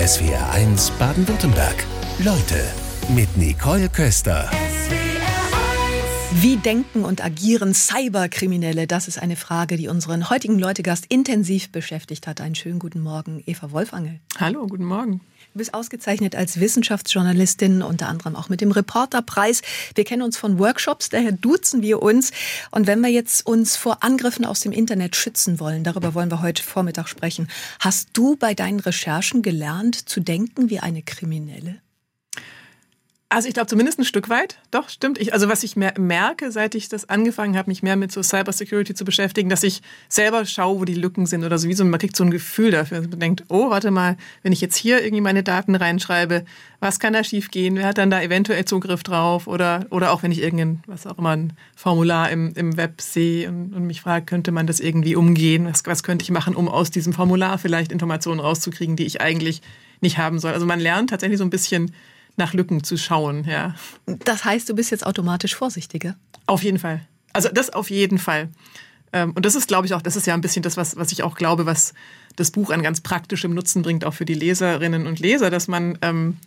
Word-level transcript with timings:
SWR1 0.00 0.92
Baden-Württemberg. 0.98 1.84
Leute 2.20 2.64
mit 3.14 3.36
Nicole 3.36 3.90
Köster. 3.90 4.50
Wie 6.40 6.56
denken 6.56 7.04
und 7.04 7.22
agieren 7.22 7.74
Cyberkriminelle? 7.74 8.86
Das 8.86 9.08
ist 9.08 9.20
eine 9.20 9.36
Frage, 9.36 9.76
die 9.76 9.88
unseren 9.88 10.30
heutigen 10.30 10.58
Leutegast 10.58 11.04
intensiv 11.10 11.70
beschäftigt 11.70 12.26
hat. 12.26 12.40
Einen 12.40 12.54
schönen 12.54 12.78
guten 12.78 13.00
Morgen, 13.00 13.42
Eva 13.44 13.72
Wolfangel. 13.72 14.20
Hallo, 14.38 14.66
guten 14.66 14.86
Morgen. 14.86 15.20
Du 15.52 15.58
bist 15.58 15.74
ausgezeichnet 15.74 16.36
als 16.36 16.60
Wissenschaftsjournalistin, 16.60 17.82
unter 17.82 18.06
anderem 18.06 18.36
auch 18.36 18.48
mit 18.48 18.60
dem 18.60 18.70
Reporterpreis. 18.70 19.62
Wir 19.96 20.04
kennen 20.04 20.22
uns 20.22 20.36
von 20.36 20.60
Workshops, 20.60 21.08
daher 21.08 21.32
duzen 21.32 21.82
wir 21.82 22.02
uns. 22.02 22.30
Und 22.70 22.86
wenn 22.86 23.00
wir 23.00 23.08
jetzt 23.08 23.44
uns 23.44 23.74
vor 23.74 24.04
Angriffen 24.04 24.44
aus 24.44 24.60
dem 24.60 24.70
Internet 24.70 25.16
schützen 25.16 25.58
wollen, 25.58 25.82
darüber 25.82 26.14
wollen 26.14 26.30
wir 26.30 26.40
heute 26.40 26.62
Vormittag 26.62 27.08
sprechen. 27.08 27.48
Hast 27.80 28.10
du 28.12 28.36
bei 28.36 28.54
deinen 28.54 28.78
Recherchen 28.78 29.42
gelernt 29.42 30.08
zu 30.08 30.20
denken 30.20 30.70
wie 30.70 30.78
eine 30.78 31.02
Kriminelle? 31.02 31.80
Also 33.32 33.46
ich 33.46 33.54
glaube 33.54 33.68
zumindest 33.68 34.00
ein 34.00 34.04
Stück 34.04 34.28
weit. 34.28 34.58
Doch, 34.72 34.88
stimmt. 34.88 35.16
Ich, 35.20 35.32
also 35.32 35.48
was 35.48 35.62
ich 35.62 35.76
merke, 35.76 36.50
seit 36.50 36.74
ich 36.74 36.88
das 36.88 37.08
angefangen 37.08 37.56
habe, 37.56 37.70
mich 37.70 37.80
mehr 37.80 37.94
mit 37.94 38.10
so 38.10 38.24
Cybersecurity 38.24 38.92
zu 38.92 39.04
beschäftigen, 39.04 39.48
dass 39.48 39.62
ich 39.62 39.82
selber 40.08 40.44
schaue, 40.44 40.80
wo 40.80 40.84
die 40.84 40.96
Lücken 40.96 41.26
sind 41.26 41.44
oder 41.44 41.56
so 41.56 41.68
wie 41.68 41.74
so, 41.74 41.84
man 41.84 42.00
kriegt 42.00 42.16
so 42.16 42.24
ein 42.24 42.32
Gefühl 42.32 42.72
dafür. 42.72 42.96
Also 42.96 43.08
man 43.08 43.20
denkt, 43.20 43.44
oh, 43.48 43.70
warte 43.70 43.92
mal, 43.92 44.16
wenn 44.42 44.50
ich 44.50 44.60
jetzt 44.60 44.74
hier 44.74 45.00
irgendwie 45.04 45.20
meine 45.20 45.44
Daten 45.44 45.76
reinschreibe, 45.76 46.44
was 46.80 46.98
kann 46.98 47.12
da 47.12 47.22
schief 47.22 47.52
gehen? 47.52 47.76
Wer 47.76 47.86
hat 47.86 47.98
dann 47.98 48.10
da 48.10 48.20
eventuell 48.20 48.64
Zugriff 48.64 49.04
drauf? 49.04 49.46
Oder, 49.46 49.86
oder 49.90 50.10
auch 50.10 50.24
wenn 50.24 50.32
ich 50.32 50.42
irgendein, 50.42 50.82
was 50.88 51.06
auch 51.06 51.16
immer, 51.16 51.36
ein 51.36 51.52
Formular 51.76 52.30
im, 52.30 52.52
im 52.56 52.76
Web 52.76 53.00
sehe 53.00 53.48
und, 53.48 53.72
und 53.74 53.86
mich 53.86 54.00
frage, 54.00 54.26
könnte 54.26 54.50
man 54.50 54.66
das 54.66 54.80
irgendwie 54.80 55.14
umgehen? 55.14 55.66
Was, 55.66 55.86
was 55.86 56.02
könnte 56.02 56.24
ich 56.24 56.32
machen, 56.32 56.56
um 56.56 56.68
aus 56.68 56.90
diesem 56.90 57.12
Formular 57.12 57.58
vielleicht 57.58 57.92
Informationen 57.92 58.40
rauszukriegen, 58.40 58.96
die 58.96 59.06
ich 59.06 59.20
eigentlich 59.20 59.62
nicht 60.00 60.18
haben 60.18 60.40
soll? 60.40 60.52
Also 60.52 60.66
man 60.66 60.80
lernt 60.80 61.10
tatsächlich 61.10 61.38
so 61.38 61.44
ein 61.44 61.50
bisschen 61.50 61.92
nach 62.40 62.54
Lücken 62.54 62.82
zu 62.82 62.96
schauen, 62.96 63.44
ja. 63.44 63.76
Das 64.24 64.44
heißt, 64.44 64.68
du 64.68 64.74
bist 64.74 64.90
jetzt 64.90 65.06
automatisch 65.06 65.54
vorsichtiger? 65.54 66.16
Auf 66.46 66.64
jeden 66.64 66.80
Fall. 66.80 67.02
Also 67.32 67.48
das 67.52 67.70
auf 67.70 67.90
jeden 67.90 68.18
Fall. 68.18 68.48
Ähm, 69.12 69.32
und 69.32 69.46
das 69.46 69.54
ist, 69.54 69.68
glaube 69.68 69.86
ich, 69.86 69.94
auch, 69.94 70.02
das 70.02 70.16
ist 70.16 70.26
ja 70.26 70.34
ein 70.34 70.40
bisschen 70.40 70.62
das, 70.62 70.76
was, 70.76 70.96
was 70.96 71.12
ich 71.12 71.22
auch 71.22 71.36
glaube, 71.36 71.66
was 71.66 71.94
das 72.36 72.50
Buch 72.50 72.70
an 72.70 72.82
ganz 72.82 73.00
praktischem 73.00 73.54
Nutzen 73.54 73.82
bringt, 73.82 74.04
auch 74.04 74.14
für 74.14 74.24
die 74.24 74.34
Leserinnen 74.34 75.06
und 75.06 75.20
Leser, 75.20 75.50
dass 75.50 75.68
man, 75.68 75.98
ähm, 76.02 76.38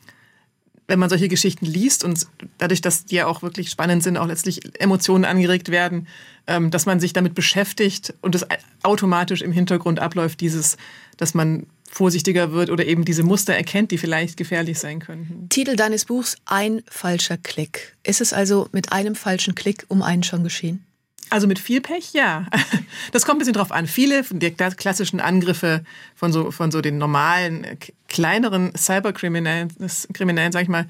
wenn 0.88 1.00
man 1.00 1.10
solche 1.10 1.30
Geschichten 1.30 1.66
liest 1.66 2.04
und 2.04 2.28
dadurch, 2.58 2.82
dass 2.82 3.06
die 3.06 3.16
ja 3.16 3.28
auch 3.28 3.42
wirklich 3.42 3.70
spannend 3.70 4.04
sind, 4.04 4.18
auch 4.18 4.28
letztlich 4.28 4.62
Emotionen 4.80 5.24
angeregt 5.24 5.70
werden, 5.70 6.08
ähm, 6.48 6.72
dass 6.72 6.86
man 6.86 7.00
sich 7.00 7.14
damit 7.14 7.36
beschäftigt 7.36 8.14
und 8.22 8.36
es 8.36 8.46
automatisch 8.84 9.42
im 9.42 9.52
Hintergrund 9.52 10.00
abläuft, 10.00 10.42
dieses, 10.42 10.78
dass 11.18 11.34
man 11.34 11.68
vorsichtiger 11.94 12.52
wird 12.52 12.70
oder 12.70 12.86
eben 12.86 13.06
diese 13.06 13.24
Muster 13.24 13.54
erkennt, 13.54 13.92
die 13.92 13.98
vielleicht 13.98 14.38
gefährlich 14.38 14.80
sein 14.80 15.00
könnten. 15.00 15.48
Titel 15.50 15.76
deines 15.76 16.06
Buchs 16.06 16.38
Ein 16.46 16.82
falscher 16.88 17.38
Klick. 17.38 17.96
Ist 18.04 18.20
es 18.20 18.34
also 18.34 18.68
mit 18.72 18.92
einem 18.92 19.16
falschen 19.16 19.56
Klick 19.56 19.86
um 19.88 20.02
einen 20.02 20.24
schon 20.24 20.44
geschehen? 20.44 20.84
Also 21.30 21.48
mit 21.48 21.60
viel 21.60 21.82
Pech, 21.82 22.14
ja. 22.14 22.48
Das 23.12 23.26
kommt 23.26 23.38
ein 23.38 23.40
bisschen 23.40 23.54
drauf 23.54 23.72
an. 23.72 23.88
Viele 23.88 24.24
der 24.24 24.52
klassischen 24.52 25.20
Angriffe 25.20 25.84
von 26.16 26.32
so, 26.32 26.52
von 26.52 26.72
so 26.72 26.82
den 26.82 26.98
normalen, 26.98 27.66
kleineren 28.08 28.72
Cyberkriminellen, 28.76 29.70
Kriminellen, 30.14 30.52
sag 30.52 30.64
ich 30.64 30.70
mal, 30.70 30.88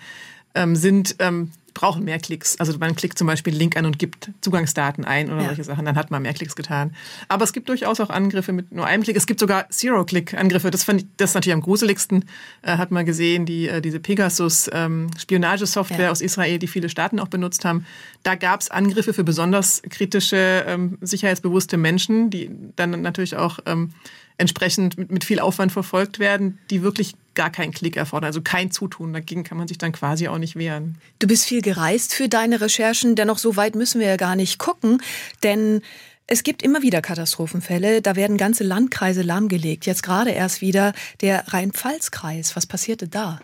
ähm, 0.53 0.75
sind 0.75 1.15
ähm, 1.19 1.51
brauchen 1.73 2.03
mehr 2.03 2.19
Klicks. 2.19 2.59
Also 2.59 2.77
man 2.77 2.95
klickt 2.95 3.17
zum 3.17 3.27
Beispiel 3.27 3.53
einen 3.53 3.59
Link 3.59 3.77
an 3.77 3.85
und 3.85 3.99
gibt 3.99 4.31
Zugangsdaten 4.41 5.05
ein 5.05 5.31
oder 5.31 5.41
ja. 5.41 5.47
solche 5.47 5.63
Sachen, 5.63 5.85
dann 5.85 5.95
hat 5.95 6.11
man 6.11 6.21
mehr 6.21 6.33
Klicks 6.33 6.55
getan. 6.55 6.95
Aber 7.27 7.43
es 7.43 7.53
gibt 7.53 7.69
durchaus 7.69 7.99
auch 7.99 8.09
Angriffe 8.09 8.53
mit 8.53 8.71
nur 8.71 8.85
einem 8.85 9.03
Klick. 9.03 9.17
Es 9.17 9.25
gibt 9.25 9.39
sogar 9.39 9.69
Zero-Click-Angriffe. 9.69 10.71
Das 10.71 10.83
fand 10.83 11.01
ich, 11.01 11.07
das 11.17 11.31
ist 11.31 11.35
natürlich 11.35 11.55
am 11.55 11.61
gruseligsten. 11.61 12.25
Äh, 12.61 12.77
hat 12.77 12.91
man 12.91 13.05
gesehen, 13.05 13.45
die, 13.45 13.67
äh, 13.67 13.81
diese 13.81 13.99
Pegasus-Spionagesoftware 13.99 15.99
ähm, 15.99 16.05
ja. 16.05 16.11
aus 16.11 16.21
Israel, 16.21 16.59
die 16.59 16.67
viele 16.67 16.89
Staaten 16.89 17.19
auch 17.19 17.27
benutzt 17.27 17.65
haben. 17.65 17.85
Da 18.23 18.35
gab 18.35 18.61
es 18.61 18.71
Angriffe 18.71 19.13
für 19.13 19.23
besonders 19.23 19.81
kritische, 19.89 20.65
ähm, 20.67 20.97
sicherheitsbewusste 21.01 21.77
Menschen, 21.77 22.29
die 22.29 22.49
dann 22.75 23.01
natürlich 23.01 23.35
auch 23.35 23.59
ähm, 23.65 23.93
entsprechend 24.37 24.97
mit, 24.97 25.11
mit 25.11 25.23
viel 25.23 25.39
Aufwand 25.39 25.71
verfolgt 25.71 26.19
werden, 26.19 26.59
die 26.69 26.81
wirklich 26.81 27.13
gar 27.35 27.49
keinen 27.49 27.71
Klick 27.71 27.97
erfordern, 27.97 28.27
also 28.27 28.41
kein 28.41 28.71
Zutun. 28.71 29.13
Dagegen 29.13 29.43
kann 29.43 29.57
man 29.57 29.67
sich 29.67 29.77
dann 29.77 29.91
quasi 29.91 30.27
auch 30.27 30.37
nicht 30.37 30.55
wehren. 30.55 30.97
Du 31.19 31.27
bist 31.27 31.45
viel 31.45 31.61
gereist 31.61 32.13
für 32.13 32.29
deine 32.29 32.61
Recherchen, 32.61 33.15
dennoch 33.15 33.37
so 33.37 33.55
weit 33.55 33.75
müssen 33.75 33.99
wir 33.99 34.07
ja 34.07 34.17
gar 34.17 34.35
nicht 34.35 34.59
gucken, 34.59 35.01
denn 35.41 35.81
es 36.25 36.43
gibt 36.43 36.63
immer 36.63 36.81
wieder 36.81 37.01
Katastrophenfälle, 37.01 38.01
da 38.01 38.15
werden 38.15 38.37
ganze 38.37 38.63
Landkreise 38.63 39.23
lahmgelegt. 39.23 39.85
Jetzt 39.85 40.03
gerade 40.03 40.31
erst 40.31 40.61
wieder 40.61 40.93
der 41.21 41.47
Rhein-Pfalz-Kreis. 41.49 42.55
Was 42.55 42.65
passierte 42.65 43.07
da? 43.09 43.41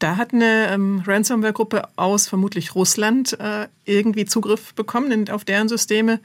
Da 0.00 0.16
hat 0.16 0.32
eine 0.32 0.68
ähm, 0.70 1.00
Ransomware-Gruppe 1.06 1.90
aus 1.94 2.26
vermutlich 2.26 2.74
Russland 2.74 3.38
äh, 3.38 3.68
irgendwie 3.84 4.24
Zugriff 4.24 4.74
bekommen 4.74 5.30
auf 5.30 5.44
deren 5.44 5.68
Systeme 5.68 6.18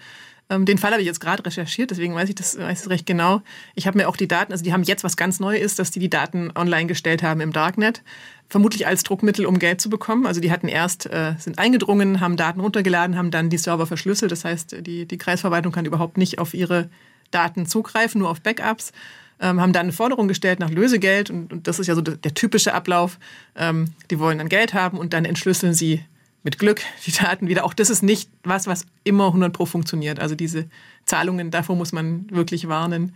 den 0.50 0.78
Fall 0.78 0.92
habe 0.92 1.02
ich 1.02 1.08
jetzt 1.08 1.20
gerade 1.20 1.46
recherchiert, 1.46 1.92
deswegen 1.92 2.16
weiß 2.16 2.30
ich 2.30 2.36
das, 2.36 2.58
weiß 2.58 2.84
das 2.84 2.90
recht 2.90 3.06
genau. 3.06 3.42
Ich 3.76 3.86
habe 3.86 3.98
mir 3.98 4.08
auch 4.08 4.16
die 4.16 4.28
Daten, 4.28 4.54
also 4.54 4.64
die 4.64 4.72
haben 4.72 4.84
jetzt 4.84 5.04
was 5.04 5.18
ganz 5.18 5.40
Neues 5.40 5.62
ist, 5.62 5.80
dass 5.80 5.92
die 5.92 6.00
die 6.00 6.10
Daten 6.10 6.52
online 6.56 6.88
gestellt 6.88 7.22
haben 7.22 7.42
im 7.42 7.52
Darknet, 7.52 8.02
vermutlich 8.48 8.88
als 8.88 9.04
Druckmittel, 9.04 9.46
um 9.46 9.60
Geld 9.60 9.82
zu 9.82 9.90
bekommen. 9.90 10.26
Also 10.26 10.40
die 10.40 10.52
hatten 10.52 10.70
erst, 10.70 11.06
äh, 11.08 11.34
sind 11.38 11.60
eingedrungen, 11.60 12.22
haben 12.22 12.38
Daten 12.38 12.62
runtergeladen, 12.62 13.18
haben 13.18 13.32
dann 13.32 13.50
die 13.50 13.58
Server 13.58 13.86
verschlüsselt. 13.86 14.32
Das 14.32 14.46
heißt, 14.46 14.78
die, 14.86 15.06
die 15.06 15.18
Kreisverwaltung 15.18 15.74
kann 15.74 15.86
überhaupt 15.86 16.18
nicht 16.18 16.40
auf 16.40 16.54
ihre 16.54 16.90
Daten 17.32 17.66
zugreifen, 17.66 18.20
nur 18.20 18.30
auf 18.30 18.42
Backups. 18.42 18.94
Ähm, 19.40 19.62
haben 19.62 19.74
dann 19.74 19.84
eine 19.84 19.92
Forderung 19.92 20.28
gestellt 20.28 20.60
nach 20.60 20.72
Lösegeld 20.72 21.30
und, 21.30 21.54
und 21.54 21.68
das 21.68 21.78
ist 21.78 21.86
ja 21.86 21.94
so 21.94 22.02
der, 22.02 22.16
der 22.16 22.34
typische 22.34 22.74
Ablauf. 22.74 23.20
Ähm, 23.56 23.94
die 24.10 24.18
wollen 24.18 24.40
dann 24.40 24.50
Geld 24.50 24.74
haben 24.74 24.98
und 24.98 25.14
dann 25.14 25.26
entschlüsseln 25.26 25.74
sie 25.74 26.04
mit 26.48 26.60
Glück 26.60 26.82
die 27.06 27.12
Daten 27.12 27.50
wieder. 27.50 27.66
Auch 27.66 27.74
das 27.74 27.90
ist 27.90 28.04
nicht 28.04 28.30
was, 28.46 28.68
was 28.68 28.86
immer 29.04 29.28
100 29.28 29.52
pro 29.52 29.66
funktioniert. 29.66 30.18
Also 30.22 30.34
diese 30.34 30.70
Zahlungen, 31.04 31.52
davor 31.52 31.76
muss 31.76 31.92
man 31.92 32.26
wirklich 32.32 32.70
warnen. 32.70 33.14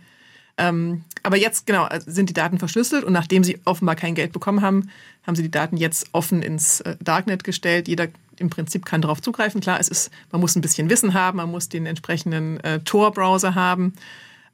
Ähm, 0.58 1.04
aber 1.22 1.38
jetzt, 1.38 1.66
genau, 1.66 1.84
also 1.84 2.10
sind 2.10 2.28
die 2.28 2.34
Daten 2.34 2.58
verschlüsselt 2.58 3.04
und 3.04 3.14
nachdem 3.14 3.42
sie 3.42 3.58
offenbar 3.64 3.96
kein 3.96 4.14
Geld 4.14 4.34
bekommen 4.34 4.60
haben, 4.60 4.90
haben 5.26 5.34
sie 5.34 5.42
die 5.42 5.50
Daten 5.50 5.78
jetzt 5.78 6.10
offen 6.12 6.42
ins 6.42 6.82
äh, 6.82 6.94
Darknet 7.00 7.42
gestellt. 7.42 7.88
Jeder 7.88 8.08
im 8.36 8.50
Prinzip 8.50 8.84
kann 8.84 9.00
darauf 9.00 9.22
zugreifen. 9.22 9.62
Klar, 9.62 9.80
es 9.80 9.88
ist, 9.88 10.10
man 10.30 10.42
muss 10.42 10.54
ein 10.54 10.60
bisschen 10.60 10.90
Wissen 10.90 11.14
haben, 11.14 11.38
man 11.38 11.50
muss 11.50 11.70
den 11.70 11.86
entsprechenden 11.86 12.60
äh, 12.60 12.80
Tor-Browser 12.80 13.54
haben. 13.54 13.94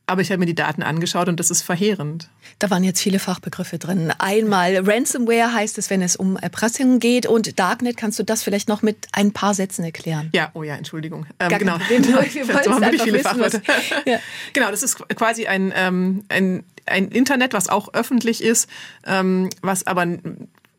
Aber 0.09 0.23
ich 0.23 0.31
habe 0.31 0.39
mir 0.39 0.47
die 0.47 0.55
Daten 0.55 0.83
angeschaut 0.83 1.29
und 1.29 1.39
das 1.39 1.51
ist 1.51 1.61
verheerend. 1.61 2.31
Da 2.59 2.71
waren 2.71 2.83
jetzt 2.83 3.01
viele 3.01 3.19
Fachbegriffe 3.19 3.79
drin. 3.79 4.11
Einmal 4.19 4.79
Ransomware 4.79 5.53
heißt 5.53 5.77
es, 5.77 5.91
wenn 5.91 6.01
es 6.01 6.17
um 6.17 6.39
Erpressung 6.39 6.99
geht 6.99 7.27
und 7.27 7.59
Darknet. 7.59 7.99
Kannst 7.99 8.19
du 8.19 8.23
das 8.23 8.43
vielleicht 8.43 8.71
noch 8.71 8.81
mit 8.81 9.07
ein 9.13 9.33
paar 9.33 9.53
Sätzen 9.53 9.85
erklären? 9.85 10.31
Ja, 10.33 10.51
oh 10.55 10.63
ja, 10.63 10.77
Entschuldigung. 10.77 11.27
Ähm, 11.39 11.51
genau. 11.59 11.79
Wir 11.89 11.99
haben 12.73 12.81
wirklich 12.81 13.03
viele 13.03 13.19
Fachwörter. 13.21 13.61
Ja. 14.07 14.19
Genau, 14.55 14.71
das 14.71 14.83
ist 14.83 14.97
quasi 15.15 15.47
ein, 15.47 15.73
ähm, 15.77 16.25
ein 16.29 16.65
ein 16.87 17.09
Internet, 17.09 17.53
was 17.53 17.69
auch 17.69 17.93
öffentlich 17.93 18.43
ist, 18.43 18.67
ähm, 19.07 19.51
was 19.61 19.87
aber 19.87 20.07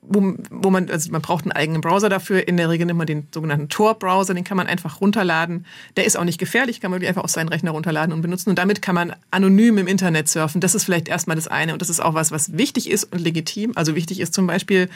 wo, 0.09 0.33
wo 0.49 0.69
man, 0.69 0.89
also 0.89 1.11
man 1.11 1.21
braucht 1.21 1.45
einen 1.45 1.51
eigenen 1.51 1.81
Browser 1.81 2.09
dafür. 2.09 2.47
In 2.47 2.57
der 2.57 2.69
Regel 2.69 2.85
nimmt 2.85 2.97
man 2.97 3.07
den 3.07 3.27
sogenannten 3.33 3.69
Tor-Browser, 3.69 4.33
den 4.33 4.43
kann 4.43 4.57
man 4.57 4.67
einfach 4.67 4.99
runterladen. 4.99 5.65
Der 5.95 6.05
ist 6.05 6.17
auch 6.17 6.23
nicht 6.23 6.39
gefährlich, 6.39 6.81
kann 6.81 6.91
man 6.91 7.03
einfach 7.05 7.23
aus 7.23 7.33
seinen 7.33 7.49
Rechner 7.49 7.71
runterladen 7.71 8.13
und 8.13 8.21
benutzen. 8.21 8.49
Und 8.49 8.57
damit 8.57 8.81
kann 8.81 8.95
man 8.95 9.15
anonym 9.31 9.77
im 9.77 9.87
Internet 9.87 10.27
surfen. 10.27 10.61
Das 10.61 10.75
ist 10.75 10.83
vielleicht 10.83 11.07
erstmal 11.07 11.35
das 11.35 11.47
eine. 11.47 11.73
Und 11.73 11.81
das 11.81 11.89
ist 11.89 11.99
auch 11.99 12.15
was, 12.15 12.31
was 12.31 12.57
wichtig 12.57 12.89
ist 12.89 13.05
und 13.05 13.19
legitim. 13.19 13.73
Also 13.75 13.95
wichtig 13.95 14.19
ist 14.19 14.33
zum 14.33 14.47
Beispiel, 14.47 14.89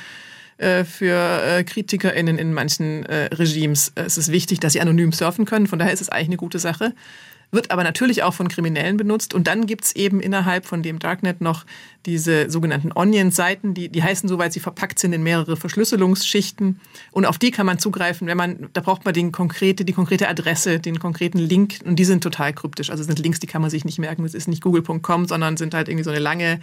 äh, 0.57 0.83
für 0.83 1.41
äh, 1.43 1.63
KritikerInnen 1.63 2.37
in 2.37 2.53
manchen 2.53 3.05
äh, 3.05 3.25
Regimes. 3.33 3.91
Es 3.95 4.17
ist 4.17 4.31
wichtig, 4.31 4.59
dass 4.59 4.73
sie 4.73 4.81
anonym 4.81 5.11
surfen 5.11 5.45
können. 5.45 5.67
Von 5.67 5.79
daher 5.79 5.93
ist 5.93 6.01
es 6.01 6.09
eigentlich 6.09 6.27
eine 6.27 6.37
gute 6.37 6.59
Sache 6.59 6.93
wird 7.53 7.71
aber 7.71 7.83
natürlich 7.83 8.23
auch 8.23 8.33
von 8.33 8.47
Kriminellen 8.47 8.97
benutzt. 8.97 9.33
Und 9.33 9.47
dann 9.47 9.67
gibt's 9.67 9.93
eben 9.93 10.19
innerhalb 10.19 10.65
von 10.65 10.81
dem 10.81 10.99
Darknet 10.99 11.39
noch 11.39 11.65
diese 12.05 12.49
sogenannten 12.49 12.91
Onion-Seiten, 12.91 13.73
die, 13.73 13.89
die 13.89 14.01
heißen 14.01 14.27
so, 14.27 14.39
weil 14.39 14.51
sie 14.51 14.59
verpackt 14.59 14.97
sind 14.97 15.13
in 15.13 15.21
mehrere 15.21 15.55
Verschlüsselungsschichten. 15.55 16.81
Und 17.11 17.25
auf 17.25 17.37
die 17.37 17.51
kann 17.51 17.65
man 17.65 17.77
zugreifen, 17.77 18.27
wenn 18.27 18.37
man, 18.37 18.69
da 18.73 18.81
braucht 18.81 19.05
man 19.05 19.13
den 19.13 19.31
konkrete, 19.31 19.85
die 19.85 19.93
konkrete 19.93 20.27
Adresse, 20.27 20.79
den 20.79 20.99
konkreten 20.99 21.37
Link. 21.37 21.79
Und 21.85 21.97
die 21.97 22.05
sind 22.05 22.23
total 22.23 22.53
kryptisch. 22.53 22.89
Also 22.89 23.03
sind 23.03 23.19
Links, 23.19 23.39
die 23.39 23.47
kann 23.47 23.61
man 23.61 23.69
sich 23.69 23.85
nicht 23.85 23.99
merken. 23.99 24.23
Das 24.23 24.33
ist 24.33 24.47
nicht 24.47 24.63
google.com, 24.63 25.27
sondern 25.27 25.55
sind 25.55 25.75
halt 25.75 25.87
irgendwie 25.87 26.03
so 26.03 26.09
eine 26.09 26.19
lange 26.19 26.59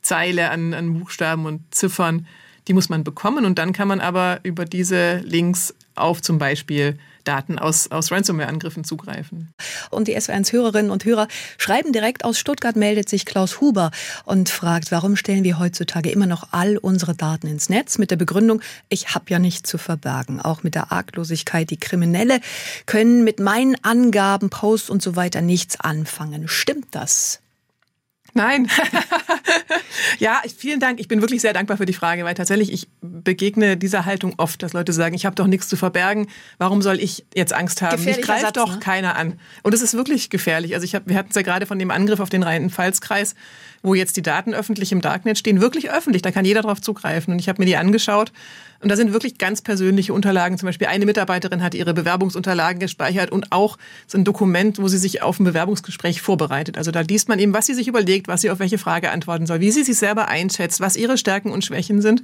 Zeile 0.00 0.50
an, 0.50 0.72
an 0.72 0.98
Buchstaben 0.98 1.44
und 1.44 1.62
Ziffern. 1.70 2.26
Die 2.66 2.72
muss 2.72 2.88
man 2.88 3.04
bekommen. 3.04 3.44
Und 3.44 3.58
dann 3.58 3.74
kann 3.74 3.88
man 3.88 4.00
aber 4.00 4.40
über 4.42 4.64
diese 4.64 5.18
Links 5.18 5.74
auf 5.94 6.22
zum 6.22 6.38
Beispiel 6.38 6.98
Daten 7.24 7.58
aus, 7.58 7.90
aus 7.90 8.10
Ransomware-Angriffen 8.10 8.84
zugreifen. 8.84 9.52
Und 9.90 10.08
die 10.08 10.16
SW1-Hörerinnen 10.16 10.90
und 10.90 11.04
Hörer 11.04 11.28
schreiben 11.58 11.92
direkt 11.92 12.24
aus 12.24 12.38
Stuttgart, 12.38 12.76
meldet 12.76 13.08
sich 13.08 13.26
Klaus 13.26 13.60
Huber 13.60 13.90
und 14.24 14.48
fragt, 14.48 14.90
warum 14.92 15.16
stellen 15.16 15.44
wir 15.44 15.58
heutzutage 15.58 16.10
immer 16.10 16.26
noch 16.26 16.48
all 16.52 16.76
unsere 16.76 17.14
Daten 17.14 17.46
ins 17.46 17.68
Netz 17.68 17.98
mit 17.98 18.10
der 18.10 18.16
Begründung, 18.16 18.60
ich 18.88 19.14
habe 19.14 19.26
ja 19.28 19.38
nichts 19.38 19.68
zu 19.68 19.78
verbergen. 19.78 20.40
Auch 20.40 20.62
mit 20.62 20.74
der 20.74 20.92
Arglosigkeit, 20.92 21.70
die 21.70 21.78
Kriminelle 21.78 22.40
können 22.86 23.24
mit 23.24 23.40
meinen 23.40 23.76
Angaben, 23.82 24.50
Posts 24.50 24.90
und 24.90 25.02
so 25.02 25.16
weiter 25.16 25.40
nichts 25.40 25.78
anfangen. 25.78 26.48
Stimmt 26.48 26.88
das? 26.92 27.40
Nein. 28.34 28.68
ja, 30.18 30.40
vielen 30.56 30.80
Dank. 30.80 31.00
Ich 31.00 31.08
bin 31.08 31.20
wirklich 31.20 31.40
sehr 31.40 31.52
dankbar 31.52 31.76
für 31.76 31.86
die 31.86 31.92
Frage, 31.92 32.24
weil 32.24 32.34
tatsächlich 32.34 32.72
ich 32.72 32.88
begegne 33.00 33.76
dieser 33.76 34.04
Haltung 34.04 34.34
oft, 34.36 34.62
dass 34.62 34.72
Leute 34.72 34.92
sagen, 34.92 35.14
ich 35.14 35.26
habe 35.26 35.34
doch 35.36 35.46
nichts 35.46 35.68
zu 35.68 35.76
verbergen. 35.76 36.28
Warum 36.58 36.82
soll 36.82 37.00
ich 37.00 37.24
jetzt 37.34 37.52
Angst 37.52 37.82
haben? 37.82 38.04
Mich 38.04 38.20
greift 38.22 38.56
doch 38.56 38.74
ne? 38.74 38.80
keiner 38.80 39.16
an. 39.16 39.38
Und 39.62 39.74
es 39.74 39.82
ist 39.82 39.94
wirklich 39.94 40.30
gefährlich. 40.30 40.74
Also 40.74 40.84
ich 40.84 40.94
hab, 40.94 41.08
wir 41.08 41.16
hatten 41.16 41.30
es 41.30 41.36
ja 41.36 41.42
gerade 41.42 41.66
von 41.66 41.78
dem 41.78 41.90
Angriff 41.90 42.20
auf 42.20 42.30
den 42.30 42.42
Rhein-Pfalz-Kreis, 42.42 43.34
wo 43.82 43.94
jetzt 43.94 44.16
die 44.16 44.22
Daten 44.22 44.54
öffentlich 44.54 44.92
im 44.92 45.00
Darknet 45.00 45.38
stehen, 45.38 45.60
wirklich 45.60 45.90
öffentlich. 45.90 46.22
Da 46.22 46.30
kann 46.30 46.44
jeder 46.44 46.62
drauf 46.62 46.80
zugreifen. 46.80 47.32
Und 47.32 47.38
ich 47.38 47.48
habe 47.48 47.60
mir 47.60 47.66
die 47.66 47.76
angeschaut 47.76 48.32
und 48.80 48.88
da 48.88 48.96
sind 48.96 49.12
wirklich 49.12 49.36
ganz 49.36 49.60
persönliche 49.60 50.14
Unterlagen. 50.14 50.56
Zum 50.56 50.66
Beispiel 50.66 50.86
eine 50.86 51.04
Mitarbeiterin 51.04 51.62
hat 51.62 51.74
ihre 51.74 51.92
Bewerbungsunterlagen 51.92 52.80
gespeichert 52.80 53.30
und 53.30 53.52
auch 53.52 53.76
so 54.06 54.16
ein 54.16 54.24
Dokument, 54.24 54.80
wo 54.80 54.88
sie 54.88 54.96
sich 54.96 55.22
auf 55.22 55.38
ein 55.38 55.44
Bewerbungsgespräch 55.44 56.22
vorbereitet. 56.22 56.78
Also 56.78 56.90
da 56.90 57.00
liest 57.00 57.28
man 57.28 57.38
eben, 57.38 57.52
was 57.52 57.66
sie 57.66 57.74
sich 57.74 57.88
überlegt, 57.88 58.19
was 58.28 58.40
sie 58.40 58.50
auf 58.50 58.58
welche 58.58 58.78
Frage 58.78 59.10
antworten 59.10 59.46
soll, 59.46 59.60
wie 59.60 59.70
sie 59.70 59.84
sich 59.84 59.98
selber 59.98 60.28
einschätzt, 60.28 60.80
was 60.80 60.96
ihre 60.96 61.18
Stärken 61.18 61.50
und 61.50 61.64
Schwächen 61.64 62.00
sind. 62.02 62.22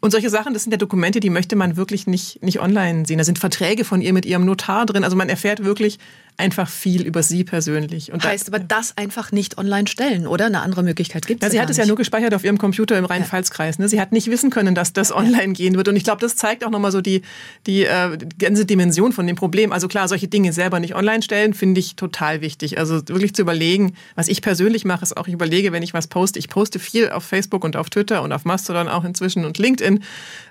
Und 0.00 0.10
solche 0.10 0.30
Sachen, 0.30 0.52
das 0.52 0.64
sind 0.64 0.72
ja 0.72 0.78
Dokumente, 0.78 1.20
die 1.20 1.30
möchte 1.30 1.56
man 1.56 1.76
wirklich 1.76 2.06
nicht, 2.06 2.42
nicht 2.42 2.60
online 2.60 3.06
sehen. 3.06 3.18
Da 3.18 3.24
sind 3.24 3.38
Verträge 3.38 3.84
von 3.84 4.00
ihr 4.00 4.12
mit 4.12 4.26
ihrem 4.26 4.44
Notar 4.44 4.86
drin. 4.86 5.04
Also 5.04 5.16
man 5.16 5.28
erfährt 5.28 5.64
wirklich 5.64 5.98
einfach 6.38 6.68
viel 6.68 7.02
über 7.02 7.22
sie 7.22 7.44
persönlich. 7.44 8.12
Und 8.12 8.24
heißt 8.24 8.48
aber 8.48 8.58
das 8.58 8.96
einfach 8.96 9.32
nicht 9.32 9.58
online 9.58 9.86
stellen, 9.86 10.26
oder? 10.26 10.46
Eine 10.46 10.60
andere 10.62 10.82
Möglichkeit 10.82 11.26
gibt 11.26 11.42
es 11.42 11.48
ja, 11.48 11.50
Sie 11.50 11.60
hat 11.60 11.70
es 11.70 11.76
ja 11.76 11.86
nur 11.86 11.96
gespeichert 11.96 12.34
auf 12.34 12.44
ihrem 12.44 12.58
Computer 12.58 12.98
im 12.98 13.04
Rhein-Pfalz-Kreis. 13.04 13.78
Ne? 13.78 13.88
Sie 13.88 14.00
hat 14.00 14.12
nicht 14.12 14.30
wissen 14.30 14.50
können, 14.50 14.74
dass 14.74 14.92
das 14.92 15.12
online 15.12 15.52
gehen 15.52 15.76
wird. 15.76 15.88
Und 15.88 15.96
ich 15.96 16.04
glaube, 16.04 16.20
das 16.20 16.36
zeigt 16.36 16.64
auch 16.64 16.70
nochmal 16.70 16.92
so 16.92 17.00
die, 17.00 17.22
die, 17.66 17.84
äh, 17.84 18.18
ganze 18.38 18.66
Dimension 18.66 19.12
von 19.12 19.26
dem 19.26 19.36
Problem. 19.36 19.72
Also 19.72 19.88
klar, 19.88 20.08
solche 20.08 20.28
Dinge 20.28 20.52
selber 20.52 20.80
nicht 20.80 20.94
online 20.94 21.22
stellen, 21.22 21.54
finde 21.54 21.80
ich 21.80 21.96
total 21.96 22.40
wichtig. 22.40 22.78
Also 22.78 22.96
wirklich 23.08 23.34
zu 23.34 23.42
überlegen, 23.42 23.94
was 24.14 24.28
ich 24.28 24.42
persönlich 24.42 24.84
mache, 24.84 25.02
ist 25.02 25.16
auch, 25.16 25.26
ich 25.26 25.34
überlege, 25.34 25.72
wenn 25.72 25.82
ich 25.82 25.94
was 25.94 26.06
poste. 26.06 26.38
Ich 26.38 26.48
poste 26.48 26.78
viel 26.78 27.10
auf 27.10 27.24
Facebook 27.24 27.64
und 27.64 27.76
auf 27.76 27.90
Twitter 27.90 28.22
und 28.22 28.32
auf 28.32 28.44
Mastodon 28.44 28.88
auch 28.88 29.04
inzwischen 29.04 29.44
und 29.44 29.58
LinkedIn. 29.58 30.02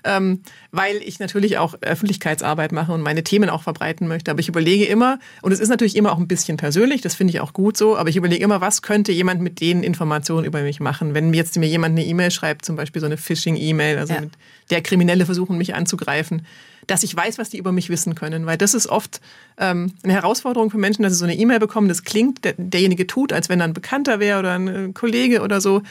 Ähm, 0.04 0.42
weil 0.76 0.96
ich 0.98 1.18
natürlich 1.18 1.56
auch 1.58 1.74
Öffentlichkeitsarbeit 1.80 2.72
mache 2.72 2.92
und 2.92 3.00
meine 3.00 3.24
Themen 3.24 3.48
auch 3.48 3.62
verbreiten 3.62 4.08
möchte. 4.08 4.30
Aber 4.30 4.40
ich 4.40 4.48
überlege 4.48 4.84
immer, 4.84 5.18
und 5.42 5.52
es 5.52 5.60
ist 5.60 5.68
natürlich 5.68 5.96
immer 5.96 6.12
auch 6.12 6.18
ein 6.18 6.28
bisschen 6.28 6.56
persönlich, 6.56 7.00
das 7.00 7.14
finde 7.14 7.32
ich 7.32 7.40
auch 7.40 7.52
gut 7.52 7.76
so, 7.76 7.96
aber 7.96 8.10
ich 8.10 8.16
überlege 8.16 8.44
immer, 8.44 8.60
was 8.60 8.82
könnte 8.82 9.10
jemand 9.12 9.40
mit 9.40 9.60
den 9.60 9.82
Informationen 9.82 10.44
über 10.44 10.62
mich 10.62 10.80
machen? 10.80 11.14
Wenn 11.14 11.32
jetzt 11.32 11.56
mir 11.56 11.66
jemand 11.66 11.92
eine 11.92 12.04
E-Mail 12.04 12.30
schreibt, 12.30 12.64
zum 12.64 12.76
Beispiel 12.76 13.00
so 13.00 13.06
eine 13.06 13.16
Phishing-E-Mail, 13.16 13.98
also 13.98 14.14
ja. 14.14 14.20
mit 14.20 14.32
der 14.70 14.82
Kriminelle 14.82 15.24
versuchen, 15.24 15.56
mich 15.56 15.74
anzugreifen, 15.74 16.44
dass 16.86 17.02
ich 17.02 17.16
weiß, 17.16 17.38
was 17.38 17.50
die 17.50 17.58
über 17.58 17.72
mich 17.72 17.88
wissen 17.88 18.14
können. 18.14 18.46
Weil 18.46 18.58
das 18.58 18.74
ist 18.74 18.86
oft 18.86 19.20
ähm, 19.58 19.92
eine 20.02 20.12
Herausforderung 20.12 20.70
für 20.70 20.78
Menschen, 20.78 21.02
dass 21.02 21.12
sie 21.12 21.18
so 21.18 21.24
eine 21.24 21.36
E-Mail 21.36 21.58
bekommen, 21.58 21.88
das 21.88 22.04
klingt, 22.04 22.44
der, 22.44 22.54
derjenige 22.56 23.06
tut, 23.06 23.32
als 23.32 23.48
wenn 23.48 23.60
er 23.60 23.64
ein 23.64 23.72
Bekannter 23.72 24.20
wäre 24.20 24.38
oder 24.38 24.52
ein 24.52 24.68
äh, 24.68 24.92
Kollege 24.92 25.42
oder 25.42 25.60
so. 25.60 25.82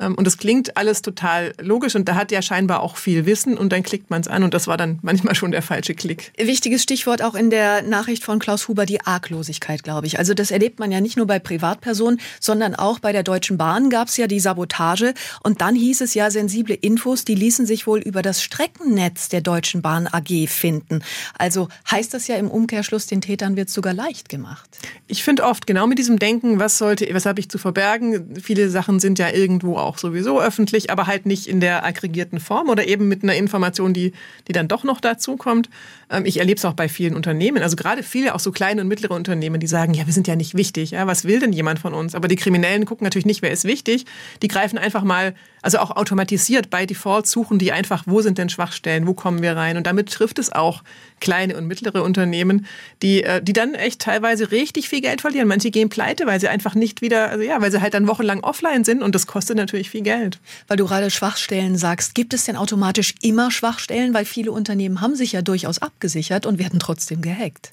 Ähm, 0.00 0.14
und 0.14 0.26
das 0.26 0.38
klingt 0.38 0.76
alles 0.76 1.02
total 1.02 1.52
logisch 1.60 1.94
und 1.94 2.08
da 2.08 2.14
hat 2.14 2.32
ja 2.32 2.42
scheinbar 2.42 2.80
auch 2.80 2.96
viel 2.96 3.26
Wissen 3.26 3.56
und 3.56 3.72
dann 3.72 3.82
klickt 3.82 4.10
man 4.10 4.20
es 4.20 4.28
an 4.28 4.42
und 4.42 4.54
das 4.54 4.66
war 4.66 4.76
dann 4.76 4.98
manchmal 5.02 5.34
schon 5.34 5.50
der 5.50 5.62
falsche 5.62 5.94
Klick. 5.94 6.32
Wichtiges 6.38 6.82
Stichwort 6.82 7.22
auch 7.22 7.34
in 7.34 7.50
der 7.50 7.82
Nachricht 7.82 8.24
von 8.24 8.38
Klaus 8.38 8.68
Huber, 8.68 8.86
die 8.86 9.00
Arglosigkeit, 9.02 9.82
glaube 9.82 10.06
ich. 10.06 10.18
Also 10.18 10.34
das 10.34 10.50
erlebt 10.50 10.78
man 10.78 10.90
ja 10.90 11.00
nicht 11.00 11.16
nur 11.16 11.26
bei 11.26 11.38
Privatpersonen, 11.38 12.20
sondern 12.40 12.74
auch 12.74 12.98
bei 12.98 13.12
der 13.12 13.22
Deutschen 13.22 13.58
Bahn 13.58 13.90
gab 13.90 14.08
es 14.08 14.16
ja 14.16 14.26
die 14.26 14.40
Sabotage 14.40 15.14
und 15.42 15.60
dann 15.60 15.74
hieß 15.74 16.00
es 16.00 16.14
ja, 16.14 16.30
sensible 16.30 16.74
Infos, 16.74 17.24
die 17.24 17.34
ließen 17.34 17.66
sich 17.66 17.86
wohl 17.86 18.00
über 18.00 18.22
das 18.22 18.42
Streckennetz 18.42 19.28
der 19.28 19.40
Deutschen 19.42 19.82
Bahn 19.82 20.06
AG 20.06 20.48
finden. 20.48 21.02
Also 21.36 21.68
heißt 21.90 22.14
das 22.14 22.26
ja 22.26 22.36
im 22.36 22.50
Umkehrschluss, 22.50 23.06
den 23.06 23.20
Tätern 23.20 23.56
wird 23.56 23.68
es 23.68 23.74
sogar 23.74 23.92
leicht 23.92 24.28
gemacht. 24.28 24.68
Ich 25.06 25.22
finde 25.22 25.44
oft 25.44 25.66
genau 25.66 25.86
mit 25.86 25.98
diesem 25.98 26.18
Denken, 26.18 26.58
was 26.58 26.78
sollte, 26.78 27.08
was 27.12 27.26
habe 27.26 27.40
ich 27.40 27.48
zu 27.48 27.58
verbergen? 27.58 28.36
Viele 28.40 28.70
Sachen 28.70 29.00
sind 29.00 29.18
ja 29.18 29.30
irgendwo 29.30 29.76
auch 29.76 29.89
auch 29.90 29.98
sowieso 29.98 30.40
öffentlich, 30.40 30.90
aber 30.90 31.08
halt 31.08 31.26
nicht 31.26 31.48
in 31.48 31.58
der 31.58 31.84
aggregierten 31.84 32.38
Form 32.38 32.68
oder 32.68 32.86
eben 32.86 33.08
mit 33.08 33.24
einer 33.24 33.34
Information, 33.34 33.92
die, 33.92 34.12
die 34.46 34.52
dann 34.52 34.68
doch 34.68 34.84
noch 34.84 35.00
dazu 35.00 35.36
kommt. 35.36 35.68
Ähm, 36.10 36.24
ich 36.26 36.38
erlebe 36.38 36.58
es 36.58 36.64
auch 36.64 36.74
bei 36.74 36.88
vielen 36.88 37.16
Unternehmen, 37.16 37.60
also 37.60 37.74
gerade 37.74 38.04
viele 38.04 38.36
auch 38.36 38.40
so 38.40 38.52
kleine 38.52 38.82
und 38.82 38.88
mittlere 38.88 39.14
Unternehmen, 39.14 39.58
die 39.58 39.66
sagen, 39.66 39.92
ja, 39.94 40.06
wir 40.06 40.12
sind 40.12 40.28
ja 40.28 40.36
nicht 40.36 40.54
wichtig, 40.54 40.92
ja, 40.92 41.08
was 41.08 41.24
will 41.24 41.40
denn 41.40 41.52
jemand 41.52 41.80
von 41.80 41.92
uns? 41.92 42.14
Aber 42.14 42.28
die 42.28 42.36
Kriminellen 42.36 42.84
gucken 42.84 43.04
natürlich 43.04 43.26
nicht, 43.26 43.42
wer 43.42 43.50
ist 43.50 43.64
wichtig. 43.64 44.06
Die 44.42 44.48
greifen 44.48 44.78
einfach 44.78 45.02
mal, 45.02 45.34
also 45.62 45.78
auch 45.78 45.90
automatisiert 45.90 46.70
bei 46.70 46.86
Default 46.86 47.26
suchen 47.26 47.58
die 47.58 47.72
einfach, 47.72 48.04
wo 48.06 48.20
sind 48.20 48.38
denn 48.38 48.48
Schwachstellen, 48.48 49.06
wo 49.06 49.14
kommen 49.14 49.42
wir 49.42 49.56
rein? 49.56 49.76
Und 49.76 49.86
damit 49.86 50.10
trifft 50.10 50.38
es 50.38 50.52
auch 50.52 50.82
kleine 51.20 51.56
und 51.56 51.66
mittlere 51.66 52.02
Unternehmen, 52.02 52.66
die, 53.02 53.22
äh, 53.22 53.42
die 53.42 53.52
dann 53.52 53.74
echt 53.74 54.00
teilweise 54.00 54.50
richtig 54.50 54.88
viel 54.88 55.00
Geld 55.00 55.20
verlieren. 55.20 55.48
Manche 55.48 55.70
gehen 55.70 55.88
pleite, 55.88 56.26
weil 56.26 56.40
sie 56.40 56.48
einfach 56.48 56.74
nicht 56.74 57.02
wieder, 57.02 57.30
also 57.30 57.44
ja, 57.44 57.60
weil 57.60 57.70
sie 57.70 57.80
halt 57.80 57.94
dann 57.94 58.08
wochenlang 58.08 58.40
offline 58.40 58.84
sind 58.84 59.02
und 59.02 59.14
das 59.14 59.26
kostet 59.26 59.56
natürlich 59.56 59.90
viel 59.90 60.02
Geld. 60.02 60.38
Weil 60.66 60.76
du 60.78 60.86
gerade 60.86 61.10
Schwachstellen 61.10 61.76
sagst, 61.76 62.14
gibt 62.14 62.34
es 62.34 62.44
denn 62.44 62.56
automatisch 62.56 63.14
immer 63.20 63.50
Schwachstellen? 63.50 64.14
Weil 64.14 64.24
viele 64.24 64.52
Unternehmen 64.52 65.00
haben 65.00 65.14
sich 65.14 65.32
ja 65.32 65.42
durchaus 65.42 65.80
abgesichert 65.80 66.46
und 66.46 66.58
werden 66.58 66.80
trotzdem 66.80 67.20
gehackt. 67.20 67.70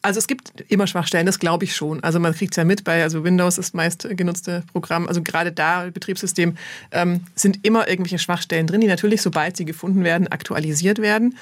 Also 0.00 0.18
es 0.18 0.28
gibt 0.28 0.60
immer 0.68 0.86
Schwachstellen, 0.86 1.26
das 1.26 1.40
glaube 1.40 1.64
ich 1.64 1.74
schon. 1.74 2.02
Also 2.04 2.20
man 2.20 2.32
kriegt 2.32 2.52
es 2.52 2.56
ja 2.56 2.64
mit 2.64 2.84
bei, 2.84 3.02
also 3.02 3.24
Windows 3.24 3.58
ist 3.58 3.74
meist 3.74 4.08
genutzte 4.10 4.62
Programm, 4.72 5.08
also 5.08 5.22
gerade 5.22 5.50
da, 5.50 5.88
Betriebssystem, 5.92 6.56
ähm, 6.92 7.22
sind 7.34 7.64
immer 7.64 7.88
irgendwelche 7.88 8.18
Schwachstellen 8.18 8.68
drin, 8.68 8.80
die 8.80 8.86
natürlich, 8.86 9.22
sobald 9.22 9.56
sie 9.56 9.64
gefunden 9.64 10.04
werden, 10.04 10.28
aktualisiert 10.28 11.00
werden. 11.00 11.36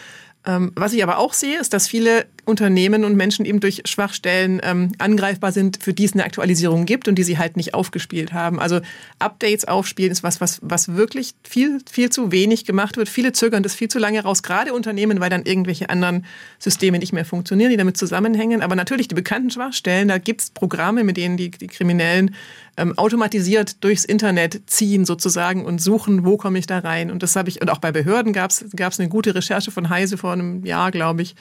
Ähm, 0.47 0.73
was 0.77 0.93
ich 0.93 1.03
aber 1.03 1.19
auch 1.19 1.33
sehe, 1.33 1.59
ist, 1.59 1.73
dass 1.73 1.89
viele 1.89 2.27
Unternehmen 2.45 3.05
und 3.05 3.17
Menschen 3.17 3.45
eben 3.45 3.59
durch 3.59 3.83
Schwachstellen 3.87 4.61
ähm, 4.63 4.93
angreifbar 4.99 5.51
sind, 5.51 5.83
für 5.83 5.93
die 5.93 6.05
es 6.05 6.13
eine 6.13 6.25
Aktualisierung 6.25 6.87
gibt 6.87 7.09
und 7.09 7.17
die 7.17 7.25
sie 7.25 7.39
halt 7.39 7.57
nicht 7.57 7.75
aufgespielt 7.75 8.33
haben. 8.33 8.61
Also 8.61 8.81
Updates 9.19 9.67
aufspielen 9.67 10.13
ist 10.13 10.23
was, 10.23 10.41
was, 10.41 10.61
was 10.63 10.95
wirklich 10.95 11.35
viel, 11.43 11.81
viel 11.91 12.11
zu 12.11 12.31
wenig 12.31 12.65
gemacht 12.65 12.97
wird. 12.97 13.09
Viele 13.09 13.33
zögern 13.33 13.65
das 13.65 13.75
viel 13.75 13.89
zu 13.89 13.99
lange 13.99 14.23
raus, 14.23 14.45
gerade 14.45 14.73
Unternehmen, 14.73 15.19
weil 15.19 15.31
dann 15.31 15.45
irgendwelche 15.45 15.91
anderen 15.91 16.25
Systeme 16.61 17.01
nicht 17.01 17.13
mehr 17.13 17.25
funktionieren, 17.25 17.71
die 17.71 17.77
damit 17.77 17.97
zusammenhängen. 17.97 18.63
Aber 18.63 18.77
natürlich 18.77 19.09
die 19.09 19.17
bekannten 19.17 19.51
Schwachstellen, 19.51 20.07
da 20.07 20.19
gibt 20.19 20.43
es 20.43 20.51
Programme, 20.51 21.03
mit 21.03 21.17
denen 21.17 21.37
die, 21.37 21.51
die 21.51 21.67
Kriminellen 21.67 22.37
ähm, 22.77 22.97
automatisiert 22.99 23.83
durchs 23.83 24.05
Internet 24.05 24.63
ziehen 24.67 25.05
sozusagen 25.05 25.65
und 25.65 25.81
suchen, 25.81 26.25
wo 26.25 26.37
komme 26.37 26.59
ich 26.59 26.67
da 26.67 26.79
rein. 26.79 27.11
Und 27.11 27.23
das 27.23 27.37
habe 27.37 27.49
ich, 27.49 27.61
und 27.61 27.71
auch 27.71 27.79
bei 27.79 27.93
Behörden 27.93 28.33
gab 28.33 28.51
es 28.51 29.01
eine 29.01 29.09
gute 29.09 29.35
Recherche 29.35 29.71
von 29.71 29.89
Heise 29.89 30.19
vor 30.19 30.33
einem 30.33 30.65
Jahr, 30.65 30.91
glaube 30.91 31.23
ich, 31.23 31.37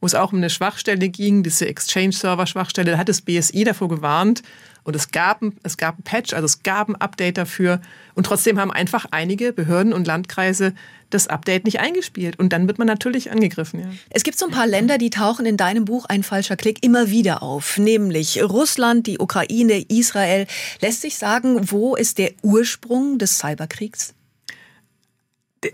wo 0.00 0.06
es 0.06 0.14
auch 0.14 0.32
um 0.32 0.38
eine 0.38 0.50
Schwachstelle 0.50 1.08
ging, 1.08 1.42
diese 1.42 1.66
Exchange-Server-Schwachstelle. 1.66 2.92
Da 2.92 2.98
hat 2.98 3.08
das 3.08 3.22
BSI 3.22 3.64
davor 3.64 3.88
gewarnt 3.88 4.42
und 4.88 4.96
es 4.96 5.10
gab, 5.10 5.42
es 5.64 5.76
gab 5.76 5.98
ein 5.98 6.02
Patch, 6.02 6.32
also 6.32 6.46
es 6.46 6.62
gab 6.62 6.88
ein 6.88 6.96
Update 6.96 7.36
dafür. 7.36 7.80
Und 8.14 8.24
trotzdem 8.24 8.58
haben 8.58 8.70
einfach 8.70 9.04
einige 9.10 9.52
Behörden 9.52 9.92
und 9.92 10.06
Landkreise 10.06 10.72
das 11.10 11.26
Update 11.26 11.66
nicht 11.66 11.80
eingespielt. 11.80 12.38
Und 12.38 12.54
dann 12.54 12.66
wird 12.68 12.78
man 12.78 12.86
natürlich 12.86 13.30
angegriffen. 13.30 13.80
Ja. 13.80 13.86
Es 14.08 14.22
gibt 14.22 14.38
so 14.38 14.46
ein 14.46 14.50
paar 14.50 14.66
Länder, 14.66 14.96
die 14.96 15.10
tauchen 15.10 15.44
in 15.44 15.58
deinem 15.58 15.84
Buch 15.84 16.06
Ein 16.06 16.22
falscher 16.22 16.56
Klick 16.56 16.82
immer 16.82 17.10
wieder 17.10 17.42
auf. 17.42 17.76
Nämlich 17.76 18.42
Russland, 18.42 19.06
die 19.06 19.18
Ukraine, 19.18 19.84
Israel. 19.88 20.46
Lässt 20.80 21.02
sich 21.02 21.18
sagen, 21.18 21.70
wo 21.70 21.94
ist 21.94 22.16
der 22.16 22.32
Ursprung 22.42 23.18
des 23.18 23.36
Cyberkriegs? 23.38 24.14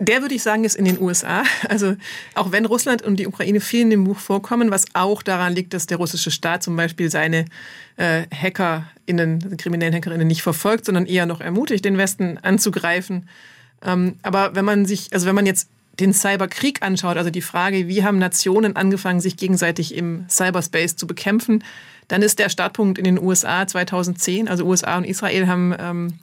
Der 0.01 0.23
würde 0.23 0.35
ich 0.35 0.43
sagen, 0.43 0.65
ist 0.65 0.77
in 0.77 0.87
den 0.87 1.01
USA. 1.01 1.43
Also 1.69 1.97
auch 2.35 2.53
wenn 2.53 2.65
Russland 2.65 3.03
und 3.03 3.17
die 3.17 3.27
Ukraine 3.27 3.61
viel 3.61 3.83
in 3.83 3.91
dem 3.91 4.05
Buch 4.05 4.19
vorkommen, 4.19 4.71
was 4.71 4.87
auch 4.95 5.23
daran 5.23 5.55
liegt, 5.55 5.75
dass 5.75 5.87
der 5.87 5.99
russische 5.99 6.31
Staat 6.31 6.63
zum 6.63 6.77
Beispiel 6.77 7.11
seine 7.11 7.45
äh, 7.97 8.23
HackerInnen, 8.33 9.57
kriminellen 9.57 9.95
HackerInnen 9.95 10.27
nicht 10.27 10.43
verfolgt, 10.43 10.87
sondern 10.87 11.07
eher 11.07 11.27
noch 11.27 11.41
ermutigt, 11.41 11.85
den 11.85 11.99
Westen 11.99 12.39
anzugreifen. 12.39 13.29
Ähm, 13.83 14.17
aber 14.23 14.55
wenn 14.55 14.65
man 14.65 14.87
sich, 14.87 15.13
also 15.13 15.27
wenn 15.27 15.35
man 15.35 15.47
jetzt 15.47 15.69
den 16.01 16.13
Cyberkrieg 16.13 16.83
anschaut, 16.83 17.17
also 17.17 17.31
die 17.31 17.43
Frage, 17.43 17.87
wie 17.89 18.03
haben 18.03 18.19
Nationen 18.19 18.77
angefangen, 18.77 19.21
sich 19.21 19.37
gegenseitig 19.37 19.95
im 19.95 20.27
Cyberspace 20.29 20.97
zu 20.97 21.07
bekämpfen, 21.07 21.63
dann 22.09 22.23
ist 22.23 22.39
der 22.39 22.49
Startpunkt 22.49 22.99
in 22.99 23.05
den 23.05 23.19
USA 23.21 23.67
2010. 23.67 24.49
Also 24.49 24.65
USA 24.65 24.97
und 24.97 25.05
Israel 25.05 25.47
haben 25.47 25.75
ähm, 25.79 26.15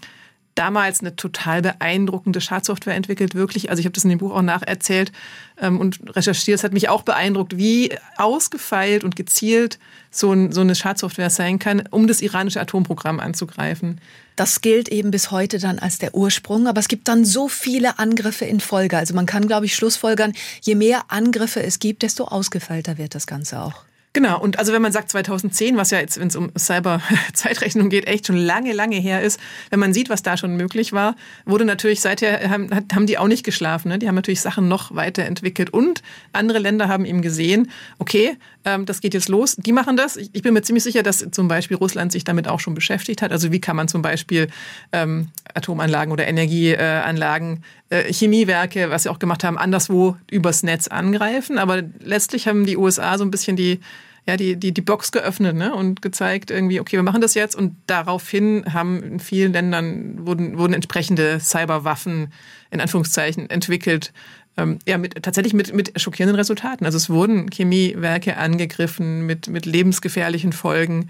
damals 0.55 0.99
eine 1.01 1.15
total 1.15 1.61
beeindruckende 1.61 2.41
Schadsoftware 2.41 2.95
entwickelt, 2.95 3.35
wirklich. 3.35 3.69
Also 3.69 3.79
ich 3.79 3.85
habe 3.85 3.93
das 3.93 4.03
in 4.03 4.09
dem 4.09 4.19
Buch 4.19 4.31
auch 4.31 4.41
nacherzählt 4.41 5.11
ähm, 5.59 5.79
und 5.79 5.99
recherchiert. 6.15 6.59
Es 6.59 6.63
hat 6.63 6.73
mich 6.73 6.89
auch 6.89 7.03
beeindruckt, 7.03 7.57
wie 7.57 7.95
ausgefeilt 8.17 9.03
und 9.03 9.15
gezielt 9.15 9.79
so, 10.09 10.31
ein, 10.31 10.51
so 10.51 10.61
eine 10.61 10.75
Schadsoftware 10.75 11.29
sein 11.29 11.59
kann, 11.59 11.83
um 11.89 12.07
das 12.07 12.21
iranische 12.21 12.59
Atomprogramm 12.59 13.19
anzugreifen. 13.19 14.01
Das 14.35 14.61
gilt 14.61 14.89
eben 14.89 15.11
bis 15.11 15.31
heute 15.31 15.59
dann 15.59 15.79
als 15.79 15.99
der 15.99 16.15
Ursprung, 16.15 16.67
aber 16.67 16.79
es 16.79 16.87
gibt 16.87 17.07
dann 17.07 17.25
so 17.25 17.47
viele 17.47 17.99
Angriffe 17.99 18.45
in 18.45 18.59
Folge. 18.59 18.97
Also 18.97 19.13
man 19.13 19.25
kann, 19.25 19.47
glaube 19.47 19.65
ich, 19.65 19.75
schlussfolgern, 19.75 20.33
je 20.61 20.75
mehr 20.75 21.03
Angriffe 21.09 21.61
es 21.61 21.79
gibt, 21.79 22.01
desto 22.01 22.25
ausgefeilter 22.25 22.97
wird 22.97 23.15
das 23.15 23.27
Ganze 23.27 23.61
auch. 23.61 23.83
Genau, 24.13 24.41
und 24.41 24.59
also 24.59 24.73
wenn 24.73 24.81
man 24.81 24.91
sagt 24.91 25.09
2010, 25.09 25.77
was 25.77 25.91
ja 25.91 25.99
jetzt, 25.99 26.19
wenn 26.19 26.27
es 26.27 26.35
um 26.35 26.51
Cyber-Zeitrechnung 26.57 27.89
geht, 27.89 28.07
echt 28.07 28.27
schon 28.27 28.35
lange, 28.35 28.73
lange 28.73 28.97
her 28.97 29.21
ist, 29.21 29.39
wenn 29.69 29.79
man 29.79 29.93
sieht, 29.93 30.09
was 30.09 30.21
da 30.21 30.35
schon 30.35 30.57
möglich 30.57 30.91
war, 30.91 31.15
wurde 31.45 31.63
natürlich 31.63 32.01
seither, 32.01 32.49
haben, 32.49 32.69
haben 32.93 33.05
die 33.05 33.17
auch 33.17 33.29
nicht 33.29 33.45
geschlafen. 33.45 33.87
Ne? 33.87 33.99
Die 33.99 34.09
haben 34.09 34.15
natürlich 34.15 34.41
Sachen 34.41 34.67
noch 34.67 34.93
weiterentwickelt 34.93 35.69
und 35.69 36.01
andere 36.33 36.59
Länder 36.59 36.89
haben 36.89 37.05
eben 37.05 37.21
gesehen, 37.21 37.71
okay, 37.99 38.37
ähm, 38.65 38.85
das 38.85 38.99
geht 38.99 39.13
jetzt 39.13 39.29
los, 39.29 39.55
die 39.55 39.71
machen 39.71 39.95
das. 39.95 40.17
Ich, 40.17 40.29
ich, 40.33 40.41
bin 40.41 40.53
mir 40.53 40.61
ziemlich 40.61 40.83
sicher, 40.83 41.03
dass 41.03 41.25
zum 41.31 41.47
Beispiel 41.47 41.77
Russland 41.77 42.11
sich 42.11 42.25
damit 42.25 42.49
auch 42.49 42.59
schon 42.59 42.73
beschäftigt 42.73 43.21
hat. 43.21 43.31
Also 43.31 43.53
wie 43.53 43.61
kann 43.61 43.77
man 43.77 43.87
zum 43.87 44.01
Beispiel 44.01 44.49
ähm, 44.91 45.29
Atomanlagen 45.53 46.11
oder 46.11 46.27
Energieanlagen, 46.27 47.63
äh, 47.91 48.11
Chemiewerke, 48.11 48.89
was 48.89 49.03
sie 49.03 49.09
auch 49.09 49.19
gemacht 49.19 49.43
haben, 49.43 49.57
anderswo 49.57 50.17
übers 50.31 50.63
Netz 50.63 50.87
angreifen. 50.87 51.59
Aber 51.59 51.83
letztlich 51.99 52.47
haben 52.47 52.65
die 52.65 52.77
USA 52.77 53.17
so 53.17 53.23
ein 53.23 53.31
bisschen 53.31 53.55
die 53.55 53.79
ja, 54.27 54.37
die, 54.37 54.55
die, 54.55 54.71
die 54.71 54.81
Box 54.81 55.11
geöffnet 55.11 55.55
ne? 55.55 55.73
und 55.73 56.01
gezeigt, 56.01 56.51
irgendwie, 56.51 56.79
okay, 56.79 56.95
wir 56.95 57.03
machen 57.03 57.21
das 57.21 57.33
jetzt. 57.33 57.55
Und 57.55 57.75
daraufhin 57.87 58.71
haben 58.71 59.01
in 59.01 59.19
vielen 59.19 59.51
Ländern 59.51 60.27
wurden, 60.27 60.57
wurden 60.57 60.73
entsprechende 60.73 61.39
Cyberwaffen 61.39 62.31
in 62.69 62.79
Anführungszeichen 62.79 63.49
entwickelt. 63.49 64.13
Ähm, 64.57 64.77
ja, 64.87 64.97
mit, 64.97 65.23
tatsächlich 65.23 65.53
mit, 65.53 65.73
mit 65.73 65.99
schockierenden 65.99 66.35
Resultaten. 66.35 66.85
Also 66.85 66.97
es 66.97 67.09
wurden 67.09 67.49
Chemiewerke 67.49 68.37
angegriffen 68.37 69.25
mit, 69.25 69.47
mit 69.47 69.65
lebensgefährlichen 69.65 70.53
Folgen. 70.53 71.09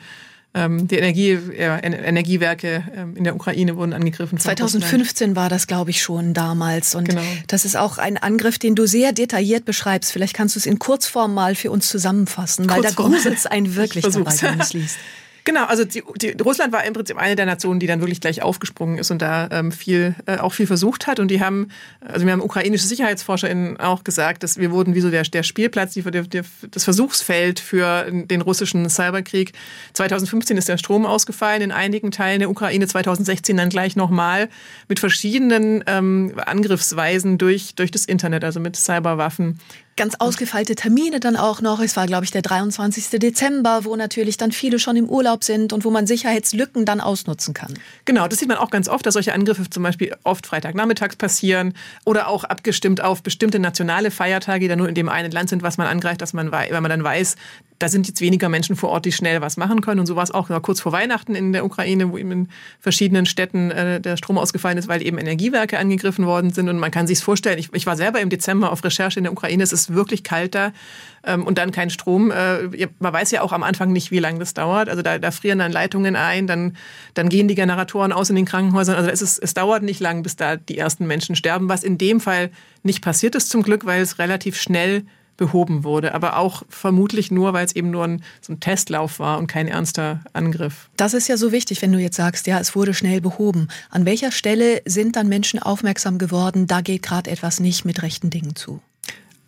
Ähm, 0.53 0.87
die 0.87 0.97
Energie, 0.97 1.39
ja, 1.57 1.81
Energiewerke 1.81 2.83
ähm, 2.93 3.15
in 3.15 3.23
der 3.23 3.35
Ukraine 3.35 3.77
wurden 3.77 3.93
angegriffen. 3.93 4.37
2015 4.37 5.35
war 5.35 5.47
das, 5.47 5.65
glaube 5.65 5.91
ich, 5.91 6.01
schon 6.01 6.33
damals. 6.33 6.93
Und 6.93 7.07
genau. 7.07 7.21
das 7.47 7.63
ist 7.63 7.77
auch 7.77 7.97
ein 7.97 8.17
Angriff, 8.17 8.59
den 8.59 8.75
du 8.75 8.85
sehr 8.85 9.13
detailliert 9.13 9.63
beschreibst. 9.63 10.11
Vielleicht 10.11 10.33
kannst 10.33 10.55
du 10.55 10.59
es 10.59 10.65
in 10.65 10.77
Kurzform 10.77 11.33
mal 11.33 11.55
für 11.55 11.71
uns 11.71 11.87
zusammenfassen, 11.87 12.69
weil 12.69 12.81
Kurzform. 12.81 13.11
da 13.11 13.17
gruselt 13.17 13.37
es 13.37 13.45
einen 13.45 13.75
wirklich 13.75 14.03
wenn 14.03 14.11
du 14.11 14.63
es 14.63 14.73
liest. 14.73 14.97
Genau, 15.43 15.65
also 15.65 15.83
die, 15.85 16.03
die, 16.17 16.35
Russland 16.41 16.71
war 16.71 16.83
im 16.85 16.93
Prinzip 16.93 17.17
eine 17.17 17.35
der 17.35 17.47
Nationen, 17.47 17.79
die 17.79 17.87
dann 17.87 17.99
wirklich 17.99 18.21
gleich 18.21 18.43
aufgesprungen 18.43 18.99
ist 18.99 19.09
und 19.09 19.21
da 19.21 19.49
ähm, 19.51 19.71
viel, 19.71 20.15
äh, 20.27 20.37
auch 20.37 20.53
viel 20.53 20.67
versucht 20.67 21.07
hat. 21.07 21.19
Und 21.19 21.29
die 21.29 21.41
haben, 21.41 21.69
also 22.01 22.25
wir 22.25 22.33
haben 22.33 22.41
ukrainische 22.41 22.85
SicherheitsforscherInnen 22.85 23.79
auch 23.79 24.03
gesagt, 24.03 24.43
dass 24.43 24.57
wir 24.57 24.71
wurden 24.71 24.93
wie 24.93 25.01
so 25.01 25.09
der, 25.09 25.23
der 25.23 25.43
Spielplatz, 25.43 25.93
die, 25.93 26.03
der, 26.03 26.43
das 26.69 26.83
Versuchsfeld 26.83 27.59
für 27.59 28.11
den 28.11 28.41
russischen 28.41 28.87
Cyberkrieg. 28.89 29.53
2015 29.93 30.57
ist 30.57 30.69
der 30.69 30.77
Strom 30.77 31.05
ausgefallen 31.05 31.63
in 31.63 31.71
einigen 31.71 32.11
Teilen 32.11 32.39
der 32.39 32.49
Ukraine, 32.49 32.85
2016 32.85 33.57
dann 33.57 33.69
gleich 33.69 33.95
nochmal 33.95 34.49
mit 34.87 34.99
verschiedenen 34.99 35.83
ähm, 35.87 36.33
Angriffsweisen 36.45 37.39
durch, 37.39 37.73
durch 37.75 37.89
das 37.89 38.05
Internet, 38.05 38.43
also 38.43 38.59
mit 38.59 38.75
Cyberwaffen 38.75 39.59
ganz 40.01 40.15
ausgefeilte 40.17 40.73
Termine 40.73 41.19
dann 41.19 41.35
auch 41.35 41.61
noch. 41.61 41.79
Es 41.79 41.95
war, 41.95 42.07
glaube 42.07 42.25
ich, 42.25 42.31
der 42.31 42.41
23. 42.41 43.19
Dezember, 43.19 43.85
wo 43.85 43.95
natürlich 43.95 44.35
dann 44.35 44.51
viele 44.51 44.79
schon 44.79 44.95
im 44.95 45.07
Urlaub 45.07 45.43
sind 45.43 45.73
und 45.73 45.85
wo 45.85 45.91
man 45.91 46.07
Sicherheitslücken 46.07 46.85
dann 46.85 47.01
ausnutzen 47.01 47.53
kann. 47.53 47.75
Genau, 48.05 48.27
das 48.27 48.39
sieht 48.39 48.47
man 48.47 48.57
auch 48.57 48.71
ganz 48.71 48.89
oft, 48.89 49.05
dass 49.05 49.13
solche 49.13 49.31
Angriffe 49.31 49.69
zum 49.69 49.83
Beispiel 49.83 50.15
oft 50.23 50.47
Freitagnachmittags 50.47 51.17
passieren 51.17 51.75
oder 52.03 52.29
auch 52.29 52.45
abgestimmt 52.45 53.03
auf 53.03 53.21
bestimmte 53.21 53.59
nationale 53.59 54.09
Feiertage, 54.09 54.61
die 54.61 54.69
dann 54.69 54.79
nur 54.79 54.89
in 54.89 54.95
dem 54.95 55.07
einen 55.07 55.31
Land 55.31 55.49
sind, 55.49 55.61
was 55.61 55.77
man 55.77 55.85
angreift, 55.85 56.23
dass 56.23 56.33
man, 56.33 56.51
weil 56.51 56.71
man 56.71 56.89
dann 56.89 57.03
weiß, 57.03 57.35
da 57.81 57.89
sind 57.89 58.07
jetzt 58.07 58.21
weniger 58.21 58.47
Menschen 58.47 58.75
vor 58.75 58.89
Ort, 58.89 59.05
die 59.05 59.11
schnell 59.11 59.41
was 59.41 59.57
machen 59.57 59.81
können. 59.81 59.99
Und 59.99 60.05
so 60.05 60.15
war 60.15 60.23
es 60.23 60.31
auch 60.31 60.49
kurz 60.61 60.79
vor 60.79 60.91
Weihnachten 60.91 61.33
in 61.33 61.51
der 61.51 61.65
Ukraine, 61.65 62.11
wo 62.11 62.17
eben 62.17 62.31
in 62.31 62.49
verschiedenen 62.79 63.25
Städten 63.25 63.71
äh, 63.71 63.99
der 63.99 64.17
Strom 64.17 64.37
ausgefallen 64.37 64.77
ist, 64.77 64.87
weil 64.87 65.01
eben 65.01 65.17
Energiewerke 65.17 65.79
angegriffen 65.79 66.27
worden 66.27 66.51
sind. 66.51 66.69
Und 66.69 66.77
man 66.77 66.91
kann 66.91 67.07
sich 67.07 67.19
vorstellen, 67.19 67.57
ich, 67.57 67.73
ich, 67.73 67.87
war 67.87 67.97
selber 67.97 68.21
im 68.21 68.29
Dezember 68.29 68.71
auf 68.71 68.83
Recherche 68.83 69.19
in 69.19 69.23
der 69.23 69.33
Ukraine, 69.33 69.63
es 69.63 69.73
ist 69.73 69.93
wirklich 69.93 70.23
kalt 70.23 70.53
da 70.53 70.73
ähm, 71.23 71.45
und 71.45 71.57
dann 71.57 71.71
kein 71.71 71.89
Strom. 71.89 72.29
Äh, 72.29 72.87
man 72.99 73.13
weiß 73.13 73.31
ja 73.31 73.41
auch 73.41 73.51
am 73.51 73.63
Anfang 73.63 73.91
nicht, 73.91 74.11
wie 74.11 74.19
lange 74.19 74.37
das 74.37 74.53
dauert. 74.53 74.87
Also 74.87 75.01
da, 75.01 75.17
da 75.17 75.31
frieren 75.31 75.57
dann 75.57 75.71
Leitungen 75.71 76.15
ein, 76.15 76.45
dann, 76.45 76.77
dann 77.15 77.29
gehen 77.29 77.47
die 77.47 77.55
Generatoren 77.55 78.11
aus 78.11 78.29
in 78.29 78.35
den 78.35 78.45
Krankenhäusern. 78.45 78.95
Also 78.95 79.09
es, 79.09 79.23
ist, 79.23 79.39
es 79.39 79.55
dauert 79.55 79.81
nicht 79.81 79.99
lang, 79.99 80.21
bis 80.21 80.35
da 80.35 80.55
die 80.55 80.77
ersten 80.77 81.07
Menschen 81.07 81.35
sterben, 81.35 81.67
was 81.67 81.83
in 81.83 81.97
dem 81.97 82.19
Fall 82.19 82.51
nicht 82.83 83.03
passiert 83.03 83.33
ist 83.33 83.49
zum 83.49 83.63
Glück, 83.63 83.85
weil 83.85 84.01
es 84.01 84.19
relativ 84.19 84.59
schnell 84.59 85.05
behoben 85.41 85.83
wurde. 85.83 86.13
Aber 86.13 86.37
auch 86.37 86.61
vermutlich 86.69 87.31
nur, 87.31 87.51
weil 87.53 87.65
es 87.65 87.75
eben 87.75 87.89
nur 87.89 88.03
ein, 88.03 88.23
so 88.41 88.53
ein 88.53 88.59
Testlauf 88.59 89.17
war 89.17 89.39
und 89.39 89.47
kein 89.47 89.67
ernster 89.67 90.19
Angriff. 90.33 90.91
Das 90.97 91.15
ist 91.15 91.27
ja 91.27 91.35
so 91.35 91.51
wichtig, 91.51 91.81
wenn 91.81 91.91
du 91.91 91.97
jetzt 91.97 92.15
sagst, 92.15 92.45
ja, 92.45 92.59
es 92.59 92.75
wurde 92.75 92.93
schnell 92.93 93.21
behoben. 93.21 93.67
An 93.89 94.05
welcher 94.05 94.31
Stelle 94.31 94.83
sind 94.85 95.15
dann 95.15 95.27
Menschen 95.27 95.59
aufmerksam 95.59 96.19
geworden, 96.19 96.67
da 96.67 96.81
geht 96.81 97.01
gerade 97.01 97.31
etwas 97.31 97.59
nicht 97.59 97.85
mit 97.85 98.03
rechten 98.03 98.29
Dingen 98.29 98.55
zu? 98.55 98.81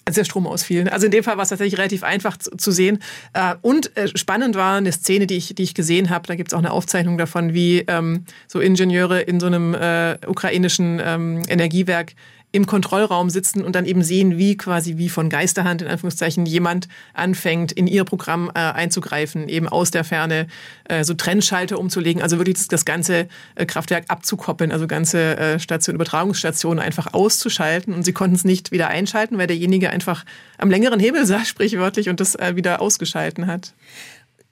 als 0.06 0.16
der 0.16 0.26
Strom 0.26 0.48
ausfiel. 0.48 0.90
Also 0.90 1.06
in 1.06 1.14
dem 1.14 1.24
Fall 1.24 1.38
war 1.38 1.44
es 1.44 1.50
tatsächlich 1.50 1.80
relativ 1.80 2.04
einfach 2.04 2.36
zu 2.36 2.72
sehen. 2.72 3.00
Äh, 3.32 3.56
und 3.62 3.96
äh, 3.96 4.10
spannend 4.18 4.56
war 4.56 4.76
eine 4.76 4.92
Szene, 4.92 5.28
die 5.28 5.38
ich, 5.38 5.56
die 5.56 5.64
ich 5.64 5.76
gesehen 5.76 6.10
habe. 6.10 6.28
Da 6.28 6.36
gibt 6.36 6.50
es 6.50 6.54
auch 6.54 6.60
eine 6.60 6.72
Aufzeichnung 6.72 7.18
davon, 7.18 7.54
wie 7.54 7.86
ähm, 7.88 8.26
so 8.50 8.60
Ingenieure 8.60 9.22
in 9.22 9.40
so 9.40 9.46
einem 9.46 9.74
äh, 9.74 10.18
ukrainischen 10.28 11.02
ähm, 11.02 11.44
Energiewerk 11.48 12.16
im 12.54 12.68
Kontrollraum 12.68 13.32
sitzen 13.32 13.64
und 13.64 13.76
dann 13.76 13.86
eben 13.86 14.04
sehen, 14.04 14.38
wie 14.38 14.56
quasi 14.56 14.98
wie 14.98 15.10
von 15.10 15.30
Geisterhand 15.30 15.82
in 15.82 15.88
Anführungszeichen 15.88 16.46
jemand 16.46 16.88
anfängt, 17.14 17.72
in 17.72 17.88
ihr 17.88 18.04
Programm 18.04 18.52
äh, 18.54 18.60
einzugreifen, 18.60 19.50
eben 19.50 19.68
aus 19.68 19.90
der 19.90 20.04
Ferne 20.04 20.46
äh, 20.84 21.04
so 21.04 21.16
Trennschalter 21.16 21.80
umzulegen, 21.80 22.22
also 22.22 22.38
wirklich 22.38 22.58
das, 22.58 22.68
das 22.68 22.86
ganze 22.86 23.28
äh, 23.56 23.66
Kraftwerk 23.66 24.06
abzukoppeln, 24.08 24.72
also 24.72 24.86
ganze 24.86 25.36
äh, 25.36 25.60
Station, 25.60 25.96
Übertragungsstationen 25.96 26.80
einfach 26.82 27.16
auszuschalten 27.16 27.92
und 27.92 28.04
sie 28.04 28.14
konnten 28.14 28.36
es 28.36 28.46
nicht 28.46 28.72
wieder 28.72 28.88
einschalten, 28.88 29.40
weil 29.40 29.48
derjenige 29.48 29.90
einfach 29.90 30.24
am 30.60 30.70
längeren 30.70 31.00
Hebel 31.00 31.26
saß, 31.26 31.48
sprichwörtlich, 31.48 32.08
und 32.08 32.20
das 32.20 32.36
äh, 32.36 32.56
wieder 32.56 32.82
ausgeschalten 32.82 33.48
hat. 33.48 33.74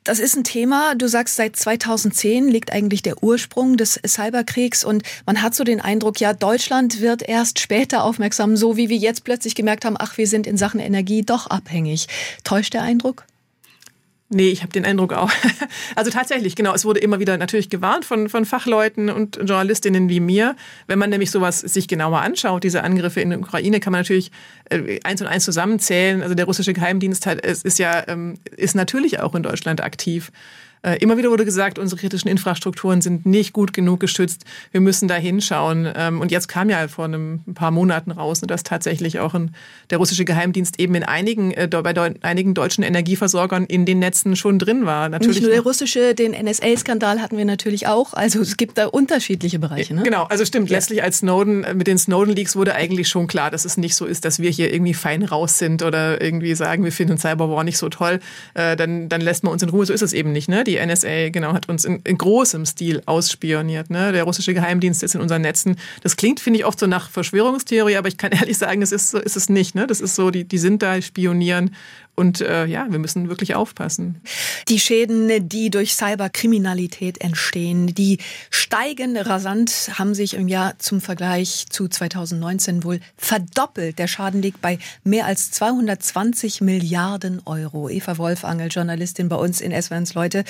Das 0.04 0.18
ist 0.18 0.36
ein 0.36 0.44
Thema. 0.44 0.96
Du 0.96 1.08
sagst, 1.08 1.36
seit 1.36 1.56
2010 1.56 2.48
liegt 2.48 2.74
eigentlich 2.74 3.04
der 3.04 3.22
Ursprung 3.22 3.78
des 3.78 4.00
Cyberkriegs 4.04 4.84
und 4.84 5.04
man 5.28 5.44
hat 5.44 5.54
so 5.54 5.64
den 5.64 5.80
Eindruck, 5.80 6.20
ja, 6.20 6.34
Deutschland 6.34 7.02
wird 7.02 7.22
erst 7.22 7.60
später 7.60 8.04
aufmerksam, 8.04 8.58
so 8.58 8.78
wie 8.78 8.90
wir 8.90 8.98
jetzt 8.98 9.24
plötzlich 9.24 9.54
gemerkt 9.54 9.86
haben, 9.86 9.98
ach, 10.00 10.18
wir 10.18 10.26
sind 10.26 10.48
in 10.48 10.58
Sachen 10.58 10.80
Energie 10.80 11.22
doch 11.22 11.48
abhängig. 11.48 12.08
Täuscht 12.44 12.74
der 12.74 12.82
Eindruck? 12.82 13.26
Nee, 14.34 14.48
ich 14.48 14.62
habe 14.62 14.72
den 14.72 14.86
Eindruck 14.86 15.14
auch. 15.14 15.32
Also 15.96 16.10
tatsächlich, 16.10 16.56
genau, 16.56 16.74
es 16.74 16.86
wurde 16.86 17.00
immer 17.00 17.20
wieder 17.20 17.38
natürlich 17.38 17.70
gewarnt 17.70 18.06
von, 18.06 18.30
von 18.30 18.46
Fachleuten 18.46 19.10
und 19.10 19.38
Journalistinnen 19.38 20.10
wie 20.10 20.20
mir. 20.20 20.56
Wenn 20.88 21.00
man 21.00 21.10
nämlich 21.10 21.32
sowas 21.32 21.60
sich 21.60 21.88
genauer 21.88 22.22
anschaut, 22.22 22.64
diese 22.64 22.84
Angriffe 22.84 23.20
in 23.20 23.30
der 23.30 23.40
Ukraine, 23.40 23.80
kann 23.80 23.92
man 23.92 24.02
natürlich 24.02 24.32
äh, 24.70 25.00
eins 25.04 25.22
und 25.22 25.28
eins 25.28 25.44
zusammenzählen. 25.44 26.22
Also 26.22 26.34
der 26.34 26.46
russische 26.46 26.74
Geheimdienst 26.74 27.26
hat, 27.26 27.42
ist 27.42 27.78
ja 27.78 28.08
ähm, 28.08 28.36
ist 28.56 28.76
natürlich 28.76 29.20
auch 29.20 29.36
in 29.36 29.44
Deutschland 29.44 29.82
aktiv. 29.82 30.32
Äh, 30.84 30.98
immer 30.98 31.18
wieder 31.18 31.30
wurde 31.30 31.46
gesagt, 31.46 31.78
unsere 31.78 32.00
kritischen 32.00 32.28
Infrastrukturen 32.28 33.02
sind 33.02 33.26
nicht 33.26 33.54
gut 33.54 33.72
genug 33.72 34.00
geschützt. 34.00 34.46
Wir 34.72 34.82
müssen 34.82 35.08
da 35.08 35.16
hinschauen. 35.16 35.88
Ähm, 35.96 36.22
und 36.22 36.32
jetzt 36.32 36.48
kam 36.48 36.70
ja 36.70 36.88
vor 36.88 37.06
einem 37.06 37.42
paar 37.54 37.70
Monaten 37.70 38.10
raus, 38.12 38.42
dass 38.42 38.64
tatsächlich 38.64 39.20
auch 39.20 39.36
der 39.90 39.98
russische 40.00 40.26
Geheimdienst 40.26 40.80
eben 40.80 40.96
in 40.96 41.04
einigen, 41.04 41.52
äh, 41.52 41.68
bei 41.72 41.94
einigen 42.22 42.54
deutschen 42.54 42.84
Energieversorgern 42.84 43.66
in 43.66 43.86
den 43.86 44.00
Netzen 44.00 44.36
schon 44.36 44.58
drin 44.58 44.86
war. 44.86 45.08
Natürlich 45.10 45.38
nicht 45.38 45.44
nur 45.44 45.52
der 45.52 45.62
russische, 45.62 46.16
den 46.16 46.32
NSA-Skandal 46.32 47.22
hatten 47.22 47.38
wir 47.38 47.46
natürlich 47.46 47.88
auch. 47.88 48.14
Also 48.14 48.42
es 48.42 48.58
gibt 48.58 48.78
da 48.78 48.88
unterschiedliche 48.88 49.60
Bereiche. 49.60 49.94
Ne? 49.94 50.04
Genau, 50.04 50.24
also 50.24 50.46
stimmt. 50.46 50.70
Ja. 50.70 50.78
Letztlich 50.78 51.04
als 51.04 51.20
Snowden, 51.20 51.64
äh, 51.64 51.76
mit 51.76 51.86
den 51.86 52.00
Snowden-Leaks 52.00 52.56
wurde 52.56 52.74
eigentlich 52.74 53.08
schon 53.08 53.28
klar, 53.28 53.52
dass 53.52 53.66
es 53.66 53.78
nicht 53.78 53.96
so 53.96 54.06
ist, 54.06 54.26
dass 54.26 54.40
wir 54.40 54.50
hier 54.50 54.74
irgendwie 54.74 54.96
fein 54.96 55.24
raus 55.24 55.60
sind 55.60 55.84
oder 55.84 56.22
irgendwie 56.22 56.56
sagen, 56.56 56.84
wir 56.84 56.92
finden 56.92 57.20
Cyberwar 57.20 57.64
nicht 57.64 57.78
so 57.78 57.90
toll. 57.90 58.20
Dann, 58.54 59.10
dann 59.10 59.22
lässt 59.22 59.44
man 59.44 59.54
uns 59.54 59.64
in 59.64 59.70
Ruhe. 59.70 59.86
So 59.86 59.94
ist 59.94 60.02
es 60.02 60.14
eben 60.14 60.32
nicht. 60.32 60.50
Ne? 60.50 60.64
Die 60.64 60.71
NSA, 60.78 61.30
genau, 61.30 61.54
hat 61.54 61.70
uns 61.70 61.86
in, 61.86 62.02
in 62.04 62.18
großem 62.18 62.66
Stil 62.66 63.02
ausspioniert. 63.06 63.90
Ne? 63.90 64.12
Der 64.12 64.24
russische 64.24 64.54
Geheimdienst 64.54 65.04
ist 65.04 65.16
in 65.16 65.22
unseren 65.22 65.42
Netzen. 65.42 65.78
Das 66.02 66.16
klingt, 66.16 66.40
finde 66.40 66.60
ich, 66.60 66.66
oft 66.66 66.80
so 66.80 66.88
nach 66.88 67.10
Verschwörungstheorie, 67.10 67.98
aber 67.98 68.08
ich 68.08 68.18
kann 68.18 68.32
ehrlich 68.34 68.58
sagen, 68.58 68.82
das 68.82 68.92
ist, 68.92 69.12
so, 69.12 69.20
ist 69.20 69.38
es 69.38 69.50
nicht. 69.50 69.76
Ne? 69.76 69.88
Das 69.88 70.02
ist 70.02 70.16
so, 70.16 70.32
die, 70.32 70.44
die 70.44 70.58
sind 70.58 70.82
da, 70.82 71.02
spionieren 71.02 71.76
und 72.16 72.42
äh, 72.42 72.66
ja, 72.66 72.88
wir 72.90 73.00
müssen 73.00 73.30
wirklich 73.30 73.56
aufpassen. 73.56 74.22
Die 74.68 74.80
Schäden, 74.80 75.48
die 75.48 75.70
durch 75.70 75.96
Cyberkriminalität 75.96 77.22
entstehen, 77.22 77.88
die 77.88 78.20
steigen 78.50 79.18
rasant, 79.18 79.92
haben 79.98 80.14
sich 80.14 80.34
im 80.34 80.48
Jahr 80.48 80.78
zum 80.78 81.02
Vergleich 81.02 81.66
zu 81.70 81.88
2019 81.88 82.84
wohl 82.84 83.00
verdoppelt. 83.18 83.98
Der 83.98 84.08
Schaden 84.08 84.42
liegt 84.42 84.62
bei 84.62 84.78
mehr 85.04 85.26
als 85.26 85.52
220 85.52 86.62
Milliarden 86.62 87.42
Euro. 87.46 87.90
Eva 87.90 88.18
Wolfangel, 88.18 88.68
Journalistin 88.70 89.30
bei 89.30 89.38
uns 89.38 89.62
in 89.62 89.72
SWNs 89.72 90.14
Leute. 90.14 90.44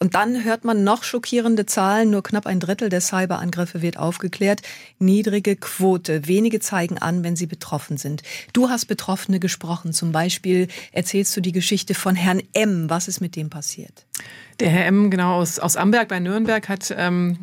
Und 0.00 0.14
dann 0.14 0.44
hört 0.44 0.64
man 0.64 0.84
noch 0.84 1.04
schockierende 1.04 1.64
Zahlen. 1.64 2.10
Nur 2.10 2.22
knapp 2.22 2.46
ein 2.46 2.60
Drittel 2.60 2.88
der 2.88 3.00
Cyberangriffe 3.00 3.82
wird 3.82 3.98
aufgeklärt. 3.98 4.62
Niedrige 4.98 5.56
Quote. 5.56 6.26
Wenige 6.26 6.60
zeigen 6.60 6.98
an, 6.98 7.24
wenn 7.24 7.36
sie 7.36 7.46
betroffen 7.46 7.98
sind. 7.98 8.22
Du 8.52 8.68
hast 8.68 8.86
Betroffene 8.86 9.40
gesprochen, 9.40 9.92
zum 9.92 10.12
Beispiel 10.12 10.68
erzählst 11.04 11.36
du 11.36 11.42
die 11.42 11.52
Geschichte 11.52 11.92
von 11.92 12.14
Herrn 12.14 12.40
M. 12.54 12.88
Was 12.88 13.08
ist 13.08 13.20
mit 13.20 13.36
dem 13.36 13.50
passiert? 13.50 14.06
Der 14.58 14.70
Herr 14.70 14.86
M. 14.86 15.10
genau 15.10 15.34
aus, 15.34 15.58
aus 15.58 15.76
Amberg 15.76 16.08
bei 16.08 16.18
Nürnberg 16.18 16.66
hat, 16.66 16.94
ähm, 16.96 17.36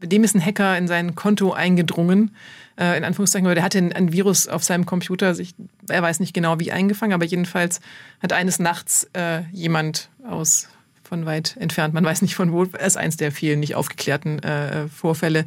dem 0.00 0.22
ist 0.22 0.36
ein 0.36 0.44
Hacker 0.44 0.78
in 0.78 0.86
sein 0.86 1.16
Konto 1.16 1.52
eingedrungen 1.52 2.30
äh, 2.78 2.96
in 2.96 3.02
Anführungszeichen, 3.02 3.52
der 3.52 3.64
hatte 3.64 3.78
ein, 3.78 4.12
Virus 4.12 4.46
auf 4.46 4.62
seinem 4.62 4.86
Computer, 4.86 5.34
sich, 5.34 5.56
er 5.88 6.00
weiß 6.00 6.20
nicht 6.20 6.32
genau 6.32 6.60
wie 6.60 6.70
eingefangen, 6.70 7.12
aber 7.12 7.24
jedenfalls 7.24 7.80
hat 8.22 8.32
eines 8.32 8.60
Nachts 8.60 9.08
äh, 9.14 9.42
jemand 9.50 10.08
aus 10.28 10.68
von 11.02 11.26
weit 11.26 11.56
entfernt, 11.58 11.92
man 11.92 12.04
weiß 12.04 12.22
nicht 12.22 12.36
von 12.36 12.52
wo, 12.52 12.64
er 12.64 12.86
ist 12.86 12.96
eins 12.96 13.16
der 13.16 13.32
vielen 13.32 13.58
nicht 13.58 13.74
aufgeklärten 13.74 14.38
äh, 14.44 14.86
Vorfälle, 14.88 15.46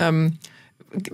ähm, 0.00 0.38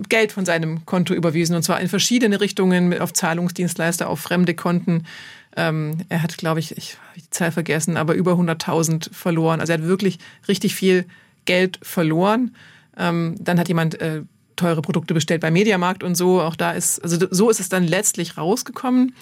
Geld 0.09 0.31
von 0.31 0.45
seinem 0.45 0.85
Konto 0.85 1.13
überwiesen 1.13 1.55
und 1.55 1.63
zwar 1.63 1.79
in 1.79 1.87
verschiedene 1.87 2.41
Richtungen 2.41 2.97
auf 2.99 3.13
Zahlungsdienstleister, 3.13 4.09
auf 4.09 4.19
fremde 4.19 4.53
Konten. 4.53 5.05
Ähm, 5.55 5.97
er 6.09 6.21
hat, 6.21 6.37
glaube 6.37 6.59
ich, 6.59 6.77
ich 6.77 6.97
habe 6.97 7.19
die 7.19 7.29
Zahl 7.29 7.51
vergessen, 7.51 7.97
aber 7.97 8.13
über 8.13 8.33
100.000 8.33 9.13
verloren. 9.13 9.59
Also 9.59 9.73
er 9.73 9.79
hat 9.79 9.85
wirklich 9.85 10.19
richtig 10.47 10.75
viel 10.75 11.05
Geld 11.45 11.79
verloren. 11.81 12.55
Ähm, 12.97 13.35
dann 13.39 13.59
hat 13.59 13.67
jemand 13.67 13.99
äh, 14.01 14.23
teure 14.55 14.81
Produkte 14.81 15.13
bestellt 15.13 15.41
bei 15.41 15.51
Mediamarkt 15.51 16.03
und 16.03 16.15
so. 16.15 16.41
Auch 16.41 16.55
da 16.55 16.71
ist, 16.71 16.99
also 16.99 17.25
so 17.31 17.49
ist 17.49 17.59
es 17.59 17.69
dann 17.69 17.85
letztlich 17.85 18.37
rausgekommen. 18.37 19.15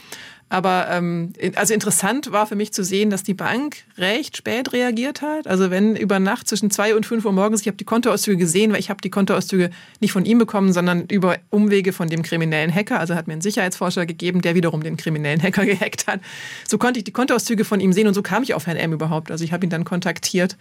Aber 0.50 0.88
ähm, 0.90 1.34
also 1.56 1.74
interessant 1.74 2.32
war 2.32 2.48
für 2.48 2.56
mich 2.56 2.72
zu 2.72 2.84
sehen, 2.84 3.10
dass 3.10 3.24
die 3.24 3.34
Bank 3.34 3.84
recht 3.98 4.38
spät 4.38 4.72
reagiert 4.72 5.22
hat. 5.22 5.46
Also 5.46 5.72
wenn 5.72 5.98
über 5.98 6.20
Nacht 6.20 6.48
zwischen 6.48 6.72
zwei 6.72 6.96
und 6.96 7.06
fünf 7.06 7.26
Uhr 7.26 7.34
morgens, 7.34 7.62
ich 7.62 7.68
habe 7.68 7.76
die 7.76 7.84
Kontoauszüge 7.84 8.38
gesehen, 8.38 8.72
weil 8.72 8.80
ich 8.80 8.90
habe 8.90 9.02
die 9.02 9.10
Kontoauszüge 9.10 9.72
nicht 10.00 10.14
von 10.14 10.24
ihm 10.24 10.38
bekommen, 10.38 10.72
sondern 10.72 11.06
über 11.08 11.38
Umwege 11.50 11.92
von 11.92 12.08
dem 12.08 12.24
kriminellen 12.24 12.74
Hacker. 12.74 12.98
Also 12.98 13.16
hat 13.16 13.28
mir 13.28 13.34
einen 13.34 13.42
Sicherheitsforscher 13.42 14.06
gegeben, 14.06 14.42
der 14.42 14.56
wiederum 14.56 14.84
den 14.84 14.96
kriminellen 14.96 15.44
Hacker 15.44 15.66
gehackt 15.66 16.08
hat. 16.08 16.22
So 16.66 16.78
konnte 16.78 17.00
ich 17.00 17.04
die 17.04 17.12
Kontoauszüge 17.12 17.66
von 17.66 17.82
ihm 17.82 17.92
sehen 17.92 18.08
und 18.08 18.14
so 18.14 18.22
kam 18.22 18.42
ich 18.44 18.54
auf 18.54 18.68
Herrn 18.68 18.78
M 18.78 18.94
überhaupt. 18.94 19.32
Also 19.32 19.44
ich 19.44 19.52
habe 19.52 19.66
ihn 19.66 19.70
dann 19.70 19.84
kontaktiert. 19.84 20.56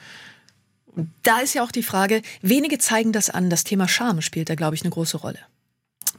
Da 1.22 1.40
ist 1.40 1.54
ja 1.54 1.62
auch 1.62 1.70
die 1.70 1.84
Frage, 1.84 2.22
wenige 2.42 2.78
zeigen 2.78 3.12
das 3.12 3.30
an. 3.30 3.50
Das 3.50 3.62
Thema 3.62 3.86
Scham 3.86 4.20
spielt 4.20 4.50
da, 4.50 4.56
glaube 4.56 4.74
ich, 4.74 4.82
eine 4.82 4.90
große 4.90 5.18
Rolle. 5.18 5.38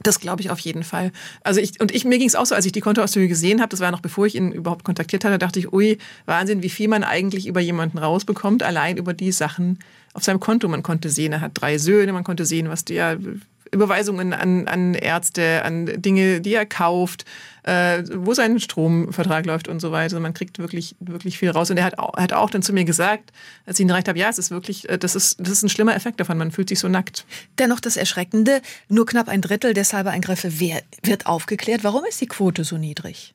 Das 0.04 0.20
glaube 0.20 0.42
ich 0.42 0.50
auf 0.50 0.60
jeden 0.60 0.84
Fall. 0.84 1.12
Also 1.44 1.60
ich 1.60 1.80
und 1.82 1.94
ich 1.94 2.06
mir 2.06 2.18
ging 2.18 2.28
es 2.28 2.36
auch 2.36 2.46
so, 2.46 2.56
als 2.56 2.66
ich 2.66 2.72
die 2.72 2.82
Kontoauszüge 2.82 3.28
gesehen 3.28 3.60
habe, 3.60 3.70
das 3.70 3.80
war 3.80 3.92
noch 3.92 4.02
bevor 4.02 4.26
ich 4.26 4.36
ihn 4.36 4.52
überhaupt 4.52 4.84
kontaktiert 4.84 5.26
hatte, 5.26 5.38
dachte 5.38 5.60
ich, 5.60 5.74
ui, 5.74 5.98
Wahnsinn, 6.26 6.64
wie 6.64 6.70
viel 6.70 6.88
man 6.88 7.04
eigentlich 7.04 7.48
über 7.48 7.60
jemanden 7.60 7.98
rausbekommt, 7.98 8.64
allein 8.64 8.98
über 8.98 9.14
die 9.14 9.32
Sachen 9.32 9.80
auf 10.14 10.24
seinem 10.24 10.40
Konto. 10.40 10.68
Man 10.68 10.84
konnte 10.84 11.10
sehen, 11.10 11.34
er 11.34 11.42
hat 11.42 11.52
drei 11.56 11.78
Söhne, 11.78 12.14
man 12.14 12.24
konnte 12.24 12.46
sehen, 12.46 12.70
was 12.70 12.86
der 12.86 13.18
Überweisungen 13.78 14.34
an, 14.34 14.68
an 14.68 14.94
Ärzte, 14.94 15.64
an 15.64 15.86
Dinge, 16.02 16.42
die 16.42 16.54
er 16.54 16.66
kauft, 16.66 17.26
äh, 17.64 18.04
wo 18.14 18.34
sein 18.34 18.60
Stromvertrag 18.60 19.46
läuft 19.46 19.68
und 19.68 19.80
so 19.80 19.92
weiter. 19.92 20.04
Also 20.04 20.20
man 20.20 20.34
kriegt 20.34 20.60
wirklich, 20.60 20.96
wirklich 21.00 21.38
viel 21.38 21.50
raus. 21.50 21.70
Und 21.70 21.78
er 21.78 21.84
hat 21.84 22.00
auch, 22.00 22.16
hat 22.18 22.34
auch 22.34 22.50
dann 22.50 22.62
zu 22.62 22.74
mir 22.74 22.86
gesagt, 22.86 23.32
als 23.66 23.80
ich 23.80 23.84
ihn 23.84 23.90
erreicht 23.90 24.08
habe, 24.08 24.20
ja, 24.20 24.30
es 24.30 24.38
ist 24.38 24.52
wirklich, 24.52 24.90
äh, 24.90 24.98
das 24.98 25.16
ist, 25.16 25.40
das 25.40 25.50
ist 25.50 25.64
ein 25.64 25.70
schlimmer 25.70 25.96
Effekt 25.96 26.20
davon. 26.20 26.38
Man 26.38 26.52
fühlt 26.52 26.70
sich 26.70 26.80
so 26.80 26.88
nackt. 26.88 27.26
Dennoch 27.60 27.80
das 27.80 27.98
Erschreckende, 27.98 28.62
nur 28.90 29.06
knapp 29.06 29.28
ein 29.28 29.42
Drittel 29.42 29.74
der 29.74 29.84
Cyberangriffe 29.84 30.60
wird 30.60 31.26
aufgeklärt. 31.26 31.84
Warum 31.84 32.06
ist 32.06 32.20
die 32.22 32.28
Quote 32.28 32.64
so 32.64 32.78
niedrig? 32.78 33.34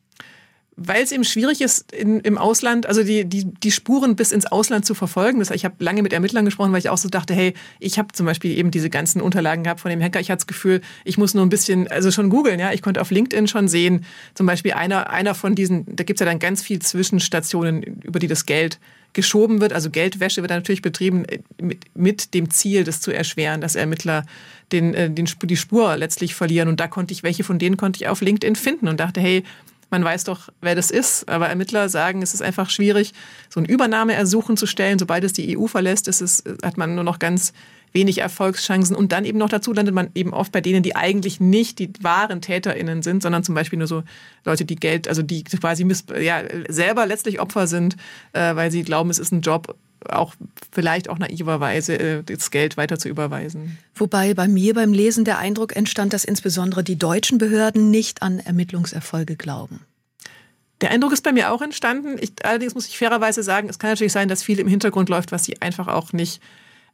Weil 0.77 1.03
es 1.03 1.13
eben 1.13 1.25
schwierig 1.25 1.61
ist, 1.61 1.93
in, 1.93 2.21
im 2.21 2.39
Ausland, 2.39 2.87
also 2.87 3.03
die, 3.03 3.25
die, 3.27 3.45
die 3.45 3.71
Spuren 3.71 4.17
bis 4.17 4.33
ins 4.33 4.47
Ausland 4.47 4.87
zu 4.87 4.95
verfolgen. 4.95 5.39
Das, 5.39 5.51
ich 5.51 5.65
habe 5.65 5.75
lange 5.79 6.03
mit 6.03 6.13
Ermittlern 6.13 6.45
gesprochen, 6.45 6.73
weil 6.73 6.79
ich 6.79 6.89
auch 6.89 6.99
so 6.99 7.09
dachte, 7.09 7.35
hey, 7.35 7.55
ich 7.79 7.99
habe 7.99 8.09
zum 8.13 8.25
Beispiel 8.25 8.57
eben 8.57 8.71
diese 8.71 8.89
ganzen 8.89 9.21
Unterlagen 9.21 9.65
gehabt 9.65 9.81
von 9.81 9.91
dem 9.91 10.03
Hacker. 10.03 10.21
Ich 10.21 10.31
hatte 10.31 10.39
das 10.39 10.47
Gefühl, 10.47 10.81
ich 11.05 11.19
muss 11.19 11.35
nur 11.35 11.45
ein 11.45 11.51
bisschen, 11.51 11.89
also 11.89 12.11
schon 12.11 12.31
googeln, 12.31 12.59
ja. 12.59 12.73
Ich 12.73 12.81
konnte 12.81 13.01
auf 13.01 13.11
LinkedIn 13.11 13.49
schon 13.49 13.69
sehen, 13.69 14.05
zum 14.35 14.47
Beispiel 14.47 14.73
einer, 14.73 15.11
einer 15.11 15.35
von 15.35 15.55
diesen, 15.55 15.85
da 15.95 16.05
gibt's 16.05 16.21
ja 16.21 16.27
dann 16.27 16.39
ganz 16.39 16.63
viel 16.63 16.81
Zwischenstationen, 16.81 17.83
über 17.83 18.19
die 18.19 18.29
das 18.29 18.47
Geld 18.47 18.79
geschoben 19.13 19.61
wird. 19.61 19.73
Also 19.75 19.91
Geldwäsche 19.91 20.41
wird 20.41 20.51
natürlich 20.51 20.83
betrieben 20.83 21.25
äh, 21.27 21.41
mit, 21.61 21.85
mit 21.95 22.35
dem 22.35 22.51
Ziel, 22.51 22.85
das 22.85 23.01
zu 23.01 23.11
erschweren, 23.13 23.61
dass 23.61 23.75
Ermittler 23.75 24.25
den, 24.73 24.95
äh, 24.95 25.11
den, 25.11 25.29
die 25.43 25.57
Spur 25.57 25.97
letztlich 25.97 26.35
verlieren. 26.35 26.69
Und 26.69 26.81
da 26.81 26.89
konnte 26.89 27.13
ich, 27.13 27.23
welche 27.23 27.45
von 27.45 27.59
denen 27.59 27.77
konnte 27.77 28.03
ich 28.03 28.09
auf 28.09 28.23
LinkedIn 28.23 28.57
finden 28.57 28.89
und 28.89 29.01
dachte, 29.01 29.21
hey, 29.21 29.45
man 29.93 30.03
weiß 30.03 30.25
doch, 30.25 30.49
wer 30.61 30.75
das 30.75 30.91
ist. 30.91 31.29
Aber 31.29 31.49
Ermittler 31.49 31.89
sagen, 31.89 32.23
es 32.23 32.35
ist 32.35 32.43
einfach 32.43 32.71
schwierig, 32.71 33.13
so 33.49 33.61
ein 33.61 33.67
Übernahmeersuchen 33.67 34.57
zu 34.57 34.67
stellen. 34.67 34.99
Sobald 34.99 35.23
es 35.23 35.33
die 35.33 35.57
EU 35.57 35.67
verlässt, 35.67 36.09
ist 36.09 36.21
es, 36.21 36.43
hat 36.65 36.79
man 36.79 36.97
nur 36.97 37.05
noch 37.05 37.21
ganz 37.21 37.53
wenig 37.93 38.19
Erfolgschancen. 38.19 38.97
Und 38.97 39.13
dann 39.13 39.25
eben 39.25 39.39
noch 39.39 39.49
dazu 39.49 39.73
landet 39.73 39.95
man 39.95 40.11
eben 40.15 40.33
oft 40.33 40.53
bei 40.53 40.61
denen, 40.61 40.83
die 40.83 40.97
eigentlich 40.97 41.41
nicht 41.41 41.79
die 41.79 41.91
wahren 42.01 42.41
TäterInnen 42.41 43.03
sind, 43.03 43.23
sondern 43.23 43.45
zum 43.45 43.55
Beispiel 43.55 43.79
nur 43.79 43.89
so 43.89 44.03
Leute, 44.45 44.65
die 44.65 44.77
Geld, 44.77 45.09
also 45.09 45.23
die 45.23 45.45
quasi 45.45 45.87
ja, 46.21 46.43
selber 46.69 47.07
letztlich 47.07 47.41
Opfer 47.41 47.67
sind, 47.67 47.97
äh, 48.33 48.55
weil 48.57 48.71
sie 48.71 48.83
glauben, 48.83 49.11
es 49.11 49.19
ist 49.19 49.33
ein 49.33 49.43
Job 49.43 49.77
auch 50.09 50.35
vielleicht 50.73 51.09
auch 51.09 51.19
naiverweise 51.19 51.99
äh, 51.99 52.23
das 52.25 52.51
Geld 52.51 52.77
weiter 52.77 52.99
zu 52.99 53.09
überweisen. 53.09 53.79
Wobei 53.95 54.35
bei 54.35 54.49
mir 54.49 54.75
beim 54.75 54.93
Lesen 54.93 55.25
der 55.25 55.39
Eindruck 55.39 55.77
entstand, 55.77 56.13
dass 56.13 56.25
insbesondere 56.25 56.83
die 56.83 56.97
deutschen 56.99 57.39
Behörden 57.39 57.91
nicht 57.91 58.23
an 58.23 58.39
Ermittlungserfolge 58.41 59.37
glauben. 59.37 59.81
Der 60.81 60.91
Eindruck 60.91 61.13
ist 61.13 61.23
bei 61.23 61.31
mir 61.31 61.53
auch 61.53 61.63
entstanden. 61.63 62.17
Ich, 62.21 62.33
allerdings 62.43 62.75
muss 62.75 62.89
ich 62.89 62.99
fairerweise 62.99 63.45
sagen, 63.45 63.69
es 63.69 63.79
kann 63.79 63.91
natürlich 63.91 64.13
sein, 64.13 64.29
dass 64.29 64.43
viel 64.43 64.59
im 64.59 64.67
Hintergrund 64.67 65.09
läuft, 65.09 65.31
was 65.31 65.45
sie 65.45 65.63
einfach 65.63 65.87
auch 65.87 66.13
nicht 66.13 66.43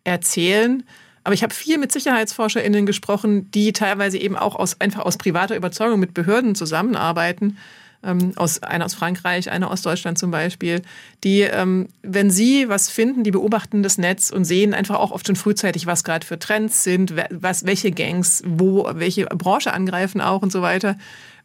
erzählen. 0.04 0.82
Aber 1.24 1.34
ich 1.34 1.42
habe 1.42 1.52
viel 1.52 1.78
mit 1.78 1.92
SicherheitsforscherInnen 1.92 2.86
gesprochen, 2.86 3.50
die 3.50 3.72
teilweise 3.72 4.18
eben 4.18 4.36
auch 4.36 4.54
aus, 4.54 4.80
einfach 4.80 5.04
aus 5.04 5.18
privater 5.18 5.56
Überzeugung 5.56 6.00
mit 6.00 6.14
Behörden 6.14 6.54
zusammenarbeiten 6.54 7.58
ähm, 8.02 8.32
aus, 8.36 8.62
einer 8.62 8.84
aus 8.84 8.94
Frankreich, 8.94 9.50
einer 9.50 9.70
aus 9.70 9.82
Deutschland 9.82 10.18
zum 10.18 10.30
Beispiel, 10.30 10.82
die, 11.24 11.40
ähm, 11.40 11.88
wenn 12.02 12.30
sie 12.30 12.68
was 12.68 12.88
finden, 12.88 13.24
die 13.24 13.30
beobachten 13.30 13.82
das 13.82 13.98
Netz 13.98 14.30
und 14.30 14.44
sehen 14.44 14.74
einfach 14.74 14.96
auch 14.96 15.10
oft 15.10 15.26
schon 15.26 15.36
frühzeitig, 15.36 15.86
was 15.86 16.04
gerade 16.04 16.26
für 16.26 16.38
Trends 16.38 16.84
sind, 16.84 17.14
was, 17.30 17.66
welche 17.66 17.90
Gangs, 17.90 18.42
wo, 18.46 18.88
welche 18.94 19.26
Branche 19.26 19.72
angreifen 19.72 20.20
auch 20.20 20.42
und 20.42 20.52
so 20.52 20.62
weiter. 20.62 20.96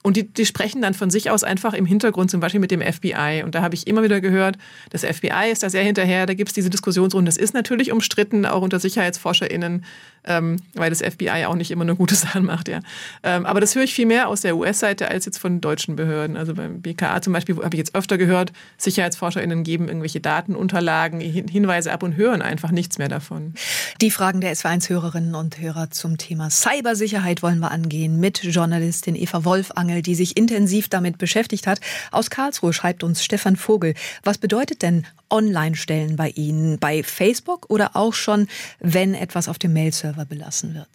Und 0.03 0.17
die, 0.17 0.27
die 0.27 0.45
sprechen 0.45 0.81
dann 0.81 0.93
von 0.93 1.09
sich 1.09 1.31
aus 1.31 1.43
einfach 1.43 1.73
im 1.73 1.85
Hintergrund, 1.85 2.29
zum 2.29 2.41
Beispiel 2.41 2.59
mit 2.59 2.71
dem 2.71 2.81
FBI. 2.81 3.41
Und 3.43 3.55
da 3.55 3.61
habe 3.61 3.73
ich 3.73 3.87
immer 3.87 4.03
wieder 4.03 4.19
gehört, 4.19 4.57
das 4.89 5.03
FBI 5.03 5.49
ist 5.49 5.63
da 5.63 5.69
sehr 5.69 5.83
hinterher, 5.83 6.25
da 6.25 6.33
gibt 6.33 6.49
es 6.49 6.53
diese 6.53 6.69
Diskussionsrunden. 6.69 7.25
Das 7.25 7.37
ist 7.37 7.53
natürlich 7.53 7.91
umstritten, 7.91 8.45
auch 8.45 8.61
unter 8.61 8.79
SicherheitsforscherInnen, 8.79 9.85
ähm, 10.25 10.57
weil 10.73 10.89
das 10.89 11.01
FBI 11.01 11.45
auch 11.45 11.55
nicht 11.55 11.71
immer 11.71 11.85
nur 11.85 11.95
gute 11.95 12.15
Sachen 12.23 12.43
macht. 12.43 12.67
Ja. 12.67 12.81
Ähm, 13.23 13.45
aber 13.45 13.61
das 13.61 13.75
höre 13.75 13.83
ich 13.83 13.93
viel 13.93 14.05
mehr 14.05 14.27
aus 14.27 14.41
der 14.41 14.57
US-Seite 14.57 15.07
als 15.07 15.25
jetzt 15.25 15.37
von 15.37 15.61
deutschen 15.61 15.95
Behörden. 15.95 16.35
Also 16.35 16.53
beim 16.53 16.81
BKA 16.81 17.21
zum 17.21 17.31
Beispiel 17.31 17.55
habe 17.55 17.73
ich 17.73 17.79
jetzt 17.79 17.95
öfter 17.95 18.17
gehört, 18.17 18.51
SicherheitsforscherInnen 18.77 19.63
geben 19.63 19.87
irgendwelche 19.87 20.19
Datenunterlagen, 20.19 21.21
Hinweise 21.21 21.93
ab 21.93 22.03
und 22.03 22.17
hören 22.17 22.41
einfach 22.41 22.71
nichts 22.71 22.97
mehr 22.97 23.07
davon. 23.07 23.53
Die 24.01 24.11
Fragen 24.11 24.41
der 24.41 24.53
SW1-Hörerinnen 24.53 25.33
und 25.33 25.61
Hörer 25.61 25.91
zum 25.91 26.17
Thema 26.17 26.49
Cybersicherheit 26.49 27.41
wollen 27.41 27.59
wir 27.59 27.71
angehen 27.71 28.19
mit 28.19 28.43
Journalistin 28.43 29.15
Eva 29.15 29.45
Wolfangel 29.45 29.92
Mangel, 29.93 30.01
die 30.01 30.15
sich 30.15 30.38
intensiv 30.38 30.89
damit 30.89 31.17
beschäftigt 31.17 31.67
hat. 31.67 31.79
Aus 32.12 32.29
Karlsruhe 32.29 32.73
schreibt 32.73 33.03
uns 33.03 33.23
Stefan 33.23 33.56
Vogel. 33.56 33.93
Was 34.23 34.38
bedeutet 34.38 34.82
denn 34.82 35.06
Online-Stellen 35.29 36.15
bei 36.15 36.29
Ihnen? 36.29 36.79
Bei 36.79 37.03
Facebook 37.03 37.69
oder 37.69 37.95
auch 37.95 38.13
schon, 38.13 38.47
wenn 38.79 39.13
etwas 39.13 39.47
auf 39.47 39.60
dem 39.60 39.73
Mail-Server 39.73 40.25
belassen 40.25 40.73
wird? 40.73 40.89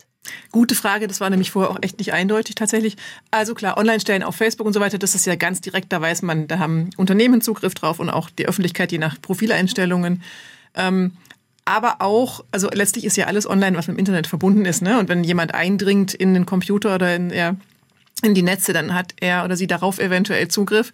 Gute 0.52 0.74
Frage, 0.74 1.06
das 1.06 1.20
war 1.20 1.30
nämlich 1.30 1.52
vorher 1.52 1.70
auch 1.70 1.78
echt 1.80 1.98
nicht 1.98 2.12
eindeutig 2.12 2.54
tatsächlich. 2.54 2.96
Also 3.30 3.54
klar, 3.54 3.78
Online-Stellen 3.78 4.22
auf 4.22 4.36
Facebook 4.36 4.66
und 4.66 4.72
so 4.72 4.80
weiter, 4.80 4.98
das 4.98 5.14
ist 5.14 5.24
ja 5.24 5.36
ganz 5.36 5.60
direkt, 5.60 5.92
da 5.92 6.00
weiß 6.02 6.22
man, 6.22 6.48
da 6.48 6.58
haben 6.58 6.90
Unternehmen 6.96 7.40
Zugriff 7.40 7.74
drauf 7.74 7.98
und 7.98 8.10
auch 8.10 8.28
die 8.28 8.46
Öffentlichkeit 8.46 8.92
je 8.92 8.98
nach 8.98 9.22
Profileinstellungen. 9.22 10.22
Ähm, 10.74 11.12
aber 11.64 11.96
auch, 12.00 12.44
also 12.50 12.68
letztlich 12.72 13.04
ist 13.04 13.16
ja 13.16 13.26
alles 13.26 13.48
online, 13.48 13.76
was 13.76 13.88
mit 13.88 13.96
dem 13.96 14.00
Internet 14.00 14.26
verbunden 14.26 14.64
ist. 14.64 14.82
Ne? 14.82 14.98
Und 14.98 15.08
wenn 15.08 15.22
jemand 15.22 15.54
eindringt 15.54 16.14
in 16.14 16.34
den 16.34 16.46
Computer 16.46 16.94
oder 16.94 17.14
in, 17.14 17.30
ja, 17.30 17.56
in 18.22 18.34
die 18.34 18.42
Netze, 18.42 18.72
dann 18.72 18.94
hat 18.94 19.14
er 19.20 19.44
oder 19.44 19.56
sie 19.56 19.66
darauf 19.66 19.98
eventuell 19.98 20.48
Zugriff. 20.48 20.92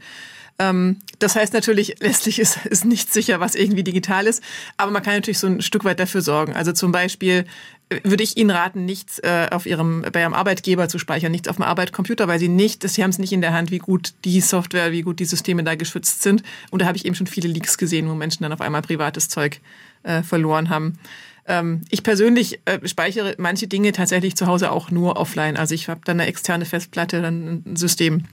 Ähm, 0.58 0.98
das 1.18 1.36
heißt 1.36 1.52
natürlich, 1.52 1.96
letztlich 2.00 2.38
ist, 2.38 2.64
ist 2.66 2.84
nicht 2.84 3.12
sicher, 3.12 3.40
was 3.40 3.54
irgendwie 3.54 3.82
digital 3.82 4.26
ist, 4.26 4.42
aber 4.76 4.90
man 4.90 5.02
kann 5.02 5.14
natürlich 5.14 5.38
so 5.38 5.46
ein 5.46 5.62
Stück 5.62 5.84
weit 5.84 6.00
dafür 6.00 6.20
sorgen. 6.20 6.54
Also 6.54 6.72
zum 6.72 6.92
Beispiel 6.92 7.44
äh, 7.88 8.00
würde 8.04 8.22
ich 8.22 8.36
Ihnen 8.36 8.50
raten, 8.50 8.84
nichts 8.84 9.18
äh, 9.20 9.48
auf 9.50 9.66
Ihrem, 9.66 10.04
bei 10.12 10.20
Ihrem 10.20 10.34
Arbeitgeber 10.34 10.88
zu 10.88 10.98
speichern, 10.98 11.32
nichts 11.32 11.48
auf 11.48 11.56
dem 11.56 11.64
Arbeitscomputer, 11.64 12.28
weil 12.28 12.38
Sie 12.38 12.48
nicht, 12.48 12.88
Sie 12.88 13.02
haben 13.02 13.10
es 13.10 13.18
nicht 13.18 13.32
in 13.32 13.40
der 13.40 13.52
Hand, 13.52 13.70
wie 13.70 13.78
gut 13.78 14.14
die 14.24 14.40
Software, 14.40 14.92
wie 14.92 15.02
gut 15.02 15.18
die 15.18 15.24
Systeme 15.24 15.64
da 15.64 15.74
geschützt 15.74 16.22
sind. 16.22 16.42
Und 16.70 16.82
da 16.82 16.86
habe 16.86 16.96
ich 16.96 17.04
eben 17.04 17.14
schon 17.14 17.26
viele 17.26 17.48
Leaks 17.48 17.78
gesehen, 17.78 18.08
wo 18.08 18.14
Menschen 18.14 18.42
dann 18.42 18.52
auf 18.52 18.60
einmal 18.60 18.82
privates 18.82 19.28
Zeug 19.28 19.60
äh, 20.04 20.22
verloren 20.22 20.68
haben. 20.68 20.98
Ähm, 21.46 21.82
ich 21.90 22.02
persönlich 22.02 22.60
äh, 22.64 22.86
speichere 22.86 23.34
manche 23.38 23.66
Dinge 23.66 23.92
tatsächlich 23.92 24.36
zu 24.36 24.46
Hause 24.46 24.70
auch 24.70 24.90
nur 24.90 25.16
offline. 25.16 25.56
Also 25.56 25.74
ich 25.74 25.88
habe 25.88 26.00
dann 26.04 26.20
eine 26.20 26.28
externe 26.28 26.64
Festplatte, 26.64 27.22
dann 27.22 27.62
ein 27.66 27.76
System 27.76 28.24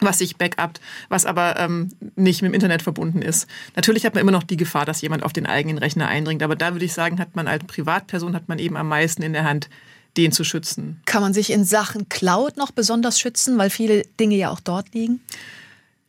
was 0.00 0.18
sich 0.18 0.36
backupt, 0.36 0.80
was 1.08 1.26
aber 1.26 1.58
ähm, 1.58 1.90
nicht 2.16 2.42
mit 2.42 2.50
dem 2.50 2.54
Internet 2.54 2.82
verbunden 2.82 3.22
ist. 3.22 3.46
Natürlich 3.76 4.04
hat 4.04 4.14
man 4.14 4.20
immer 4.20 4.32
noch 4.32 4.42
die 4.42 4.56
Gefahr, 4.56 4.84
dass 4.84 5.00
jemand 5.00 5.22
auf 5.22 5.32
den 5.32 5.46
eigenen 5.46 5.78
Rechner 5.78 6.08
eindringt, 6.08 6.42
aber 6.42 6.56
da 6.56 6.72
würde 6.72 6.84
ich 6.84 6.92
sagen, 6.92 7.18
hat 7.18 7.34
man 7.36 7.48
als 7.48 7.64
Privatperson 7.64 8.34
hat 8.34 8.48
man 8.48 8.58
eben 8.58 8.76
am 8.76 8.88
meisten 8.88 9.22
in 9.22 9.32
der 9.32 9.44
Hand, 9.44 9.68
den 10.16 10.32
zu 10.32 10.44
schützen. 10.44 11.00
Kann 11.04 11.22
man 11.22 11.34
sich 11.34 11.50
in 11.50 11.64
Sachen 11.64 12.08
Cloud 12.08 12.56
noch 12.56 12.70
besonders 12.70 13.20
schützen, 13.20 13.58
weil 13.58 13.70
viele 13.70 14.02
Dinge 14.18 14.36
ja 14.36 14.50
auch 14.50 14.60
dort 14.60 14.94
liegen? 14.94 15.20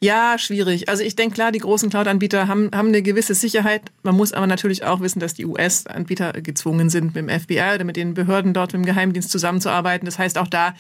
Ja, 0.02 0.38
schwierig. 0.38 0.88
Also 0.88 1.04
ich 1.04 1.18
denke 1.18 1.36
klar, 1.36 1.52
die 1.52 1.60
großen 1.60 1.90
Cloud-Anbieter 1.90 2.48
haben, 2.48 2.72
haben 2.74 2.88
eine 2.88 3.02
gewisse 3.02 3.36
Sicherheit. 3.36 3.82
Man 4.02 4.16
muss 4.16 4.32
aber 4.32 4.48
natürlich 4.48 4.86
auch 4.86 5.02
wissen, 5.02 5.20
dass 5.20 5.34
die 5.34 5.46
US-Anbieter 5.46 6.32
gezwungen 6.34 6.90
sind, 6.90 7.16
mit 7.16 7.16
dem 7.16 7.30
FBI 7.30 7.76
oder 7.76 7.84
mit 7.84 7.98
den 7.98 8.14
Behörden 8.14 8.54
dort, 8.54 8.72
mit 8.72 8.82
dem 8.82 8.86
Geheimdienst 8.86 9.30
zusammenzuarbeiten. 9.30 10.06
Das 10.06 10.18
heißt, 10.18 10.38
auch 10.38 10.48
da 10.48 10.74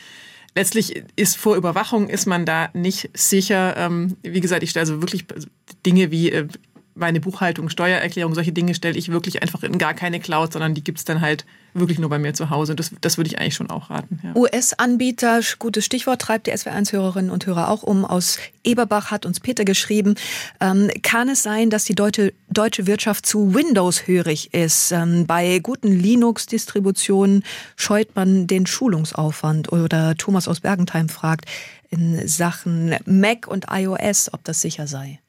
letztlich 0.55 1.03
ist 1.17 1.35
vor 1.35 1.57
Überwachung 1.57 2.07
ist 2.07 2.27
man 2.27 2.45
da 2.45 2.69
nicht 2.73 3.09
sicher. 3.13 3.75
Ähm, 3.77 4.15
wie 4.23 4.39
gesagt, 4.39 4.63
ich 4.63 4.69
stelle 4.69 4.83
also 4.83 5.01
wirklich 5.01 5.25
Dinge 5.85 6.11
wie 6.11 6.31
äh, 6.31 6.47
meine 6.99 7.19
Buchhaltung, 7.19 7.69
Steuererklärung, 7.69 8.35
solche 8.35 8.51
Dinge 8.51 8.75
stelle 8.75 8.97
ich 8.97 9.09
wirklich 9.09 9.41
einfach 9.41 9.63
in 9.63 9.77
gar 9.77 9.93
keine 9.93 10.19
Cloud, 10.19 10.53
sondern 10.53 10.73
die 10.73 10.83
gibt 10.83 10.99
es 10.99 11.05
dann 11.05 11.21
halt 11.21 11.45
wirklich 11.73 11.99
nur 11.99 12.09
bei 12.09 12.19
mir 12.19 12.33
zu 12.33 12.49
Hause. 12.49 12.75
Das, 12.75 12.91
das 13.01 13.17
würde 13.17 13.29
ich 13.29 13.39
eigentlich 13.39 13.55
schon 13.55 13.69
auch 13.69 13.89
raten. 13.89 14.19
Ja. 14.23 14.35
US-Anbieter, 14.35 15.41
gutes 15.59 15.85
Stichwort, 15.85 16.21
treibt 16.21 16.47
die 16.47 16.53
SW1-Hörerinnen 16.53 17.31
und 17.31 17.45
Hörer 17.45 17.69
auch 17.69 17.83
um. 17.83 18.05
Aus 18.05 18.39
Eberbach 18.63 19.11
hat 19.11 19.25
uns 19.25 19.39
Peter 19.39 19.65
geschrieben, 19.65 20.15
ähm, 20.59 20.89
kann 21.03 21.29
es 21.29 21.43
sein, 21.43 21.69
dass 21.69 21.85
die 21.85 21.95
deutsche, 21.95 22.33
deutsche 22.49 22.87
Wirtschaft 22.87 23.25
zu 23.25 23.53
Windows 23.53 24.07
hörig 24.07 24.53
ist? 24.53 24.91
Ähm, 24.91 25.25
bei 25.25 25.59
guten 25.59 25.91
Linux-Distributionen 25.91 27.43
scheut 27.75 28.15
man 28.15 28.47
den 28.47 28.65
Schulungsaufwand. 28.65 29.71
Oder 29.71 30.15
Thomas 30.15 30.47
aus 30.47 30.61
Bergentheim 30.61 31.09
fragt 31.09 31.45
in 31.89 32.27
Sachen 32.27 32.95
Mac 33.05 33.47
und 33.47 33.67
iOS, 33.71 34.33
ob 34.33 34.43
das 34.43 34.61
sicher 34.61 34.87
sei. 34.87 35.19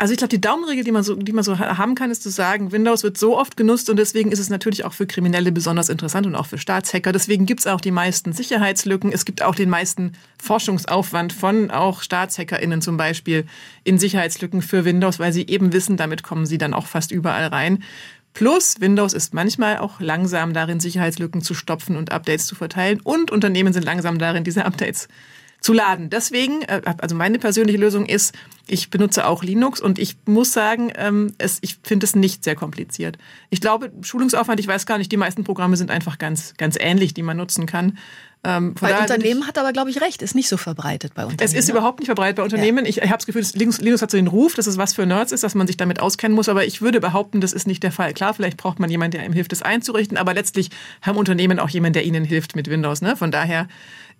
Also 0.00 0.12
ich 0.12 0.18
glaube, 0.18 0.28
die 0.28 0.40
Daumenregel, 0.40 0.84
die 0.84 0.92
man 0.92 1.02
so, 1.02 1.16
die 1.16 1.32
man 1.32 1.42
so 1.42 1.58
haben 1.58 1.96
kann, 1.96 2.12
ist 2.12 2.22
zu 2.22 2.30
sagen, 2.30 2.70
Windows 2.70 3.02
wird 3.02 3.18
so 3.18 3.36
oft 3.36 3.56
genutzt 3.56 3.90
und 3.90 3.96
deswegen 3.96 4.30
ist 4.30 4.38
es 4.38 4.48
natürlich 4.48 4.84
auch 4.84 4.92
für 4.92 5.08
Kriminelle 5.08 5.50
besonders 5.50 5.88
interessant 5.88 6.24
und 6.24 6.36
auch 6.36 6.46
für 6.46 6.56
Staatshacker. 6.56 7.10
Deswegen 7.10 7.46
gibt 7.46 7.60
es 7.60 7.66
auch 7.66 7.80
die 7.80 7.90
meisten 7.90 8.32
Sicherheitslücken. 8.32 9.10
Es 9.10 9.24
gibt 9.24 9.42
auch 9.42 9.56
den 9.56 9.68
meisten 9.68 10.12
Forschungsaufwand 10.40 11.32
von 11.32 11.72
auch 11.72 12.00
StaatshackerInnen 12.02 12.80
zum 12.80 12.96
Beispiel 12.96 13.44
in 13.82 13.98
Sicherheitslücken 13.98 14.62
für 14.62 14.84
Windows, 14.84 15.18
weil 15.18 15.32
sie 15.32 15.48
eben 15.48 15.72
wissen, 15.72 15.96
damit 15.96 16.22
kommen 16.22 16.46
sie 16.46 16.58
dann 16.58 16.74
auch 16.74 16.86
fast 16.86 17.10
überall 17.10 17.48
rein. 17.48 17.82
Plus, 18.34 18.80
Windows 18.80 19.14
ist 19.14 19.34
manchmal 19.34 19.78
auch 19.78 20.00
langsam 20.00 20.52
darin, 20.52 20.78
Sicherheitslücken 20.78 21.40
zu 21.40 21.54
stopfen 21.54 21.96
und 21.96 22.12
Updates 22.12 22.46
zu 22.46 22.54
verteilen. 22.54 23.00
Und 23.02 23.32
Unternehmen 23.32 23.72
sind 23.72 23.84
langsam 23.84 24.20
darin, 24.20 24.44
diese 24.44 24.64
Updates 24.64 25.08
zu 25.60 25.72
laden. 25.72 26.10
Deswegen, 26.10 26.62
äh, 26.62 26.82
also 26.98 27.16
meine 27.16 27.38
persönliche 27.38 27.78
Lösung 27.78 28.06
ist, 28.06 28.34
ich 28.66 28.90
benutze 28.90 29.26
auch 29.26 29.42
Linux 29.42 29.80
und 29.80 29.98
ich 29.98 30.16
muss 30.26 30.52
sagen, 30.52 30.92
ähm, 30.96 31.34
es, 31.38 31.58
ich 31.62 31.78
finde 31.82 32.04
es 32.04 32.14
nicht 32.14 32.44
sehr 32.44 32.54
kompliziert. 32.54 33.18
Ich 33.50 33.60
glaube, 33.60 33.90
Schulungsaufwand, 34.02 34.60
ich 34.60 34.68
weiß 34.68 34.86
gar 34.86 34.98
nicht, 34.98 35.10
die 35.10 35.16
meisten 35.16 35.44
Programme 35.44 35.76
sind 35.76 35.90
einfach 35.90 36.18
ganz, 36.18 36.54
ganz 36.58 36.76
ähnlich, 36.78 37.14
die 37.14 37.22
man 37.22 37.36
nutzen 37.36 37.66
kann. 37.66 37.98
Ähm, 38.44 38.74
bei 38.80 38.96
Unternehmen 38.96 39.48
hat 39.48 39.58
aber, 39.58 39.72
glaube 39.72 39.90
ich, 39.90 40.00
recht, 40.00 40.22
ist 40.22 40.36
nicht 40.36 40.48
so 40.48 40.56
verbreitet 40.56 41.12
bei 41.14 41.24
Unternehmen. 41.24 41.44
Es 41.44 41.54
ist 41.54 41.66
ne? 41.66 41.72
überhaupt 41.72 41.98
nicht 41.98 42.06
verbreitet 42.06 42.36
bei 42.36 42.44
Unternehmen. 42.44 42.84
Ja. 42.84 42.90
Ich, 42.90 42.98
ich 42.98 43.04
habe 43.04 43.16
das 43.16 43.26
Gefühl, 43.26 43.44
Linux, 43.54 43.80
Linux 43.80 44.00
hat 44.00 44.12
so 44.12 44.16
den 44.16 44.28
Ruf, 44.28 44.54
dass 44.54 44.68
es 44.68 44.76
was 44.76 44.94
für 44.94 45.06
Nerds 45.06 45.32
ist, 45.32 45.42
dass 45.42 45.56
man 45.56 45.66
sich 45.66 45.76
damit 45.76 45.98
auskennen 45.98 46.36
muss, 46.36 46.48
aber 46.48 46.64
ich 46.64 46.80
würde 46.80 47.00
behaupten, 47.00 47.40
das 47.40 47.52
ist 47.52 47.66
nicht 47.66 47.82
der 47.82 47.90
Fall. 47.90 48.14
Klar, 48.14 48.34
vielleicht 48.34 48.56
braucht 48.56 48.78
man 48.78 48.90
jemanden, 48.90 49.12
der 49.12 49.22
einem 49.22 49.32
hilft, 49.32 49.50
das 49.50 49.62
einzurichten, 49.62 50.16
aber 50.16 50.34
letztlich 50.34 50.70
haben 51.02 51.18
Unternehmen 51.18 51.58
auch 51.58 51.68
jemanden, 51.68 51.94
der 51.94 52.04
ihnen 52.04 52.24
hilft 52.24 52.54
mit 52.54 52.70
Windows. 52.70 53.02
Ne? 53.02 53.16
Von 53.16 53.32
daher 53.32 53.66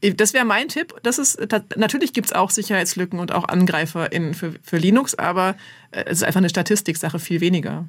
das 0.01 0.33
wäre 0.33 0.45
mein 0.45 0.69
Tipp. 0.69 0.95
Das 1.03 1.19
ist, 1.19 1.39
natürlich 1.77 2.13
gibt 2.13 2.29
es 2.29 2.33
auch 2.33 2.51
Sicherheitslücken 2.51 3.19
und 3.19 3.33
auch 3.33 3.49
Angreifer 3.49 4.13
in, 4.13 4.35
für, 4.35 4.55
für 4.63 4.77
Linux, 4.77 5.15
aber 5.17 5.57
äh, 5.91 6.05
es 6.07 6.19
ist 6.19 6.25
einfach 6.25 6.39
eine 6.39 6.49
Statistiksache, 6.49 7.19
viel 7.19 7.41
weniger. 7.41 7.87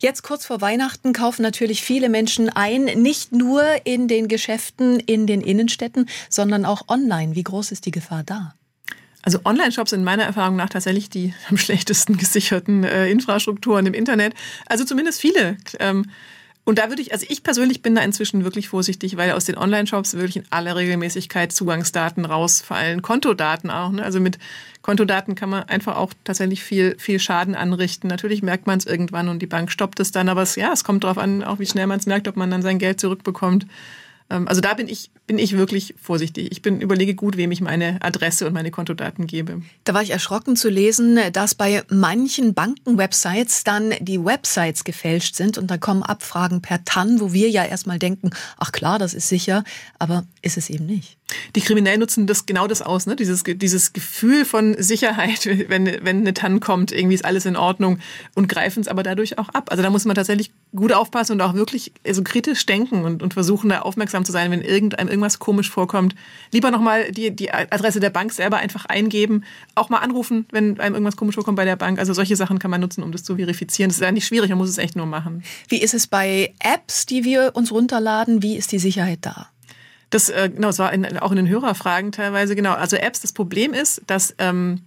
Jetzt 0.00 0.22
kurz 0.22 0.46
vor 0.46 0.60
Weihnachten 0.60 1.12
kaufen 1.12 1.42
natürlich 1.42 1.82
viele 1.82 2.08
Menschen 2.08 2.48
ein, 2.48 2.84
nicht 2.84 3.32
nur 3.32 3.64
in 3.84 4.08
den 4.08 4.28
Geschäften 4.28 5.00
in 5.00 5.26
den 5.26 5.40
Innenstädten, 5.40 6.08
sondern 6.28 6.64
auch 6.64 6.88
online. 6.88 7.34
Wie 7.34 7.44
groß 7.44 7.72
ist 7.72 7.86
die 7.86 7.90
Gefahr 7.90 8.22
da? 8.24 8.54
Also 9.22 9.40
Online-Shops 9.44 9.90
sind 9.90 10.04
meiner 10.04 10.22
Erfahrung 10.22 10.56
nach 10.56 10.70
tatsächlich 10.70 11.10
die 11.10 11.34
am 11.50 11.56
schlechtesten 11.56 12.16
gesicherten 12.16 12.84
äh, 12.84 13.10
Infrastrukturen 13.10 13.84
im 13.86 13.94
Internet. 13.94 14.34
Also 14.66 14.84
zumindest 14.84 15.20
viele. 15.20 15.56
Ähm, 15.80 16.06
und 16.68 16.78
da 16.78 16.90
würde 16.90 17.00
ich, 17.00 17.14
also 17.14 17.24
ich 17.30 17.42
persönlich 17.42 17.80
bin 17.80 17.94
da 17.94 18.02
inzwischen 18.02 18.44
wirklich 18.44 18.68
vorsichtig, 18.68 19.16
weil 19.16 19.32
aus 19.32 19.46
den 19.46 19.56
Online-Shops 19.56 20.12
wirklich 20.12 20.36
in 20.36 20.44
aller 20.50 20.76
Regelmäßigkeit 20.76 21.50
Zugangsdaten 21.50 22.26
rausfallen, 22.26 23.00
Kontodaten 23.00 23.70
auch. 23.70 23.90
Ne? 23.90 24.02
Also 24.02 24.20
mit 24.20 24.38
Kontodaten 24.82 25.34
kann 25.34 25.48
man 25.48 25.62
einfach 25.62 25.96
auch 25.96 26.12
tatsächlich 26.24 26.62
viel, 26.62 26.94
viel 26.98 27.20
Schaden 27.20 27.54
anrichten. 27.54 28.06
Natürlich 28.06 28.42
merkt 28.42 28.66
man 28.66 28.76
es 28.76 28.84
irgendwann 28.84 29.30
und 29.30 29.40
die 29.40 29.46
Bank 29.46 29.72
stoppt 29.72 29.98
es 29.98 30.12
dann, 30.12 30.28
aber 30.28 30.42
es, 30.42 30.56
ja, 30.56 30.70
es 30.70 30.84
kommt 30.84 31.04
darauf 31.04 31.16
an, 31.16 31.42
auch 31.42 31.58
wie 31.58 31.64
schnell 31.64 31.86
man 31.86 32.00
es 32.00 32.04
merkt, 32.04 32.28
ob 32.28 32.36
man 32.36 32.50
dann 32.50 32.60
sein 32.60 32.78
Geld 32.78 33.00
zurückbekommt. 33.00 33.64
Ähm, 34.30 34.48
also 34.48 34.60
da 34.60 34.74
bin 34.74 34.88
ich, 34.88 35.10
bin 35.26 35.38
ich 35.38 35.56
wirklich 35.56 35.94
vorsichtig. 36.00 36.48
Ich 36.52 36.62
bin, 36.62 36.80
überlege 36.80 37.14
gut, 37.14 37.36
wem 37.36 37.50
ich 37.50 37.60
meine 37.60 38.00
Adresse 38.00 38.46
und 38.46 38.52
meine 38.52 38.70
Kontodaten 38.70 39.26
gebe. 39.26 39.62
Da 39.84 39.94
war 39.94 40.02
ich 40.02 40.10
erschrocken 40.10 40.56
zu 40.56 40.68
lesen, 40.68 41.18
dass 41.32 41.54
bei 41.54 41.82
manchen 41.90 42.54
Banken-Websites 42.54 43.64
dann 43.64 43.94
die 44.00 44.24
Websites 44.24 44.84
gefälscht 44.84 45.34
sind 45.34 45.58
und 45.58 45.70
da 45.70 45.78
kommen 45.78 46.02
Abfragen 46.02 46.62
per 46.62 46.84
TAN, 46.84 47.20
wo 47.20 47.32
wir 47.32 47.50
ja 47.50 47.64
erstmal 47.64 47.98
denken, 47.98 48.30
ach 48.56 48.72
klar, 48.72 48.98
das 48.98 49.14
ist 49.14 49.28
sicher, 49.28 49.64
aber 49.98 50.24
ist 50.42 50.56
es 50.56 50.70
eben 50.70 50.86
nicht. 50.86 51.17
Die 51.54 51.60
Kriminellen 51.60 52.00
nutzen 52.00 52.26
das 52.26 52.46
genau 52.46 52.66
das 52.66 52.82
aus, 52.82 53.06
ne? 53.06 53.16
Dieses, 53.16 53.42
dieses 53.44 53.92
Gefühl 53.92 54.44
von 54.44 54.76
Sicherheit, 54.78 55.46
wenn, 55.68 55.86
wenn 56.02 56.18
eine 56.18 56.34
TAN 56.34 56.60
kommt, 56.60 56.92
irgendwie 56.92 57.14
ist 57.14 57.24
alles 57.24 57.46
in 57.46 57.56
Ordnung 57.56 57.98
und 58.34 58.48
greifen 58.48 58.80
es 58.80 58.88
aber 58.88 59.02
dadurch 59.02 59.38
auch 59.38 59.48
ab. 59.50 59.70
Also 59.70 59.82
da 59.82 59.90
muss 59.90 60.04
man 60.04 60.14
tatsächlich 60.14 60.50
gut 60.74 60.92
aufpassen 60.92 61.32
und 61.32 61.40
auch 61.40 61.54
wirklich 61.54 61.92
also 62.06 62.22
kritisch 62.22 62.64
denken 62.66 63.04
und, 63.04 63.22
und 63.22 63.34
versuchen, 63.34 63.70
da 63.70 63.80
aufmerksam 63.80 64.24
zu 64.24 64.32
sein, 64.32 64.50
wenn 64.50 64.62
irgendeinem 64.62 65.08
irgendwas 65.08 65.38
komisch 65.38 65.70
vorkommt. 65.70 66.14
Lieber 66.52 66.70
nochmal 66.70 67.10
die, 67.12 67.30
die 67.30 67.52
Adresse 67.52 68.00
der 68.00 68.10
Bank 68.10 68.32
selber 68.32 68.58
einfach 68.58 68.86
eingeben, 68.86 69.44
auch 69.74 69.88
mal 69.88 69.98
anrufen, 69.98 70.46
wenn 70.50 70.80
einem 70.80 70.94
irgendwas 70.94 71.16
komisch 71.16 71.34
vorkommt 71.34 71.56
bei 71.56 71.64
der 71.64 71.76
Bank. 71.76 71.98
Also 71.98 72.12
solche 72.12 72.36
Sachen 72.36 72.58
kann 72.58 72.70
man 72.70 72.80
nutzen, 72.80 73.02
um 73.02 73.12
das 73.12 73.24
zu 73.24 73.36
verifizieren. 73.36 73.90
Das 73.90 73.96
ist 73.96 74.02
ja 74.02 74.12
nicht 74.12 74.26
schwierig, 74.26 74.50
man 74.50 74.58
muss 74.58 74.68
es 74.68 74.78
echt 74.78 74.96
nur 74.96 75.06
machen. 75.06 75.42
Wie 75.68 75.80
ist 75.80 75.94
es 75.94 76.06
bei 76.06 76.54
Apps, 76.60 77.06
die 77.06 77.24
wir 77.24 77.52
uns 77.54 77.72
runterladen? 77.72 78.42
Wie 78.42 78.56
ist 78.56 78.72
die 78.72 78.78
Sicherheit 78.78 79.20
da? 79.22 79.48
Das, 80.10 80.28
äh, 80.30 80.50
genau, 80.54 80.68
es 80.68 80.78
war 80.78 80.92
in, 80.92 81.18
auch 81.18 81.30
in 81.30 81.36
den 81.36 81.48
Hörerfragen 81.48 82.12
teilweise, 82.12 82.56
genau. 82.56 82.72
Also 82.72 82.96
Apps, 82.96 83.20
das 83.20 83.32
Problem 83.32 83.74
ist, 83.74 84.02
dass 84.06 84.34
ähm, 84.38 84.82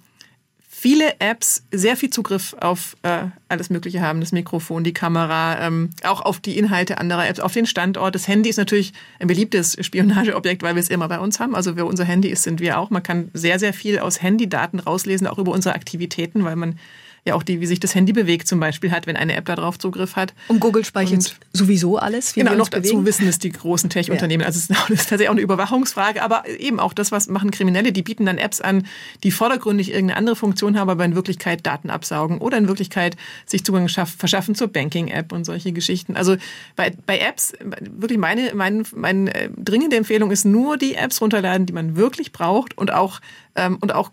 viele 0.81 1.19
Apps 1.19 1.63
sehr 1.71 1.95
viel 1.95 2.09
Zugriff 2.09 2.55
auf 2.59 2.97
äh, 3.03 3.25
alles 3.49 3.69
Mögliche 3.69 4.01
haben, 4.01 4.19
das 4.19 4.31
Mikrofon, 4.31 4.83
die 4.83 4.93
Kamera, 4.93 5.67
ähm, 5.67 5.91
auch 6.03 6.21
auf 6.21 6.39
die 6.39 6.57
Inhalte 6.57 6.97
anderer 6.97 7.27
Apps, 7.27 7.39
auf 7.39 7.53
den 7.53 7.67
Standort. 7.67 8.15
Das 8.15 8.27
Handy 8.27 8.49
ist 8.49 8.57
natürlich 8.57 8.93
ein 9.19 9.27
beliebtes 9.27 9.77
Spionageobjekt, 9.79 10.63
weil 10.63 10.73
wir 10.73 10.79
es 10.79 10.89
immer 10.89 11.07
bei 11.07 11.19
uns 11.19 11.39
haben. 11.39 11.53
Also 11.53 11.75
wer 11.75 11.85
unser 11.85 12.05
Handy 12.05 12.29
ist, 12.29 12.41
sind 12.41 12.59
wir 12.59 12.79
auch. 12.79 12.89
Man 12.89 13.03
kann 13.03 13.29
sehr, 13.35 13.59
sehr 13.59 13.73
viel 13.73 13.99
aus 13.99 14.23
Handydaten 14.23 14.79
rauslesen, 14.79 15.27
auch 15.27 15.37
über 15.37 15.51
unsere 15.51 15.75
Aktivitäten, 15.75 16.43
weil 16.43 16.55
man 16.55 16.79
ja 17.25 17.35
auch 17.35 17.43
die, 17.43 17.61
wie 17.61 17.67
sich 17.67 17.79
das 17.79 17.93
Handy 17.93 18.13
bewegt 18.13 18.47
zum 18.47 18.59
Beispiel 18.59 18.91
hat, 18.91 19.05
wenn 19.05 19.15
eine 19.15 19.35
App 19.35 19.45
darauf 19.45 19.77
Zugriff 19.77 20.15
hat. 20.15 20.33
Und 20.47 20.59
Google 20.59 20.83
speichert 20.83 21.17
und 21.17 21.35
sowieso 21.53 21.97
alles. 21.97 22.35
Wie 22.35 22.39
genau, 22.39 22.55
noch 22.55 22.69
bewegen. 22.69 22.95
dazu 22.95 23.05
wissen 23.05 23.27
es 23.27 23.37
die 23.37 23.51
großen 23.51 23.89
Tech-Unternehmen. 23.91 24.41
Ja. 24.41 24.47
Also 24.47 24.59
es 24.59 24.69
ist 24.89 25.09
tatsächlich 25.09 25.29
auch 25.29 25.33
eine 25.33 25.41
Überwachungsfrage, 25.41 26.23
aber 26.23 26.47
eben 26.47 26.79
auch 26.79 26.93
das, 26.93 27.11
was 27.11 27.27
machen 27.27 27.51
Kriminelle, 27.51 27.91
die 27.91 28.01
bieten 28.01 28.25
dann 28.25 28.39
Apps 28.39 28.59
an, 28.59 28.87
die 29.23 29.31
vordergründig 29.31 29.91
irgendeine 29.91 30.17
andere 30.17 30.35
Funktion 30.35 30.79
haben, 30.79 30.89
aber 30.89 31.05
in 31.05 31.13
Wirklichkeit 31.13 31.65
Daten 31.65 31.91
absaugen 31.91 32.39
oder 32.39 32.57
in 32.57 32.67
Wirklichkeit 32.67 33.17
sich 33.45 33.63
Zugang 33.63 33.87
verschaffen 33.87 34.55
zur 34.55 34.69
Banking-App 34.69 35.31
und 35.31 35.45
solche 35.45 35.73
Geschichten. 35.73 36.15
Also 36.15 36.37
bei, 36.75 36.91
bei 37.05 37.19
Apps, 37.19 37.53
wirklich 37.91 38.17
meine, 38.17 38.51
meine, 38.55 38.83
meine 38.95 39.33
äh, 39.35 39.49
dringende 39.55 39.95
Empfehlung 39.95 40.31
ist 40.31 40.45
nur 40.45 40.77
die 40.77 40.95
Apps 40.95 41.21
runterladen, 41.21 41.67
die 41.67 41.73
man 41.73 41.95
wirklich 41.95 42.31
braucht 42.31 42.75
und 42.77 42.91
auch 42.91 43.21
und 43.53 43.93
auch 43.93 44.11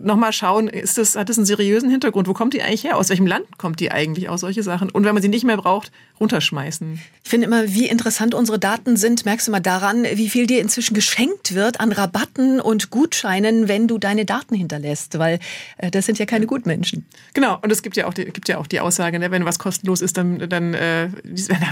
nochmal 0.00 0.32
schauen, 0.32 0.68
ist 0.68 0.98
das, 0.98 1.16
hat 1.16 1.28
das 1.28 1.36
einen 1.36 1.46
seriösen 1.46 1.90
Hintergrund? 1.90 2.26
Wo 2.26 2.32
kommt 2.32 2.54
die 2.54 2.62
eigentlich 2.62 2.84
her? 2.84 2.96
Aus 2.96 3.08
welchem 3.10 3.26
Land 3.26 3.58
kommt 3.58 3.80
die 3.80 3.90
eigentlich? 3.90 4.28
Aus 4.28 4.40
solche 4.40 4.62
Sachen. 4.62 4.90
Und 4.90 5.04
wenn 5.04 5.14
man 5.14 5.22
sie 5.22 5.28
nicht 5.28 5.44
mehr 5.44 5.56
braucht, 5.56 5.92
runterschmeißen. 6.20 7.00
Ich 7.24 7.30
finde 7.30 7.46
immer, 7.46 7.68
wie 7.68 7.86
interessant 7.86 8.34
unsere 8.34 8.58
Daten 8.58 8.96
sind, 8.96 9.24
merkst 9.24 9.48
du 9.48 9.52
mal 9.52 9.60
daran, 9.60 10.04
wie 10.14 10.28
viel 10.28 10.46
dir 10.46 10.60
inzwischen 10.60 10.94
geschenkt 10.94 11.54
wird 11.54 11.80
an 11.80 11.92
Rabatten 11.92 12.60
und 12.60 12.90
Gutscheinen, 12.90 13.68
wenn 13.68 13.88
du 13.88 13.98
deine 13.98 14.24
Daten 14.24 14.54
hinterlässt, 14.54 15.18
weil 15.18 15.38
äh, 15.78 15.90
das 15.90 16.06
sind 16.06 16.18
ja 16.18 16.26
keine 16.26 16.46
Gutmenschen. 16.46 17.06
Genau, 17.34 17.58
und 17.60 17.70
es 17.70 17.82
gibt 17.82 17.96
ja 17.96 18.06
auch 18.06 18.14
die, 18.14 18.24
gibt 18.24 18.48
ja 18.48 18.58
auch 18.58 18.66
die 18.66 18.80
Aussage, 18.80 19.18
ne, 19.18 19.30
wenn 19.30 19.44
was 19.44 19.58
kostenlos 19.58 20.00
ist, 20.00 20.16
dann, 20.16 20.48
dann 20.48 20.74
äh, 20.74 21.08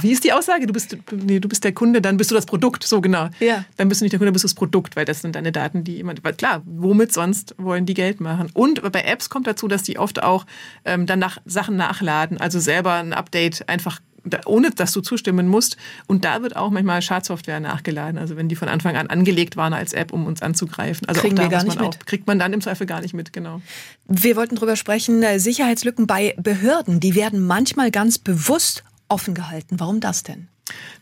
wie 0.03 0.11
ist 0.11 0.25
die 0.25 0.33
Aussage? 0.33 0.67
Du 0.67 0.73
bist, 0.73 0.97
nee, 1.13 1.41
du 1.41 1.49
bist 1.49 1.65
der 1.65 1.73
Kunde, 1.73 2.01
dann 2.03 2.17
bist 2.17 2.31
du 2.31 2.35
das 2.35 2.47
Produkt, 2.47 2.85
so 2.85 3.01
genau. 3.01 3.29
Ja. 3.39 3.65
Dann 3.77 3.89
bist 3.89 4.01
du 4.01 4.05
nicht 4.05 4.13
der 4.13 4.19
Kunde, 4.19 4.33
bist 4.33 4.45
du 4.45 4.49
das 4.49 4.55
Produkt, 4.55 4.97
weil 4.97 5.05
das 5.05 5.23
sind 5.23 5.37
deine 5.37 5.53
Daten, 5.53 5.85
die 5.85 5.97
jemand, 5.97 6.23
klar, 6.39 6.63
womit 6.91 7.13
sonst 7.13 7.55
wollen 7.57 7.87
die 7.87 7.95
Geld 7.95 8.21
machen? 8.21 8.51
Und 8.53 8.83
bei 8.91 9.03
Apps 9.03 9.31
kommt 9.31 9.47
dazu, 9.47 9.69
dass 9.69 9.85
die 9.85 9.97
oft 9.97 10.25
auch 10.25 10.45
ähm, 10.85 11.07
dann 11.07 11.21
nach, 11.21 11.39
Sachen 11.45 11.77
nachladen, 11.77 12.39
also 12.39 12.59
selber 12.59 12.95
ein 12.95 13.13
Update 13.13 13.69
einfach 13.69 14.01
ohne 14.45 14.71
dass 14.71 14.93
du 14.93 15.01
zustimmen 15.01 15.49
musst. 15.49 15.79
Und 16.07 16.27
da 16.27 16.43
wird 16.43 16.55
auch 16.55 16.69
manchmal 16.69 17.01
Schadsoftware 17.01 17.59
nachgeladen. 17.59 18.19
Also 18.19 18.37
wenn 18.37 18.51
die 18.51 18.57
von 18.57 18.69
Anfang 18.69 18.95
an 18.95 19.07
angelegt 19.07 19.57
waren 19.57 19.73
als 19.73 19.95
App, 19.95 20.13
um 20.13 20.27
uns 20.27 20.43
anzugreifen. 20.43 21.09
Also 21.09 21.23
Kriegen 21.23 21.39
auch 21.39 21.45
da 21.45 21.51
wir 21.51 21.57
gar 21.57 21.65
nicht 21.65 21.81
auch, 21.81 21.99
kriegt 22.05 22.27
man 22.27 22.39
dann 22.39 22.53
im 22.53 22.61
Zweifel 22.61 22.87
gar 22.87 23.01
nicht 23.01 23.15
mit, 23.15 23.33
genau. 23.33 23.63
Wir 24.09 24.37
wollten 24.37 24.57
darüber 24.57 24.77
sprechen, 24.77 25.23
äh, 25.23 25.39
Sicherheitslücken 25.39 26.07
bei 26.07 26.35
Behörden, 26.37 27.01
die 27.01 27.15
werden 27.15 27.47
manchmal 27.47 27.91
ganz 27.91 28.19
bewusst 28.19 28.85
offen 29.09 29.33
gehalten. 29.33 29.81
Warum 29.81 30.01
das 30.01 30.23
denn? 30.23 30.49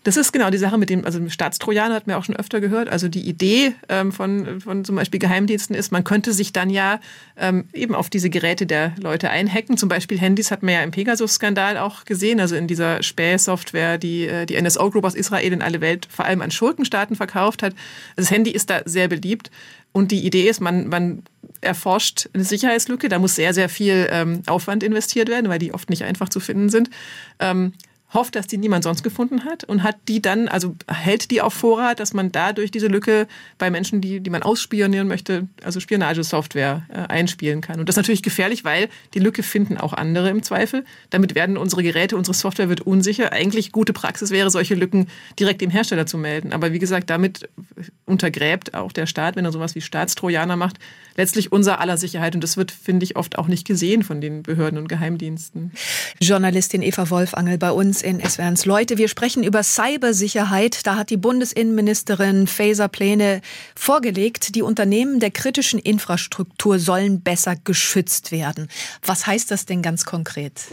Das 0.04 0.16
ist 0.16 0.32
genau 0.32 0.50
die 0.50 0.58
Sache 0.58 0.78
mit 0.78 0.90
dem, 0.90 1.04
also 1.04 1.26
Staatstrojaner 1.28 1.94
hat 1.94 2.06
man 2.06 2.16
auch 2.16 2.24
schon 2.24 2.36
öfter 2.36 2.60
gehört. 2.60 2.88
Also 2.88 3.08
die 3.08 3.28
Idee 3.28 3.74
ähm, 3.88 4.12
von, 4.12 4.60
von 4.60 4.84
zum 4.84 4.96
Beispiel 4.96 5.20
Geheimdiensten 5.20 5.74
ist, 5.74 5.92
man 5.92 6.04
könnte 6.04 6.32
sich 6.32 6.52
dann 6.52 6.70
ja 6.70 7.00
ähm, 7.36 7.64
eben 7.72 7.94
auf 7.94 8.08
diese 8.08 8.30
Geräte 8.30 8.64
der 8.64 8.94
Leute 9.00 9.30
einhacken. 9.30 9.76
Zum 9.76 9.88
Beispiel 9.88 10.18
Handys 10.18 10.50
hat 10.50 10.62
man 10.62 10.74
ja 10.74 10.82
im 10.82 10.92
Pegasus-Skandal 10.92 11.76
auch 11.78 12.04
gesehen, 12.04 12.40
also 12.40 12.56
in 12.56 12.66
dieser 12.66 13.02
Spähsoftware, 13.02 13.98
die 13.98 14.26
äh, 14.26 14.46
die 14.46 14.60
NSO 14.60 14.90
Group 14.90 15.04
aus 15.04 15.14
Israel 15.14 15.52
in 15.52 15.62
alle 15.62 15.80
Welt 15.80 16.08
vor 16.10 16.24
allem 16.24 16.40
an 16.40 16.50
Schurkenstaaten 16.50 17.16
verkauft 17.16 17.62
hat. 17.62 17.74
Also 18.16 18.28
das 18.28 18.30
Handy 18.30 18.50
ist 18.50 18.70
da 18.70 18.80
sehr 18.84 19.08
beliebt. 19.08 19.50
Und 19.92 20.12
die 20.12 20.24
Idee 20.24 20.48
ist, 20.48 20.60
man, 20.60 20.88
man 20.88 21.22
erforscht 21.60 22.28
eine 22.32 22.44
Sicherheitslücke. 22.44 23.08
Da 23.08 23.18
muss 23.18 23.34
sehr, 23.34 23.54
sehr 23.54 23.68
viel 23.68 24.08
ähm, 24.10 24.42
Aufwand 24.46 24.82
investiert 24.82 25.28
werden, 25.28 25.48
weil 25.48 25.58
die 25.58 25.74
oft 25.74 25.90
nicht 25.90 26.04
einfach 26.04 26.28
zu 26.28 26.40
finden 26.40 26.68
sind. 26.68 26.90
Ähm, 27.40 27.72
hofft, 28.14 28.36
dass 28.36 28.46
die 28.46 28.56
niemand 28.56 28.84
sonst 28.84 29.02
gefunden 29.02 29.44
hat 29.44 29.64
und 29.64 29.82
hat 29.82 29.96
die 30.08 30.22
dann, 30.22 30.48
also 30.48 30.74
hält 30.86 31.30
die 31.30 31.42
auf 31.42 31.52
Vorrat, 31.52 32.00
dass 32.00 32.14
man 32.14 32.32
dadurch 32.32 32.70
diese 32.70 32.86
Lücke 32.86 33.26
bei 33.58 33.70
Menschen, 33.70 34.00
die, 34.00 34.20
die 34.20 34.30
man 34.30 34.42
ausspionieren 34.42 35.08
möchte, 35.08 35.46
also 35.62 35.78
Spionagesoftware 35.78 36.86
äh, 36.88 37.12
einspielen 37.12 37.60
kann. 37.60 37.80
Und 37.80 37.88
das 37.88 37.94
ist 37.94 37.98
natürlich 37.98 38.22
gefährlich, 38.22 38.64
weil 38.64 38.88
die 39.12 39.18
Lücke 39.18 39.42
finden 39.42 39.76
auch 39.76 39.92
andere 39.92 40.30
im 40.30 40.42
Zweifel. 40.42 40.84
Damit 41.10 41.34
werden 41.34 41.58
unsere 41.58 41.82
Geräte, 41.82 42.16
unsere 42.16 42.34
Software 42.34 42.70
wird 42.70 42.80
unsicher. 42.80 43.32
Eigentlich 43.32 43.72
gute 43.72 43.92
Praxis 43.92 44.30
wäre, 44.30 44.50
solche 44.50 44.74
Lücken 44.74 45.08
direkt 45.38 45.60
dem 45.60 45.70
Hersteller 45.70 46.06
zu 46.06 46.16
melden. 46.16 46.54
Aber 46.54 46.72
wie 46.72 46.78
gesagt, 46.78 47.10
damit 47.10 47.48
untergräbt 48.06 48.72
auch 48.72 48.92
der 48.92 49.06
Staat, 49.06 49.36
wenn 49.36 49.44
er 49.44 49.52
sowas 49.52 49.74
wie 49.74 49.82
Staatstrojaner 49.82 50.56
macht, 50.56 50.78
letztlich 51.16 51.52
unser 51.52 51.80
aller 51.80 51.98
Sicherheit. 51.98 52.34
Und 52.34 52.42
das 52.42 52.56
wird, 52.56 52.70
finde 52.70 53.04
ich, 53.04 53.16
oft 53.16 53.36
auch 53.36 53.48
nicht 53.48 53.66
gesehen 53.66 54.02
von 54.02 54.22
den 54.22 54.42
Behörden 54.42 54.78
und 54.78 54.88
Geheimdiensten. 54.88 55.72
Journalistin 56.20 56.80
Eva 56.80 57.10
Wolfangel 57.10 57.58
bei 57.58 57.70
uns 57.70 57.97
in 58.02 58.20
SWRs 58.20 58.64
Leute. 58.64 58.98
Wir 58.98 59.08
sprechen 59.08 59.42
über 59.42 59.62
Cybersicherheit. 59.62 60.86
Da 60.86 60.96
hat 60.96 61.10
die 61.10 61.16
Bundesinnenministerin 61.16 62.46
Faeser 62.46 62.88
Pläne 62.88 63.40
vorgelegt. 63.74 64.54
Die 64.54 64.62
Unternehmen 64.62 65.20
der 65.20 65.30
kritischen 65.30 65.78
Infrastruktur 65.78 66.78
sollen 66.78 67.20
besser 67.20 67.56
geschützt 67.56 68.32
werden. 68.32 68.68
Was 69.04 69.26
heißt 69.26 69.50
das 69.50 69.66
denn 69.66 69.82
ganz 69.82 70.04
konkret? 70.04 70.66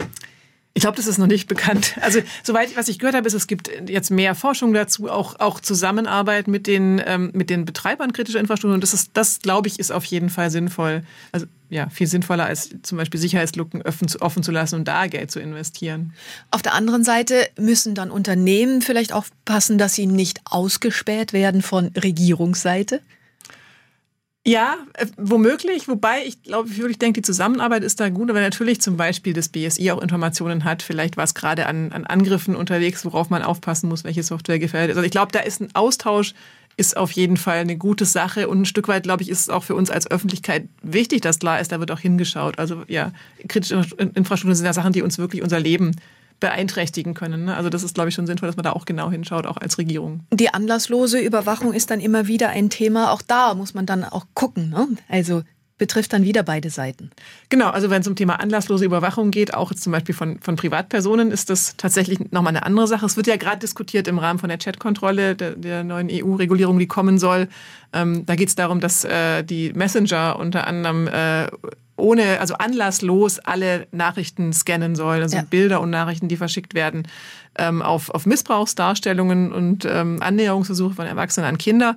Ich 0.76 0.82
glaube, 0.82 0.98
das 0.98 1.06
ist 1.06 1.16
noch 1.16 1.26
nicht 1.26 1.48
bekannt. 1.48 1.96
Also 2.02 2.20
soweit 2.42 2.76
was 2.76 2.88
ich 2.88 2.98
gehört 2.98 3.16
habe, 3.16 3.26
ist, 3.26 3.32
es 3.32 3.46
gibt 3.46 3.70
jetzt 3.88 4.10
mehr 4.10 4.34
Forschung 4.34 4.74
dazu, 4.74 5.08
auch 5.10 5.40
auch 5.40 5.58
Zusammenarbeit 5.60 6.48
mit 6.48 6.66
den 6.66 7.02
ähm, 7.06 7.30
mit 7.32 7.48
den 7.48 7.64
Betreibern 7.64 8.12
kritischer 8.12 8.40
Infrastruktur. 8.40 8.74
Und 8.74 8.82
das 8.82 8.92
ist 8.92 9.12
das 9.14 9.38
glaube 9.38 9.68
ich 9.68 9.78
ist 9.78 9.90
auf 9.90 10.04
jeden 10.04 10.28
Fall 10.28 10.50
sinnvoll. 10.50 11.02
Also 11.32 11.46
ja 11.68 11.88
viel 11.88 12.06
sinnvoller 12.06 12.46
als 12.46 12.70
zum 12.82 12.98
Beispiel 12.98 13.20
Sicherheitslücken 13.20 13.82
offen 13.82 14.08
zu, 14.08 14.20
offen 14.20 14.42
zu 14.42 14.52
lassen 14.52 14.76
und 14.76 14.88
da 14.88 15.06
Geld 15.06 15.30
zu 15.30 15.40
investieren. 15.40 16.12
Auf 16.50 16.62
der 16.62 16.74
anderen 16.74 17.04
Seite 17.04 17.48
müssen 17.58 17.94
dann 17.94 18.10
Unternehmen 18.10 18.82
vielleicht 18.82 19.12
aufpassen, 19.12 19.78
dass 19.78 19.94
sie 19.94 20.06
nicht 20.06 20.40
ausgespäht 20.44 21.32
werden 21.32 21.62
von 21.62 21.88
Regierungsseite. 21.88 23.00
Ja, 24.46 24.76
äh, 24.94 25.06
womöglich, 25.16 25.88
wobei 25.88 26.24
ich 26.24 26.40
glaube, 26.44 26.68
ich 26.68 26.78
wirklich 26.78 27.00
denke, 27.00 27.20
die 27.20 27.26
Zusammenarbeit 27.26 27.82
ist 27.82 27.98
da 27.98 28.10
gut, 28.10 28.32
weil 28.32 28.42
natürlich 28.42 28.80
zum 28.80 28.96
Beispiel 28.96 29.32
das 29.32 29.48
BSI 29.48 29.90
auch 29.90 30.00
Informationen 30.00 30.62
hat, 30.62 30.82
vielleicht 30.82 31.16
was 31.16 31.34
gerade 31.34 31.66
an, 31.66 31.90
an 31.90 32.06
Angriffen 32.06 32.54
unterwegs, 32.54 33.04
worauf 33.04 33.28
man 33.28 33.42
aufpassen 33.42 33.88
muss, 33.88 34.04
welche 34.04 34.22
Software 34.22 34.60
gefährdet 34.60 34.90
ist. 34.90 34.98
Also 34.98 35.04
ich 35.04 35.10
glaube, 35.10 35.32
da 35.32 35.40
ist 35.40 35.60
ein 35.60 35.74
Austausch, 35.74 36.32
ist 36.76 36.96
auf 36.96 37.10
jeden 37.12 37.36
Fall 37.36 37.58
eine 37.58 37.76
gute 37.76 38.04
Sache 38.04 38.48
und 38.48 38.60
ein 38.60 38.64
Stück 38.66 38.88
weit, 38.88 39.04
glaube 39.04 39.22
ich, 39.22 39.30
ist 39.30 39.40
es 39.40 39.48
auch 39.48 39.64
für 39.64 39.74
uns 39.74 39.90
als 39.90 40.10
Öffentlichkeit 40.10 40.68
wichtig, 40.82 41.22
dass 41.22 41.38
klar 41.38 41.60
ist, 41.60 41.72
da 41.72 41.80
wird 41.80 41.90
auch 41.90 42.00
hingeschaut. 42.00 42.58
Also 42.58 42.82
ja, 42.86 43.12
kritische 43.48 43.76
Infrastrukturen 43.96 44.54
sind 44.54 44.66
ja 44.66 44.72
Sachen, 44.72 44.92
die 44.92 45.02
uns 45.02 45.18
wirklich 45.18 45.42
unser 45.42 45.58
Leben 45.58 45.96
beeinträchtigen 46.38 47.14
können. 47.14 47.46
Ne? 47.46 47.56
Also 47.56 47.70
das 47.70 47.82
ist, 47.82 47.94
glaube 47.94 48.10
ich, 48.10 48.14
schon 48.14 48.26
sinnvoll, 48.26 48.48
dass 48.48 48.56
man 48.56 48.64
da 48.64 48.72
auch 48.72 48.84
genau 48.84 49.10
hinschaut, 49.10 49.46
auch 49.46 49.56
als 49.56 49.78
Regierung. 49.78 50.20
Die 50.32 50.52
anlasslose 50.52 51.18
Überwachung 51.18 51.72
ist 51.72 51.90
dann 51.90 52.00
immer 52.00 52.26
wieder 52.26 52.50
ein 52.50 52.68
Thema. 52.68 53.12
Auch 53.12 53.22
da 53.22 53.54
muss 53.54 53.72
man 53.72 53.86
dann 53.86 54.04
auch 54.04 54.26
gucken. 54.34 54.68
Ne? 54.68 54.88
Also 55.08 55.42
betrifft 55.78 56.12
dann 56.12 56.24
wieder 56.24 56.42
beide 56.42 56.70
Seiten. 56.70 57.10
Genau, 57.48 57.68
also 57.68 57.90
wenn 57.90 58.00
es 58.00 58.08
um 58.08 58.16
Thema 58.16 58.40
anlasslose 58.40 58.84
Überwachung 58.84 59.30
geht, 59.30 59.54
auch 59.54 59.74
zum 59.74 59.92
Beispiel 59.92 60.14
von, 60.14 60.38
von 60.40 60.56
Privatpersonen, 60.56 61.30
ist 61.30 61.50
das 61.50 61.76
tatsächlich 61.76 62.18
nochmal 62.32 62.56
eine 62.56 62.64
andere 62.64 62.86
Sache. 62.86 63.04
Es 63.04 63.16
wird 63.16 63.26
ja 63.26 63.36
gerade 63.36 63.58
diskutiert 63.58 64.08
im 64.08 64.18
Rahmen 64.18 64.38
von 64.38 64.48
der 64.48 64.58
Chatkontrolle, 64.58 65.36
der, 65.36 65.52
der 65.52 65.84
neuen 65.84 66.08
EU-Regulierung, 66.10 66.78
die 66.78 66.86
kommen 66.86 67.18
soll. 67.18 67.48
Ähm, 67.92 68.24
da 68.24 68.36
geht 68.36 68.48
es 68.48 68.54
darum, 68.54 68.80
dass 68.80 69.04
äh, 69.04 69.42
die 69.42 69.72
Messenger 69.74 70.38
unter 70.38 70.66
anderem 70.66 71.08
äh, 71.08 71.48
ohne, 71.96 72.40
also 72.40 72.54
anlasslos 72.54 73.38
alle 73.38 73.86
Nachrichten 73.90 74.52
scannen 74.52 74.96
sollen, 74.96 75.22
also 75.22 75.36
ja. 75.36 75.44
Bilder 75.48 75.80
und 75.80 75.90
Nachrichten, 75.90 76.28
die 76.28 76.36
verschickt 76.36 76.74
werden, 76.74 77.08
ähm, 77.58 77.82
auf, 77.82 78.10
auf 78.10 78.26
Missbrauchsdarstellungen 78.26 79.52
und 79.52 79.86
ähm, 79.86 80.18
Annäherungsversuche 80.20 80.94
von 80.94 81.06
Erwachsenen 81.06 81.48
an 81.48 81.58
Kinder. 81.58 81.96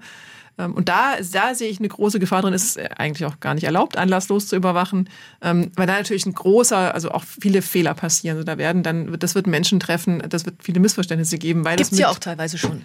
Ähm, 0.59 0.73
und 0.73 0.89
da, 0.89 1.15
da 1.31 1.55
sehe 1.55 1.69
ich 1.69 1.79
eine 1.79 1.87
große 1.87 2.19
Gefahr 2.19 2.41
drin. 2.41 2.53
Es 2.53 2.63
ist 2.63 2.99
eigentlich 2.99 3.25
auch 3.25 3.39
gar 3.39 3.55
nicht 3.55 3.63
erlaubt, 3.63 3.97
anlasslos 3.97 4.47
zu 4.47 4.55
überwachen, 4.55 5.09
ähm, 5.41 5.71
weil 5.75 5.87
da 5.87 5.93
natürlich 5.93 6.25
ein 6.25 6.33
großer, 6.33 6.93
also 6.93 7.11
auch 7.11 7.23
viele 7.23 7.61
Fehler 7.61 7.93
passieren. 7.93 8.37
Also 8.37 8.45
da 8.45 8.57
werden 8.57 8.83
dann, 8.83 9.17
das 9.17 9.33
wird 9.33 9.47
Menschen 9.47 9.79
treffen, 9.79 10.21
das 10.27 10.45
wird 10.45 10.57
viele 10.61 10.79
Missverständnisse 10.79 11.37
geben. 11.37 11.63
Gibt 11.63 11.91
es 11.91 11.97
ja 11.97 12.09
auch 12.09 12.19
teilweise 12.19 12.57
schon. 12.57 12.83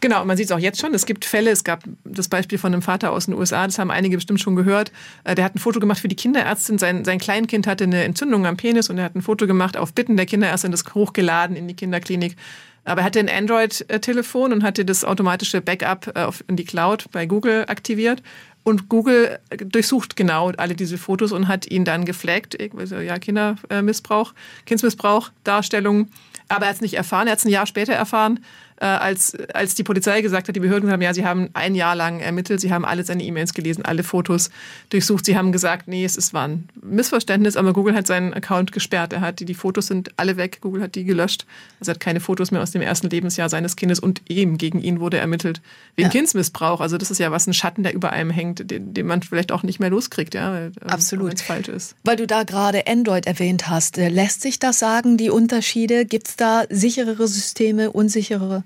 Genau, 0.00 0.24
man 0.24 0.36
sieht 0.36 0.46
es 0.46 0.52
auch 0.52 0.58
jetzt 0.58 0.80
schon. 0.80 0.92
Es 0.94 1.06
gibt 1.06 1.24
Fälle, 1.24 1.50
es 1.50 1.64
gab 1.64 1.84
das 2.04 2.28
Beispiel 2.28 2.58
von 2.58 2.72
einem 2.72 2.82
Vater 2.82 3.12
aus 3.12 3.26
den 3.26 3.34
USA, 3.34 3.64
das 3.66 3.78
haben 3.78 3.90
einige 3.90 4.16
bestimmt 4.16 4.40
schon 4.40 4.56
gehört. 4.56 4.90
Äh, 5.24 5.36
der 5.36 5.44
hat 5.44 5.54
ein 5.54 5.60
Foto 5.60 5.78
gemacht 5.78 6.00
für 6.00 6.08
die 6.08 6.16
Kinderärztin. 6.16 6.78
Sein, 6.78 7.04
sein 7.04 7.18
Kleinkind 7.18 7.66
hatte 7.66 7.84
eine 7.84 8.02
Entzündung 8.02 8.46
am 8.46 8.56
Penis 8.56 8.90
und 8.90 8.98
er 8.98 9.04
hat 9.04 9.14
ein 9.14 9.22
Foto 9.22 9.46
gemacht 9.46 9.76
auf 9.76 9.92
Bitten 9.92 10.16
der 10.16 10.26
Kinderärztin, 10.26 10.72
das 10.72 10.84
hochgeladen 10.94 11.56
in 11.56 11.68
die 11.68 11.74
Kinderklinik. 11.74 12.36
Aber 12.84 13.02
er 13.02 13.04
hatte 13.04 13.20
ein 13.20 13.28
Android-Telefon 13.28 14.52
und 14.52 14.62
hatte 14.62 14.84
das 14.84 15.04
automatische 15.04 15.60
Backup 15.60 16.12
äh, 16.16 16.28
in 16.48 16.56
die 16.56 16.64
Cloud 16.64 17.06
bei 17.12 17.26
Google 17.26 17.64
aktiviert. 17.68 18.22
Und 18.64 18.88
Google 18.88 19.40
durchsucht 19.56 20.14
genau 20.14 20.52
alle 20.56 20.74
diese 20.74 20.96
Fotos 20.96 21.32
und 21.32 21.48
hat 21.48 21.66
ihn 21.66 21.84
dann 21.84 22.04
geflaggt, 22.04 22.56
ja, 22.60 23.18
Kindermissbrauch, 23.18 24.34
Kindsmissbrauch, 24.66 25.30
Darstellung. 25.42 26.08
Aber 26.48 26.66
er 26.66 26.68
hat 26.68 26.76
es 26.76 26.80
nicht 26.80 26.94
erfahren, 26.94 27.26
er 27.26 27.32
hat 27.32 27.38
es 27.40 27.44
ein 27.44 27.50
Jahr 27.50 27.66
später 27.66 27.92
erfahren 27.92 28.38
äh, 28.82 28.86
als, 28.86 29.36
als 29.54 29.76
die 29.76 29.84
Polizei 29.84 30.22
gesagt 30.22 30.48
hat, 30.48 30.56
die 30.56 30.60
Behörden 30.60 30.90
haben, 30.90 31.00
ja, 31.00 31.14
sie 31.14 31.24
haben 31.24 31.50
ein 31.52 31.76
Jahr 31.76 31.94
lang 31.94 32.18
ermittelt, 32.18 32.60
sie 32.60 32.72
haben 32.72 32.84
alle 32.84 33.04
seine 33.04 33.22
E-Mails 33.22 33.54
gelesen, 33.54 33.84
alle 33.84 34.02
Fotos 34.02 34.50
durchsucht. 34.90 35.24
Sie 35.24 35.36
haben 35.36 35.52
gesagt, 35.52 35.86
nee, 35.86 36.04
es 36.04 36.16
ist, 36.16 36.34
war 36.34 36.48
ein 36.48 36.68
Missverständnis, 36.82 37.56
aber 37.56 37.74
Google 37.74 37.94
hat 37.94 38.08
seinen 38.08 38.34
Account 38.34 38.72
gesperrt. 38.72 39.12
Er 39.12 39.20
hat 39.20 39.38
die, 39.38 39.44
die 39.44 39.54
Fotos 39.54 39.86
sind 39.86 40.10
alle 40.16 40.36
weg, 40.36 40.58
Google 40.60 40.82
hat 40.82 40.96
die 40.96 41.04
gelöscht. 41.04 41.46
Also 41.78 41.92
er 41.92 41.94
hat 41.94 42.00
keine 42.00 42.18
Fotos 42.18 42.50
mehr 42.50 42.60
aus 42.60 42.72
dem 42.72 42.82
ersten 42.82 43.08
Lebensjahr 43.08 43.48
seines 43.48 43.76
Kindes 43.76 44.00
und 44.00 44.20
eben 44.28 44.58
gegen 44.58 44.80
ihn 44.80 44.98
wurde 44.98 45.18
ermittelt 45.18 45.62
wegen 45.94 46.08
ja. 46.08 46.10
Kindsmissbrauch. 46.10 46.80
Also 46.80 46.98
das 46.98 47.12
ist 47.12 47.18
ja 47.18 47.30
was, 47.30 47.46
ein 47.46 47.54
Schatten, 47.54 47.84
der 47.84 47.94
über 47.94 48.10
einem 48.10 48.30
hängt, 48.30 48.68
den, 48.68 48.94
den 48.94 49.06
man 49.06 49.22
vielleicht 49.22 49.52
auch 49.52 49.62
nicht 49.62 49.78
mehr 49.78 49.90
loskriegt, 49.90 50.34
ja, 50.34 50.52
weil, 50.52 50.72
ähm, 50.82 50.88
Absolut. 50.88 51.38
falsch 51.38 51.68
ist. 51.68 51.94
Weil 52.02 52.16
du 52.16 52.26
da 52.26 52.42
gerade 52.42 52.88
Android 52.88 53.26
erwähnt 53.26 53.68
hast, 53.68 53.96
äh, 53.96 54.08
lässt 54.08 54.42
sich 54.42 54.58
das 54.58 54.80
sagen, 54.80 55.18
die 55.18 55.30
Unterschiede? 55.30 56.04
Gibt 56.04 56.26
es 56.26 56.36
da 56.36 56.64
sicherere 56.68 57.28
Systeme, 57.28 57.92
unsicherere? 57.92 58.64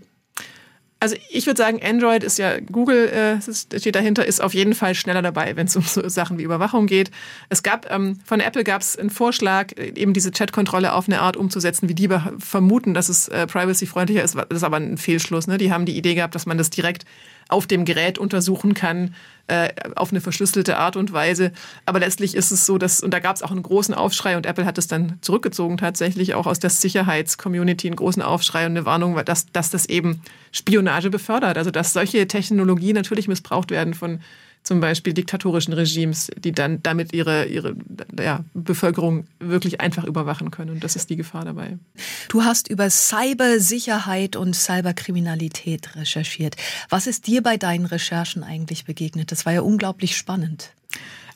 Also 0.98 1.14
ich 1.30 1.46
würde 1.46 1.59
sagen, 1.59 1.78
Android 1.82 2.24
ist 2.24 2.38
ja, 2.38 2.59
Google 2.59 3.09
äh, 3.09 3.52
steht 3.78 3.94
dahinter, 3.94 4.24
ist 4.24 4.40
auf 4.42 4.54
jeden 4.54 4.74
Fall 4.74 4.94
schneller 4.94 5.20
dabei, 5.20 5.54
wenn 5.54 5.66
es 5.66 5.76
um 5.76 5.82
so 5.82 6.09
Sachen 6.09 6.38
wie 6.38 6.42
Überwachung 6.42 6.87
geht. 6.87 7.11
Es 7.50 7.62
gab, 7.62 7.90
ähm, 7.90 8.18
von 8.24 8.40
Apple 8.40 8.64
gab 8.64 8.80
es 8.80 8.96
einen 8.96 9.11
Vorschlag, 9.11 9.72
eben 9.76 10.14
diese 10.14 10.30
Chat-Kontrolle 10.30 10.94
auf 10.94 11.06
eine 11.06 11.20
Art 11.20 11.37
umzusetzen, 11.37 11.90
wie 11.90 11.94
die 11.94 12.09
vermuten, 12.38 12.94
dass 12.94 13.11
es 13.11 13.28
äh, 13.28 13.46
privacy-freundlicher 13.46 14.24
ist. 14.24 14.37
Das 14.37 14.46
ist 14.50 14.64
aber 14.64 14.78
ein 14.78 14.96
Fehlschluss. 14.96 15.46
Ne? 15.46 15.59
Die 15.59 15.70
haben 15.70 15.85
die 15.85 15.98
Idee 15.98 16.14
gehabt, 16.14 16.35
dass 16.35 16.46
man 16.46 16.56
das 16.56 16.70
direkt 16.70 17.04
auf 17.48 17.66
dem 17.66 17.85
Gerät 17.85 18.18
untersuchen 18.18 18.74
kann, 18.74 19.14
äh, 19.48 19.68
auf 19.94 20.11
eine 20.11 20.20
verschlüsselte 20.20 20.76
Art 20.76 20.96
und 20.96 21.12
Weise. 21.12 21.52
Aber 21.85 22.00
letztlich 22.00 22.35
ist 22.35 22.50
es 22.50 22.66
so, 22.66 22.78
dass, 22.78 23.00
und 23.00 23.14
da 23.14 23.20
gab 23.20 23.37
es 23.37 23.42
auch 23.42 23.52
einen 23.52 23.62
großen 23.62 23.94
Aufschrei 23.94 24.37
und 24.37 24.46
Apple 24.46 24.66
hat 24.66 24.78
es 24.78 24.88
dann 24.88 25.18
zurückgezogen 25.20 25.76
tatsächlich, 25.76 26.35
auch 26.35 26.46
aus 26.46 26.59
der 26.59 26.70
Sicherheitscommunity 26.70 27.87
einen 27.87 27.96
großen 27.96 28.22
Aufschrei 28.22 28.66
und 28.66 28.72
eine 28.72 28.85
Warnung, 28.85 29.20
dass, 29.24 29.46
dass 29.52 29.70
das 29.70 29.87
eben 29.87 30.20
Spionage 30.50 31.11
befördert. 31.11 31.59
Also 31.59 31.70
dass 31.70 31.92
solche 31.92 32.26
Technologien 32.26 32.96
natürlich 32.96 33.28
missbraucht 33.28 33.70
werden 33.70 33.94
von 33.94 34.20
zum 34.66 34.81
Beispiel 34.81 35.12
diktatorischen 35.12 35.72
Regimes, 35.72 36.29
die 36.37 36.50
dann 36.50 36.83
damit 36.83 37.12
ihre, 37.12 37.46
ihre 37.46 37.76
ja, 38.18 38.44
Bevölkerung 38.52 39.29
wirklich 39.38 39.81
einfach 39.81 40.02
überwachen 40.02 40.50
können. 40.50 40.72
Und 40.72 40.83
das 40.83 40.96
ist 40.96 41.09
die 41.09 41.14
Gefahr 41.14 41.44
dabei. 41.44 41.79
Du 42.29 42.42
hast 42.42 42.68
über 42.68 42.90
Cybersicherheit 42.90 44.35
und 44.35 44.57
Cyberkriminalität 44.57 45.94
recherchiert. 45.94 46.57
Was 46.88 47.07
ist 47.07 47.29
dir 47.29 47.44
bei 47.44 47.57
deinen 47.57 47.87
Recherchen 47.87 48.42
eigentlich 48.42 48.85
begegnet? 48.85 49.31
Das 49.31 49.46
war 49.46 49.52
ja 49.52 49.61
unglaublich 49.61 50.16
spannend. 50.16 50.72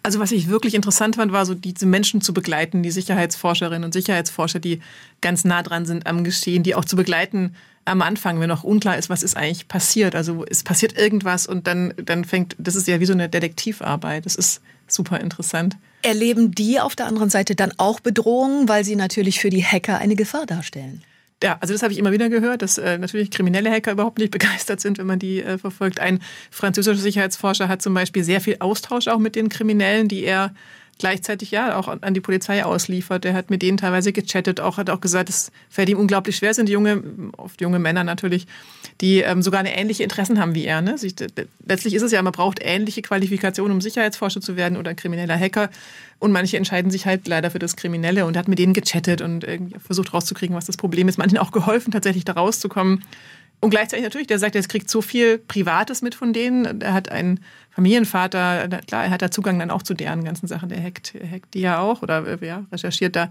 Also 0.02 0.18
was 0.18 0.32
ich 0.32 0.48
wirklich 0.48 0.74
interessant 0.74 1.14
fand, 1.14 1.30
war 1.30 1.46
so 1.46 1.54
diese 1.54 1.86
Menschen 1.86 2.22
zu 2.22 2.34
begleiten, 2.34 2.82
die 2.82 2.90
Sicherheitsforscherinnen 2.90 3.84
und 3.84 3.92
Sicherheitsforscher, 3.92 4.58
die 4.58 4.80
ganz 5.20 5.44
nah 5.44 5.62
dran 5.62 5.86
sind 5.86 6.08
am 6.08 6.24
Geschehen, 6.24 6.64
die 6.64 6.74
auch 6.74 6.84
zu 6.84 6.96
begleiten 6.96 7.54
am 7.84 8.02
Anfang, 8.02 8.40
wenn 8.40 8.48
noch 8.48 8.64
unklar 8.64 8.98
ist, 8.98 9.10
was 9.10 9.22
ist 9.22 9.36
eigentlich 9.36 9.68
passiert. 9.68 10.14
Also 10.14 10.44
es 10.48 10.62
passiert 10.62 10.96
irgendwas 10.96 11.46
und 11.46 11.66
dann, 11.66 11.94
dann 11.96 12.24
fängt, 12.24 12.54
das 12.58 12.76
ist 12.76 12.86
ja 12.86 13.00
wie 13.00 13.06
so 13.06 13.12
eine 13.12 13.28
Detektivarbeit. 13.28 14.26
Das 14.26 14.36
ist 14.36 14.60
super 14.86 15.20
interessant. 15.20 15.76
Erleben 16.02 16.52
die 16.52 16.80
auf 16.80 16.96
der 16.96 17.06
anderen 17.06 17.30
Seite 17.30 17.54
dann 17.54 17.72
auch 17.76 18.00
Bedrohungen, 18.00 18.68
weil 18.68 18.84
sie 18.84 18.96
natürlich 18.96 19.40
für 19.40 19.50
die 19.50 19.64
Hacker 19.64 19.98
eine 19.98 20.16
Gefahr 20.16 20.46
darstellen? 20.46 21.02
Ja, 21.42 21.56
also 21.60 21.72
das 21.72 21.82
habe 21.82 21.92
ich 21.92 21.98
immer 21.98 22.12
wieder 22.12 22.28
gehört, 22.28 22.60
dass 22.60 22.76
äh, 22.76 22.98
natürlich 22.98 23.30
kriminelle 23.30 23.70
Hacker 23.70 23.92
überhaupt 23.92 24.18
nicht 24.18 24.30
begeistert 24.30 24.80
sind, 24.80 24.98
wenn 24.98 25.06
man 25.06 25.18
die 25.18 25.42
äh, 25.42 25.58
verfolgt. 25.58 26.00
Ein 26.00 26.20
französischer 26.50 27.00
Sicherheitsforscher 27.00 27.68
hat 27.68 27.82
zum 27.82 27.94
Beispiel 27.94 28.24
sehr 28.24 28.40
viel 28.40 28.56
Austausch 28.60 29.08
auch 29.08 29.18
mit 29.18 29.36
den 29.36 29.48
Kriminellen, 29.48 30.08
die 30.08 30.22
er 30.22 30.54
gleichzeitig 31.00 31.50
ja 31.50 31.76
auch 31.76 31.88
an 31.88 32.14
die 32.14 32.20
Polizei 32.20 32.64
ausliefert. 32.64 33.24
Der 33.24 33.34
hat 33.34 33.50
mit 33.50 33.62
denen 33.62 33.78
teilweise 33.78 34.12
gechattet, 34.12 34.60
auch 34.60 34.76
hat 34.76 34.90
auch 34.90 35.00
gesagt, 35.00 35.28
es 35.28 35.50
fällt 35.68 35.88
ihm 35.88 35.98
unglaublich 35.98 36.36
schwer, 36.36 36.54
sind 36.54 36.68
junge, 36.68 37.02
oft 37.36 37.60
junge 37.60 37.80
Männer 37.80 38.04
natürlich, 38.04 38.46
die 39.00 39.20
ähm, 39.20 39.42
sogar 39.42 39.60
eine 39.60 39.76
ähnliche 39.76 40.04
Interessen 40.04 40.38
haben 40.38 40.54
wie 40.54 40.64
er. 40.64 40.82
Ne? 40.82 40.98
Sich, 40.98 41.16
letztlich 41.66 41.94
ist 41.94 42.02
es 42.02 42.12
ja, 42.12 42.22
man 42.22 42.32
braucht 42.32 42.60
ähnliche 42.62 43.02
Qualifikationen, 43.02 43.72
um 43.72 43.80
Sicherheitsforscher 43.80 44.40
zu 44.40 44.56
werden 44.56 44.76
oder 44.76 44.94
krimineller 44.94 45.36
Hacker. 45.36 45.70
Und 46.20 46.32
manche 46.32 46.58
entscheiden 46.58 46.90
sich 46.90 47.06
halt 47.06 47.26
leider 47.26 47.50
für 47.50 47.58
das 47.58 47.76
Kriminelle 47.76 48.26
und 48.26 48.36
hat 48.36 48.46
mit 48.46 48.58
denen 48.58 48.74
gechattet 48.74 49.22
und 49.22 49.46
versucht 49.84 50.12
rauszukriegen, 50.12 50.54
was 50.54 50.66
das 50.66 50.76
Problem 50.76 51.08
ist. 51.08 51.16
Manchen 51.16 51.38
auch 51.38 51.50
geholfen, 51.50 51.90
tatsächlich 51.90 52.26
da 52.26 52.34
rauszukommen. 52.34 53.02
Und 53.62 53.68
gleichzeitig 53.68 54.04
natürlich, 54.04 54.26
der 54.26 54.38
sagt, 54.38 54.56
er 54.56 54.62
kriegt 54.62 54.88
so 54.88 55.02
viel 55.02 55.36
Privates 55.36 56.00
mit 56.00 56.14
von 56.14 56.32
denen. 56.32 56.80
Er 56.80 56.94
hat 56.94 57.10
einen 57.10 57.40
Familienvater, 57.70 58.68
klar, 58.86 59.04
er 59.04 59.10
hat 59.10 59.20
da 59.20 59.30
Zugang 59.30 59.58
dann 59.58 59.70
auch 59.70 59.82
zu 59.82 59.92
deren 59.92 60.24
ganzen 60.24 60.46
Sachen. 60.46 60.70
Der 60.70 60.82
hackt, 60.82 61.12
hackt 61.30 61.52
die 61.52 61.60
ja 61.60 61.78
auch 61.78 62.02
oder 62.02 62.26
äh, 62.26 62.46
ja, 62.46 62.64
recherchiert 62.72 63.16
da. 63.16 63.30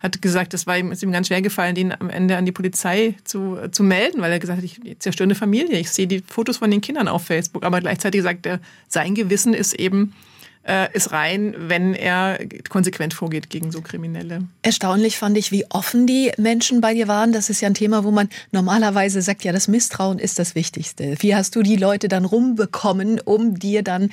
Hat 0.00 0.20
gesagt, 0.20 0.52
das 0.52 0.66
war 0.66 0.76
ihm, 0.76 0.92
ist 0.92 1.02
ihm 1.02 1.12
ganz 1.12 1.28
schwer 1.28 1.40
gefallen, 1.40 1.74
den 1.74 1.98
am 1.98 2.10
Ende 2.10 2.36
an 2.36 2.44
die 2.44 2.52
Polizei 2.52 3.14
zu, 3.24 3.58
zu 3.70 3.82
melden, 3.82 4.20
weil 4.20 4.32
er 4.32 4.38
gesagt 4.38 4.58
hat, 4.58 4.64
ich 4.64 4.80
zerstöre 4.98 5.26
eine 5.26 5.34
Familie. 5.34 5.78
Ich 5.78 5.90
sehe 5.90 6.06
die 6.06 6.22
Fotos 6.26 6.58
von 6.58 6.70
den 6.70 6.82
Kindern 6.82 7.08
auf 7.08 7.24
Facebook. 7.24 7.64
Aber 7.64 7.80
gleichzeitig 7.80 8.22
sagt 8.22 8.44
er, 8.44 8.60
sein 8.86 9.14
Gewissen 9.14 9.54
ist 9.54 9.72
eben, 9.72 10.12
äh, 10.12 10.30
ist 10.92 11.10
rein, 11.10 11.54
wenn 11.56 11.94
er 11.94 12.38
konsequent 12.68 13.14
vorgeht 13.14 13.50
gegen 13.50 13.72
so 13.72 13.80
Kriminelle. 13.80 14.46
Erstaunlich 14.62 15.16
fand 15.16 15.36
ich, 15.38 15.50
wie 15.50 15.64
offen 15.70 16.06
die 16.06 16.32
Menschen 16.36 16.80
bei 16.80 16.94
dir 16.94 17.08
waren. 17.08 17.32
Das 17.32 17.48
ist 17.50 17.60
ja 17.60 17.68
ein 17.68 17.74
Thema, 17.74 18.04
wo 18.04 18.10
man 18.10 18.28
normalerweise 18.52 19.22
sagt, 19.22 19.42
ja, 19.42 19.52
das 19.52 19.68
Misstrauen 19.68 20.18
ist 20.18 20.38
das 20.38 20.54
Wichtigste. 20.54 21.16
Wie 21.20 21.34
hast 21.34 21.56
du 21.56 21.62
die 21.62 21.76
Leute 21.76 22.08
dann 22.08 22.24
rumbekommen, 22.24 23.20
um 23.20 23.58
dir 23.58 23.82
dann 23.82 24.10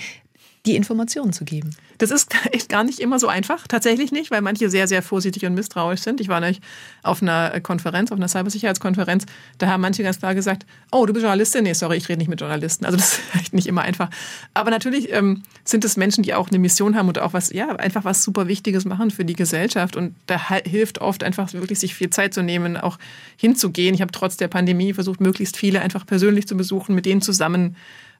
die 0.65 0.75
Informationen 0.75 1.33
zu 1.33 1.45
geben? 1.45 1.75
Das 1.97 2.11
ist 2.11 2.33
echt 2.51 2.69
gar 2.69 2.83
nicht 2.83 2.99
immer 2.99 3.19
so 3.19 3.27
einfach, 3.27 3.67
tatsächlich 3.67 4.11
nicht, 4.11 4.31
weil 4.31 4.41
manche 4.41 4.69
sehr, 4.69 4.87
sehr 4.87 5.01
vorsichtig 5.01 5.45
und 5.45 5.53
misstrauisch 5.53 6.01
sind. 6.01 6.21
Ich 6.21 6.27
war 6.27 6.39
nämlich 6.39 6.61
auf 7.03 7.21
einer 7.21 7.59
Konferenz, 7.61 8.11
auf 8.11 8.17
einer 8.17 8.27
Cybersicherheitskonferenz, 8.27 9.25
da 9.57 9.67
haben 9.67 9.81
manche 9.81 10.03
ganz 10.03 10.19
klar 10.19 10.35
gesagt, 10.35 10.65
oh, 10.91 11.05
du 11.05 11.13
bist 11.13 11.23
Journalistin? 11.23 11.63
Nee, 11.63 11.73
sorry, 11.73 11.97
ich 11.97 12.09
rede 12.09 12.19
nicht 12.19 12.27
mit 12.27 12.41
Journalisten. 12.41 12.85
Also 12.85 12.97
das 12.97 13.13
ist 13.19 13.35
echt 13.35 13.53
nicht 13.53 13.67
immer 13.67 13.81
einfach. 13.81 14.09
Aber 14.53 14.69
natürlich 14.69 15.11
ähm, 15.11 15.43
sind 15.63 15.85
es 15.85 15.97
Menschen, 15.97 16.23
die 16.23 16.33
auch 16.33 16.49
eine 16.49 16.59
Mission 16.59 16.95
haben 16.95 17.07
und 17.07 17.19
auch 17.19 17.33
was, 17.33 17.51
ja, 17.51 17.75
einfach 17.75 18.05
was 18.05 18.23
super 18.23 18.47
Wichtiges 18.47 18.85
machen 18.85 19.11
für 19.11 19.25
die 19.25 19.35
Gesellschaft. 19.35 19.95
Und 19.95 20.15
da 20.27 20.39
hilft 20.49 20.99
oft 20.99 21.23
einfach 21.23 21.51
wirklich, 21.53 21.79
sich 21.79 21.95
viel 21.95 22.09
Zeit 22.09 22.33
zu 22.33 22.43
nehmen, 22.43 22.77
auch 22.77 22.97
hinzugehen. 23.35 23.93
Ich 23.93 24.01
habe 24.01 24.11
trotz 24.11 24.37
der 24.37 24.47
Pandemie 24.47 24.93
versucht, 24.93 25.21
möglichst 25.21 25.57
viele 25.57 25.81
einfach 25.81 26.05
persönlich 26.05 26.47
zu 26.47 26.55
besuchen, 26.55 26.95
mit 26.95 27.05
denen 27.05 27.21
zusammen 27.21 27.75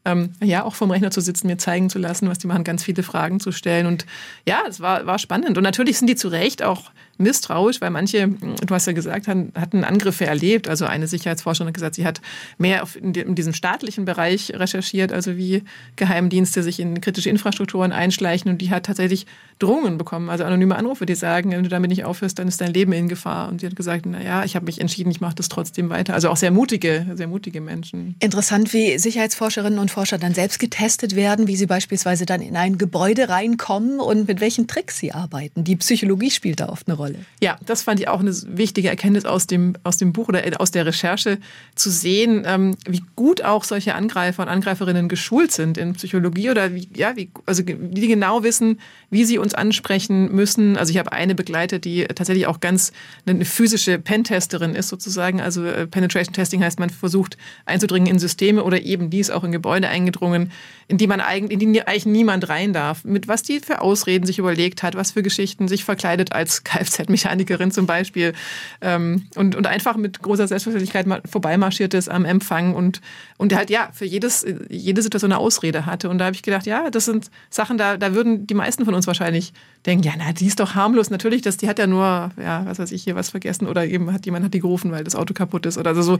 ähm, 0.07 0.31
ja, 0.41 0.63
auch 0.63 0.75
vom 0.75 0.89
Rechner 0.89 1.11
zu 1.11 1.19
sitzen, 1.19 1.47
mir 1.47 1.57
zeigen 1.57 1.89
zu 1.89 1.99
lassen, 1.99 2.29
was 2.29 2.37
die 2.37 2.47
machen, 2.47 2.63
ganz 2.63 2.83
viele 2.83 3.03
Fragen 3.03 3.39
zu 3.39 3.51
stellen. 3.51 3.85
Und 3.85 4.05
ja, 4.47 4.61
es 4.67 4.79
war, 4.79 5.05
war 5.05 5.19
spannend. 5.19 5.57
Und 5.57 5.63
natürlich 5.63 5.97
sind 5.97 6.07
die 6.07 6.15
zu 6.15 6.29
Recht 6.29 6.63
auch 6.63 6.91
misstrauisch, 7.17 7.81
weil 7.81 7.89
manche, 7.89 8.27
du 8.27 8.73
hast 8.73 8.87
ja 8.87 8.93
gesagt, 8.93 9.27
hatten 9.27 9.83
Angriffe 9.83 10.25
erlebt. 10.25 10.67
Also 10.67 10.85
eine 10.85 11.07
Sicherheitsforscherin 11.07 11.67
hat 11.67 11.73
gesagt, 11.73 11.95
sie 11.95 12.05
hat 12.05 12.21
mehr 12.57 12.83
in 13.01 13.35
diesem 13.35 13.53
staatlichen 13.53 14.05
Bereich 14.05 14.51
recherchiert, 14.53 15.11
also 15.11 15.37
wie 15.37 15.63
Geheimdienste 15.95 16.63
sich 16.63 16.79
in 16.79 17.01
kritische 17.01 17.29
Infrastrukturen 17.29 17.91
einschleichen. 17.91 18.51
Und 18.51 18.61
die 18.61 18.69
hat 18.69 18.85
tatsächlich 18.85 19.25
Drohungen 19.59 19.97
bekommen, 19.97 20.29
also 20.29 20.43
anonyme 20.43 20.75
Anrufe, 20.75 21.05
die 21.05 21.15
sagen, 21.15 21.51
wenn 21.51 21.63
du 21.63 21.69
damit 21.69 21.89
nicht 21.89 22.05
aufhörst, 22.05 22.37
dann 22.37 22.47
ist 22.47 22.61
dein 22.61 22.73
Leben 22.73 22.91
in 22.93 23.07
Gefahr. 23.07 23.49
Und 23.49 23.61
sie 23.61 23.67
hat 23.67 23.75
gesagt, 23.75 24.05
na 24.05 24.21
ja, 24.21 24.43
ich 24.43 24.55
habe 24.55 24.65
mich 24.65 24.79
entschieden, 24.79 25.09
ich 25.09 25.21
mache 25.21 25.35
das 25.35 25.49
trotzdem 25.49 25.89
weiter. 25.89 26.13
Also 26.13 26.29
auch 26.29 26.37
sehr 26.37 26.51
mutige, 26.51 27.07
sehr 27.15 27.27
mutige 27.27 27.61
Menschen. 27.61 28.15
Interessant, 28.19 28.73
wie 28.73 28.97
Sicherheitsforscherinnen 28.99 29.79
und 29.79 29.89
Forscher 29.89 30.17
dann 30.17 30.33
selbst 30.33 30.59
getestet 30.59 31.15
werden, 31.15 31.47
wie 31.47 31.55
sie 31.55 31.65
beispielsweise 31.65 32.25
dann 32.25 32.41
in 32.41 32.55
ein 32.55 32.77
Gebäude 32.77 33.29
reinkommen 33.29 33.99
und 33.99 34.27
mit 34.27 34.41
welchen 34.41 34.67
Tricks 34.67 34.99
sie 34.99 35.11
arbeiten. 35.11 35.63
Die 35.63 35.75
Psychologie 35.75 36.29
spielt 36.29 36.59
da 36.59 36.69
oft 36.69 36.87
eine 36.87 36.95
Rolle. 36.95 37.06
Ja, 37.41 37.57
das 37.65 37.83
fand 37.83 37.99
ich 37.99 38.07
auch 38.07 38.19
eine 38.19 38.35
wichtige 38.47 38.89
Erkenntnis 38.89 39.25
aus 39.25 39.47
dem, 39.47 39.75
aus 39.83 39.97
dem 39.97 40.13
Buch 40.13 40.27
oder 40.27 40.43
aus 40.59 40.71
der 40.71 40.85
Recherche, 40.85 41.37
zu 41.75 41.89
sehen, 41.89 42.43
ähm, 42.45 42.75
wie 42.87 43.03
gut 43.15 43.43
auch 43.43 43.63
solche 43.63 43.95
Angreifer 43.95 44.43
und 44.43 44.49
Angreiferinnen 44.49 45.09
geschult 45.09 45.51
sind 45.51 45.77
in 45.77 45.93
Psychologie 45.93 46.49
oder 46.49 46.73
wie, 46.73 46.89
ja, 46.95 47.15
wie, 47.15 47.29
also 47.45 47.63
die 47.63 48.07
genau 48.07 48.43
wissen, 48.43 48.79
wie 49.09 49.25
sie 49.25 49.37
uns 49.37 49.53
ansprechen 49.53 50.31
müssen. 50.33 50.77
Also 50.77 50.91
ich 50.91 50.97
habe 50.97 51.11
eine 51.11 51.35
begleitet, 51.35 51.85
die 51.85 52.05
tatsächlich 52.05 52.47
auch 52.47 52.59
ganz 52.59 52.91
eine 53.25 53.45
physische 53.45 53.99
Pentesterin 53.99 54.75
ist 54.75 54.89
sozusagen. 54.89 55.41
Also 55.41 55.65
äh, 55.65 55.87
Penetration 55.87 56.33
Testing 56.33 56.63
heißt, 56.63 56.79
man 56.79 56.89
versucht 56.89 57.37
einzudringen 57.65 58.07
in 58.07 58.19
Systeme 58.19 58.63
oder 58.63 58.81
eben 58.81 59.09
dies 59.09 59.29
auch 59.29 59.43
in 59.43 59.51
Gebäude 59.51 59.87
eingedrungen, 59.87 60.51
in 60.87 60.97
die 60.97 61.07
man 61.07 61.21
eigentlich, 61.21 61.61
in 61.61 61.73
die 61.73 61.81
eigentlich 61.85 62.05
niemand 62.05 62.49
rein 62.49 62.73
darf. 62.73 63.03
Mit 63.03 63.27
was 63.27 63.43
die 63.43 63.59
für 63.59 63.81
Ausreden 63.81 64.25
sich 64.25 64.39
überlegt 64.39 64.83
hat, 64.83 64.95
was 64.95 65.11
für 65.11 65.23
Geschichten 65.23 65.67
sich 65.67 65.83
verkleidet 65.83 66.31
als 66.31 66.63
Kfz-Mechanikerin 66.97 67.71
zum 67.71 67.85
Beispiel 67.85 68.33
ähm, 68.81 69.27
und, 69.35 69.55
und 69.55 69.67
einfach 69.67 69.95
mit 69.97 70.21
großer 70.21 70.47
Selbstverständlichkeit 70.47 71.05
vorbeimarschiert 71.29 71.93
ist 71.93 72.09
am 72.09 72.25
Empfang 72.25 72.73
und, 72.73 73.01
und 73.37 73.53
halt 73.55 73.69
ja 73.69 73.89
für 73.93 74.05
jedes, 74.05 74.45
jede 74.69 75.01
Situation 75.01 75.31
eine 75.31 75.39
Ausrede 75.39 75.85
hatte. 75.85 76.09
Und 76.09 76.17
da 76.17 76.25
habe 76.25 76.35
ich 76.35 76.43
gedacht, 76.43 76.65
ja, 76.65 76.89
das 76.89 77.05
sind 77.05 77.29
Sachen, 77.49 77.77
da, 77.77 77.97
da 77.97 78.13
würden 78.13 78.47
die 78.47 78.53
meisten 78.53 78.85
von 78.85 78.93
uns 78.93 79.07
wahrscheinlich 79.07 79.53
denken, 79.85 80.03
ja, 80.03 80.13
na, 80.17 80.33
die 80.33 80.47
ist 80.47 80.59
doch 80.59 80.75
harmlos. 80.75 81.09
Natürlich, 81.09 81.41
das, 81.41 81.57
die 81.57 81.69
hat 81.69 81.79
ja 81.79 81.87
nur, 81.87 82.31
ja, 82.41 82.65
was 82.65 82.79
weiß 82.79 82.91
ich, 82.91 83.03
hier 83.03 83.15
was 83.15 83.29
vergessen 83.29 83.67
oder 83.67 83.85
eben 83.85 84.11
hat 84.11 84.25
jemand 84.25 84.45
hat 84.45 84.53
die 84.53 84.59
gerufen, 84.59 84.91
weil 84.91 85.03
das 85.03 85.15
Auto 85.15 85.33
kaputt 85.33 85.65
ist 85.65 85.77
oder 85.77 85.95
so. 86.01 86.17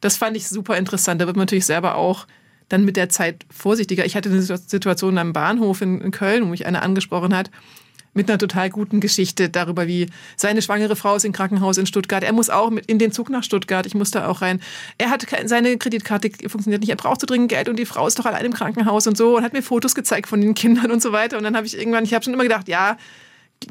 Das 0.00 0.16
fand 0.16 0.36
ich 0.36 0.48
super 0.48 0.76
interessant. 0.76 1.20
Da 1.20 1.26
wird 1.26 1.36
man 1.36 1.44
natürlich 1.44 1.66
selber 1.66 1.94
auch 1.94 2.26
dann 2.68 2.84
mit 2.84 2.96
der 2.96 3.08
Zeit 3.08 3.46
vorsichtiger. 3.48 4.04
Ich 4.04 4.16
hatte 4.16 4.28
eine 4.28 4.42
Situation 4.42 5.18
am 5.18 5.32
Bahnhof 5.32 5.82
in, 5.82 6.00
in 6.00 6.10
Köln, 6.10 6.44
wo 6.44 6.48
mich 6.48 6.66
einer 6.66 6.82
angesprochen 6.82 7.34
hat 7.34 7.50
mit 8.16 8.28
einer 8.28 8.38
total 8.38 8.70
guten 8.70 9.00
Geschichte 9.00 9.48
darüber, 9.48 9.86
wie 9.86 10.08
seine 10.36 10.62
schwangere 10.62 10.96
Frau 10.96 11.16
ist 11.16 11.24
im 11.24 11.32
Krankenhaus 11.32 11.78
in 11.78 11.86
Stuttgart. 11.86 12.24
Er 12.24 12.32
muss 12.32 12.50
auch 12.50 12.72
in 12.86 12.98
den 12.98 13.12
Zug 13.12 13.30
nach 13.30 13.44
Stuttgart. 13.44 13.86
Ich 13.86 13.94
muss 13.94 14.10
da 14.10 14.26
auch 14.28 14.42
rein. 14.42 14.60
Er 14.98 15.10
hat 15.10 15.26
seine 15.44 15.76
Kreditkarte 15.76 16.30
funktioniert 16.48 16.80
nicht. 16.80 16.90
Er 16.90 16.96
braucht 16.96 17.20
so 17.20 17.26
dringend 17.26 17.50
Geld 17.50 17.68
und 17.68 17.78
die 17.78 17.86
Frau 17.86 18.06
ist 18.06 18.18
doch 18.18 18.26
allein 18.26 18.44
im 18.44 18.52
Krankenhaus 18.52 19.06
und 19.06 19.16
so 19.16 19.36
und 19.36 19.44
hat 19.44 19.52
mir 19.52 19.62
Fotos 19.62 19.94
gezeigt 19.94 20.28
von 20.28 20.40
den 20.40 20.54
Kindern 20.54 20.90
und 20.90 21.02
so 21.02 21.12
weiter. 21.12 21.36
Und 21.36 21.44
dann 21.44 21.56
habe 21.56 21.66
ich 21.66 21.78
irgendwann, 21.78 22.04
ich 22.04 22.14
habe 22.14 22.24
schon 22.24 22.34
immer 22.34 22.42
gedacht, 22.42 22.68
ja, 22.68 22.96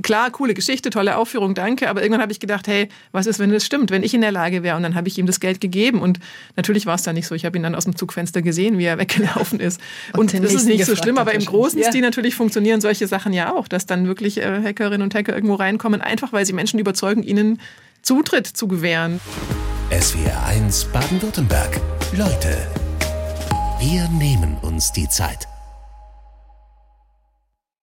klar, 0.01 0.31
coole 0.31 0.53
Geschichte, 0.53 0.89
tolle 0.89 1.17
Aufführung, 1.17 1.55
danke. 1.55 1.89
Aber 1.89 2.01
irgendwann 2.01 2.21
habe 2.21 2.31
ich 2.31 2.39
gedacht, 2.39 2.67
hey, 2.67 2.89
was 3.11 3.27
ist, 3.27 3.39
wenn 3.39 3.51
das 3.51 3.65
stimmt, 3.65 3.91
wenn 3.91 4.03
ich 4.03 4.13
in 4.13 4.21
der 4.21 4.31
Lage 4.31 4.63
wäre? 4.63 4.75
Und 4.75 4.83
dann 4.83 4.95
habe 4.95 5.07
ich 5.07 5.17
ihm 5.17 5.25
das 5.25 5.39
Geld 5.39 5.61
gegeben. 5.61 6.01
Und 6.01 6.19
natürlich 6.55 6.85
war 6.85 6.95
es 6.95 7.03
da 7.03 7.13
nicht 7.13 7.27
so. 7.27 7.35
Ich 7.35 7.45
habe 7.45 7.57
ihn 7.57 7.63
dann 7.63 7.75
aus 7.75 7.85
dem 7.85 7.95
Zugfenster 7.95 8.41
gesehen, 8.41 8.77
wie 8.77 8.85
er 8.85 8.97
weggelaufen 8.99 9.59
ist. 9.59 9.79
Und, 10.13 10.33
und 10.33 10.43
das 10.43 10.53
ist 10.53 10.65
nicht 10.65 10.85
so 10.85 10.95
schlimm, 10.95 11.17
aber 11.17 11.33
im 11.33 11.45
großen 11.45 11.79
ja. 11.79 11.89
Stil 11.89 12.01
natürlich 12.01 12.35
funktionieren 12.35 12.81
solche 12.81 13.07
Sachen 13.07 13.33
ja 13.33 13.53
auch, 13.53 13.67
dass 13.67 13.85
dann 13.85 14.07
wirklich 14.07 14.37
äh, 14.37 14.61
Hackerinnen 14.63 15.01
und 15.01 15.15
Hacker 15.15 15.33
irgendwo 15.33 15.55
reinkommen, 15.55 16.01
einfach 16.01 16.33
weil 16.33 16.45
sie 16.45 16.53
Menschen 16.53 16.79
überzeugen, 16.79 17.23
ihnen 17.23 17.59
Zutritt 18.01 18.47
zu 18.47 18.67
gewähren. 18.67 19.19
SWR 19.91 20.45
1 20.45 20.85
Baden-Württemberg. 20.85 21.79
Leute, 22.17 22.67
wir 23.79 24.07
nehmen 24.09 24.57
uns 24.61 24.91
die 24.91 25.07
Zeit. 25.09 25.47